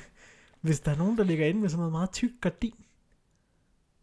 [0.61, 2.73] Hvis der er nogen, der ligger inde med sådan noget meget tyk gardin,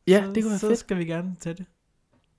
[0.06, 0.78] ja så, det kunne være så fedt.
[0.78, 1.66] skal vi gerne tage det.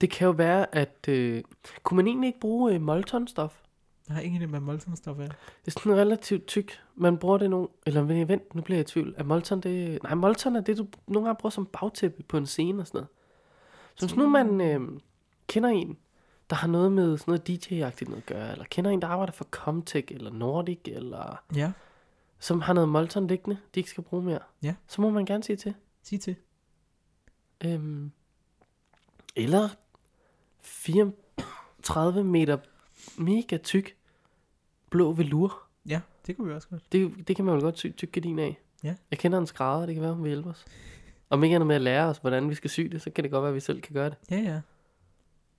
[0.01, 1.05] Det kan jo være, at...
[1.07, 1.43] Øh,
[1.83, 3.65] kunne man egentlig ikke bruge øh, Molton-stof?
[4.07, 5.27] Jeg har ingen idé, hvad Molton-stof er.
[5.65, 6.79] Det er sådan relativt tyk.
[6.95, 7.67] Man bruger det nogle...
[7.85, 9.15] Eller vent, nu bliver jeg i tvivl.
[9.17, 10.03] Er Molton det...
[10.03, 12.97] Nej, Molton er det, du nogle gange bruger som bagtæppe på en scene og sådan
[12.97, 13.09] noget.
[13.95, 14.81] Så hvis nu man øh,
[15.47, 15.97] kender en,
[16.49, 19.33] der har noget med sådan noget DJ-agtigt noget at gøre, eller kender en, der arbejder
[19.33, 21.71] for Comtech, eller Nordic, eller Ja,
[22.39, 24.75] som har noget Molton liggende, de ikke skal bruge mere, Ja.
[24.87, 25.73] så må man gerne sige til.
[26.03, 26.35] sig til.
[27.65, 28.11] Øhm,
[29.35, 29.69] eller
[30.61, 32.57] 34 meter
[33.17, 33.95] mega tyk
[34.89, 35.61] blå velur.
[35.85, 36.91] Ja, det kunne vi også godt.
[36.91, 38.57] Det, det kan man jo godt sy tyk gardin af.
[38.83, 38.95] Ja.
[39.11, 40.65] Jeg kender en skrædder, det kan være, hun vil hjælpe os.
[41.29, 43.31] Om ikke andet med at lære os, hvordan vi skal sy det, så kan det
[43.31, 44.17] godt være, at vi selv kan gøre det.
[44.31, 44.61] Ja, ja.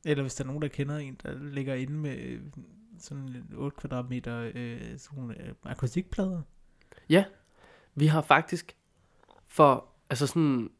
[0.05, 2.41] Eller hvis der er nogen, der kender en, der ligger inde med øh,
[2.99, 6.43] sådan 8 kvadratmeter øh, sådan øh, akustikplader.
[7.95, 8.77] Vi har faktisk
[9.47, 10.71] for, altså sådan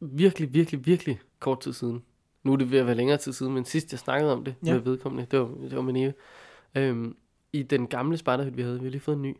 [0.00, 2.02] virkelig, virkelig, virkelig kort tid siden.
[2.42, 4.54] Nu er det ved at være længere tid siden, men sidst jeg snakkede om det
[4.62, 4.68] ja.
[4.68, 4.74] Ja.
[4.74, 6.12] med vedkommende, det var, det var med Neve.
[6.74, 7.16] Øhm,
[7.52, 9.36] I den gamle spejderhytte, vi havde, vi har lige fået en ny,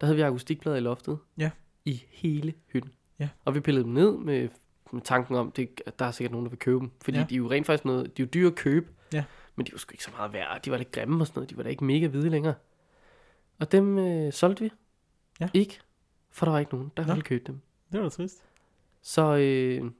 [0.00, 1.18] der havde vi akustikplader i loftet.
[1.38, 1.50] Ja.
[1.84, 2.92] I hele hytten.
[3.18, 3.28] Ja.
[3.44, 4.48] Og vi pillede dem ned med,
[4.96, 6.90] med tanken om, det, at der er sikkert nogen, der vil købe dem.
[7.04, 7.24] Fordi ja.
[7.28, 8.86] De er jo rent faktisk noget, de er jo dyre at købe.
[9.12, 9.24] Ja.
[9.56, 10.62] Men de var sgu ikke så meget værd.
[10.64, 11.50] De var lidt grimme og sådan noget.
[11.50, 12.54] De var da ikke mega hvide længere.
[13.58, 14.70] Og dem øh, solgte vi.
[15.40, 15.48] Ja.
[15.54, 15.78] Ikke,
[16.30, 17.12] for der var ikke nogen, der Nå.
[17.12, 17.60] ville købe dem.
[17.92, 18.42] Det var da trist.
[19.02, 19.90] Så øh,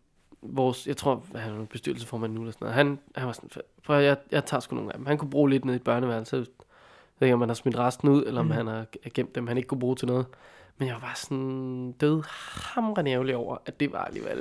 [0.43, 3.51] vores, jeg tror, han er bestyrelsesformand nu eller sådan noget, han, han var sådan,
[3.85, 5.07] prøv jeg, jeg tager sgu nogle af dem.
[5.07, 6.37] Han kunne bruge lidt ned i et børneværelse.
[6.37, 6.47] Jeg
[7.21, 8.53] ved ikke, om han har smidt resten ud, eller om Mm.
[8.53, 10.27] han har gemt dem, han ikke kunne bruge til noget.
[10.79, 12.23] Men jeg var sådan død
[12.75, 14.39] hamrende ærgerlig over, at det var alligevel,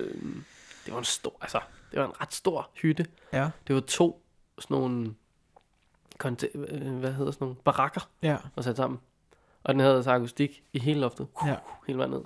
[0.86, 1.60] det var en stor, altså,
[1.92, 3.08] det var en ret stor hytte.
[3.34, 3.50] Ja.
[3.68, 4.22] Det var to
[4.60, 5.16] sådan nogle,
[6.26, 8.38] øh, hvad hedder sådan nogle, barakker, Ja.
[8.56, 9.00] og sat sammen.
[9.64, 11.56] Og den havde altså akustik i hele loftet, Ja.
[11.88, 12.22] hele vejen ned.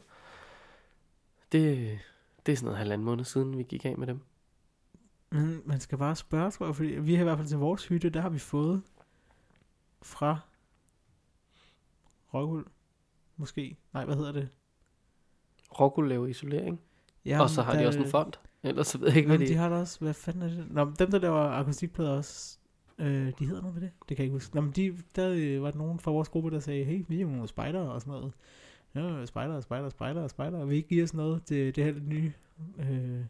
[1.52, 2.00] Det,
[2.46, 4.22] det er sådan noget halvanden måned siden, vi gik af med dem.
[5.30, 7.86] Men man skal bare spørge, tror jeg, fordi vi har i hvert fald til vores
[7.88, 8.82] hytte, der har vi fået
[10.02, 10.40] fra
[12.34, 12.68] Rockwool.
[13.40, 13.78] Måske.
[13.94, 14.50] Nej, hvad hedder det?
[15.80, 16.80] Rockwool laver isolering,
[17.26, 18.34] Ja, og så har de også en fond.
[18.64, 19.58] Ellers så ved jeg ikke, hvad de er.
[19.58, 20.66] har da også, hvad fanden er det?
[20.72, 22.58] Nå, men dem, der laver akustikplader også,
[22.98, 23.92] øh, de hedder noget med det.
[24.10, 24.56] Det kan jeg ikke huske.
[24.56, 27.22] Nå, men de, der øh, var der nogen fra vores gruppe, der sagde, hey, vi
[27.22, 28.34] er nogle spejdere og sådan noget.
[28.96, 30.68] Ja, spejdere, spejdere, spejdere, spejdere.
[30.68, 32.34] Vil I ikke give os noget til det her nye,
[32.80, 33.24] øh,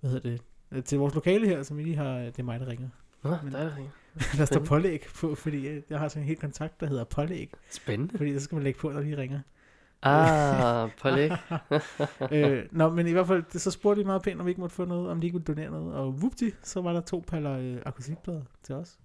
[0.00, 0.38] hvad hedder
[0.72, 2.88] det, til vores lokale her, som vi lige har, det er mig, der ringer.
[3.24, 3.90] Nå, men- der er det.
[4.38, 7.50] der står pålæg på, fordi jeg, har sådan en helt kontakt, der hedder pålæg.
[7.70, 8.18] Spændende.
[8.18, 9.40] Fordi så skal man lægge på, når de ringer.
[10.02, 11.30] Ah, pålæg.
[12.30, 14.60] øh, nå, men i hvert fald, det- så spurgte de meget pænt, om vi ikke
[14.60, 15.94] måtte få noget, om de ikke ville donere noget.
[15.94, 18.98] Og whoopty, så var der to paller øh, akustikplader til os.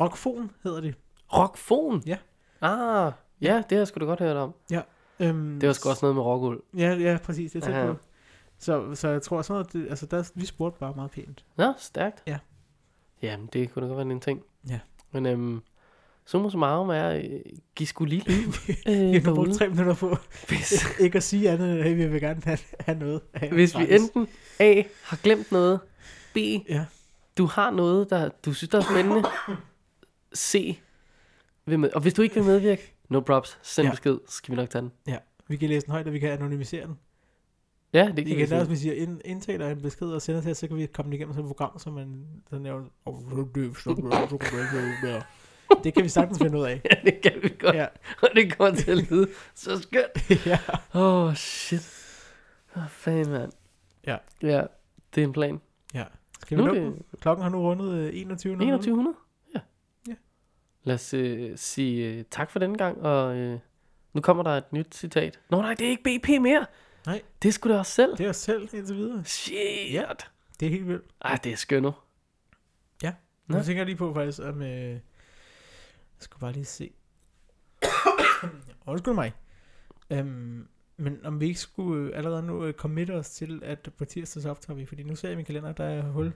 [0.00, 0.94] Rockfon hedder det.
[1.36, 2.02] Rockfon?
[2.06, 2.18] Ja.
[2.60, 4.54] Ah, ja, det har jeg sgu da godt hørt om.
[5.20, 6.62] Øhm, Det var sgu også noget med rockwool.
[6.76, 7.86] Ja, ja, præcis, det er tæt Ja.
[7.92, 7.98] på.
[8.58, 11.44] Så, så jeg tror sådan, at det, altså der, vi spurgte bare meget pænt.
[11.56, 12.22] Nå, stærkt.
[12.26, 12.38] Ja.
[13.22, 14.42] Jamen, det kunne da godt være en ting.
[14.68, 14.80] Ja.
[15.12, 15.60] Men øhm,
[16.26, 17.22] summa summarum er, øh,
[17.76, 18.24] giv sgu lige.
[18.66, 19.34] Vi øh, har derude.
[19.34, 20.16] brugt tre minutter på
[20.48, 23.20] hvis, ikke at sige andet, end at hey, vi vil gerne have, have noget.
[23.34, 24.28] af hvis vi enten
[24.60, 25.80] A, har glemt noget,
[26.34, 26.36] B,
[26.68, 26.84] Ja.
[27.38, 29.22] du har noget, der du synes, der er spændende,
[30.36, 30.78] C,
[31.66, 33.88] vil med, og hvis du ikke vil medvirke, no props, send Ja.
[33.88, 33.92] ja.
[33.92, 35.14] besked, så skal vi nok tage den.
[35.48, 36.98] Vi kan læse den højt, og vi kan anonymisere den.
[37.92, 40.40] Ja, det kan kan vi lade os, hvis I ind, indtaler en besked og sender
[40.40, 42.84] til os, så kan vi komme igennem sådan et program, som man sådan laver.
[45.84, 46.80] Det kan vi sagtens finde ud af.
[46.90, 47.86] Ja, det kan vi godt, Ja.
[48.22, 50.30] og det kommer til at lyde så skønt.
[50.46, 50.58] ja.
[50.94, 52.04] Åh, oh, shit.
[52.76, 53.52] Åh, oh, fan, mand.
[54.06, 54.16] Ja.
[54.42, 54.62] Ja,
[55.14, 55.60] det er en plan.
[56.48, 57.02] Skal vi Nu det?
[57.20, 58.52] Klokken har nu rundet øh, 21.
[58.54, 59.16] 2100?
[59.54, 59.60] Ja.
[60.08, 60.14] Ja.
[60.84, 63.58] Lad os øh, sige øh, tak for denne gang, og øh,
[64.12, 65.40] nu kommer der et nyt citat.
[65.50, 66.66] Nå nej, det er ikke BP mere.
[67.08, 67.22] Nej.
[67.42, 68.16] Det sgu da også selv.
[68.16, 69.24] Det er os selv indtil videre.
[69.24, 69.92] Shit.
[69.92, 70.04] Ja.
[70.60, 71.04] Det er helt vildt.
[71.22, 71.92] Ej, det er skønt nu.
[73.48, 73.62] Nå.
[73.62, 74.62] Tænker jeg lige på faktisk, om...
[74.62, 75.00] Øh, jeg
[76.18, 76.90] skal bare lige se.
[78.86, 79.32] Undskyld mig.
[80.10, 84.04] Øhm, men om vi ikke skulle øh, allerede nu øh, committe os til, at på
[84.04, 86.32] tirsdag så optager vi, fordi nu ser jeg i min kalender, der er hul.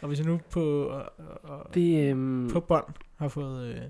[0.00, 1.00] Og hvis jeg nu på, øh,
[1.44, 3.74] øh, Det, øh, på bånd har fået...
[3.74, 3.82] Øh,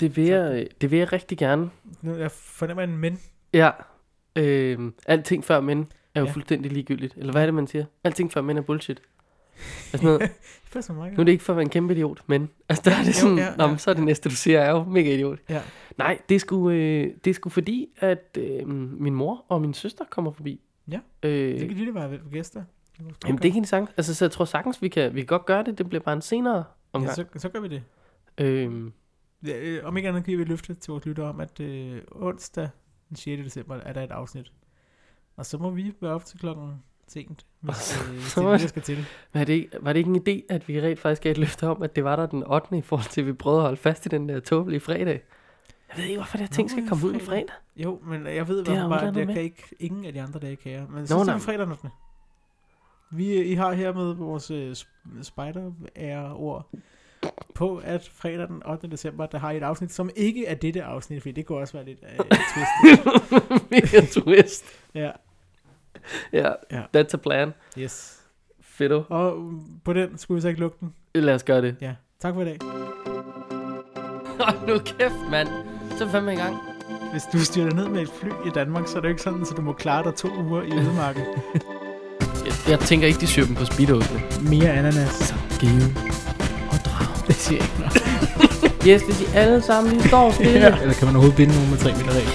[0.00, 1.70] det, vil jeg, det vil jeg rigtig gerne.
[2.02, 3.20] nu jeg fornemmer en men.
[3.52, 3.70] Ja.
[4.36, 5.84] Øh, alting før men er
[6.20, 6.28] jo Ja.
[6.28, 6.30] ja.
[6.34, 7.14] fuldstændig ligegyldigt.
[7.16, 7.84] Eller hvad er det, man siger?
[8.04, 9.02] Alting før men er bullshit.
[9.92, 10.20] Altså noget,
[10.74, 12.98] Det nu er det ikke for at være en kæmpe idiot, men altså der er
[13.00, 14.84] det Jo, sådan, ja, ja, ja, ja, så er det næste, du siger, er jo
[14.84, 15.38] mega idiot.
[15.48, 15.60] Ja.
[15.98, 18.68] Nej, det er sgu, øh, det er sgu fordi, at øh,
[19.00, 20.60] min mor og min søster kommer forbi.
[20.88, 21.30] Ja, Øh,
[21.60, 22.62] Det kan lige være gæster.
[23.26, 23.90] jamen det kan de sagtens.
[23.96, 25.78] Altså, så jeg tror sagtens, vi kan, vi kan godt gøre det.
[25.78, 26.62] Det bliver bare en senere ja,
[26.92, 27.14] omgang.
[27.14, 27.82] så, så gør vi det.
[28.38, 28.92] Øhm,
[29.46, 32.68] Ja, øh, om ikke andet kan vi løfte til vores lytter om, at øh, onsdag
[33.14, 33.42] den 6.
[33.44, 34.52] december er der et afsnit.
[35.36, 38.52] Og så må vi være op til klokken sent, hvis, øh, hvis så det er
[38.52, 39.06] det, det- skal til.
[39.34, 41.66] var, det ikke, var det ikke en idé, at vi rent faktisk gav et løfte
[41.68, 42.78] om, at det var der den 8.
[42.78, 45.22] i forhold til, at vi prøvede at holde fast i den der tåbelige fredag?
[45.88, 47.46] Jeg ved ikke, hvorfor det her ting skal komme ud en fredag.
[47.48, 47.54] fredag.
[47.84, 49.34] Jo, men jeg ved Det er fald bare, at jeg med.
[49.34, 50.86] kan ikke, ingen af de andre dage kan jeg.
[50.90, 51.88] Men så er vi fredag den 8.
[53.10, 55.72] Vi, øh, I har her med vores øh, sp- spider
[56.34, 56.70] ord
[57.54, 58.90] på, at fredag den 8.
[58.90, 61.72] december, der har I et afsnit, som ikke er dette afsnit, fordi det kunne også
[61.72, 62.18] være lidt øh,
[62.54, 63.70] twist.
[63.70, 64.64] Mega twist.
[64.94, 65.10] ja,
[66.32, 66.82] Ja, Ja.
[66.96, 67.54] that's a plan.
[67.78, 68.20] yes.
[68.62, 68.92] Fedt.
[68.92, 69.52] Og
[69.84, 70.94] på den skulle vi så ikke lukke den.
[71.14, 71.76] Lad os gøre det.
[71.80, 72.58] Ja, tak for i dag.
[74.68, 75.48] Nu kæft, mand.
[75.98, 76.56] Så er vi fandme i gang.
[77.12, 79.46] Hvis du styrer ned med et fly i Danmark, så er det jo ikke sådan,
[79.46, 81.22] så du må klare dig to uger i ødemarken.
[82.46, 84.04] Jeg, jeg tænker ikke, de syr dem på speedoene.
[84.50, 85.10] Mere ananas.
[85.10, 85.70] Så give
[87.44, 88.02] siger jeg ikke noget.
[88.88, 90.52] Yes, hvis de alle sammen lige står stille.
[90.52, 90.76] Ja.
[90.82, 92.30] Eller kan man overhovedet binde nogen med 3 meter regel?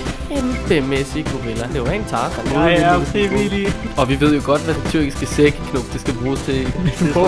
[0.67, 1.67] Kæmpemæssig gorilla.
[1.73, 2.45] Det var en Tarzan.
[2.53, 3.67] Jeg er frivillig.
[3.97, 6.65] Og vi ved jo godt, hvad det tyrkiske sækknop, det skal bruges til.
[6.99, 7.27] Du får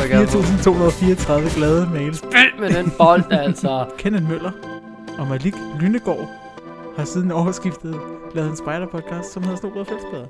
[1.49, 2.17] 4.234 glade mails.
[2.17, 3.85] Spil med den bold, altså.
[3.97, 4.51] Kenneth Møller
[5.19, 6.29] og Malik Lynegård
[6.97, 7.95] har siden årsskiftet
[8.35, 10.27] lavet en spider-podcast, som hedder Snobrød Fællesbader.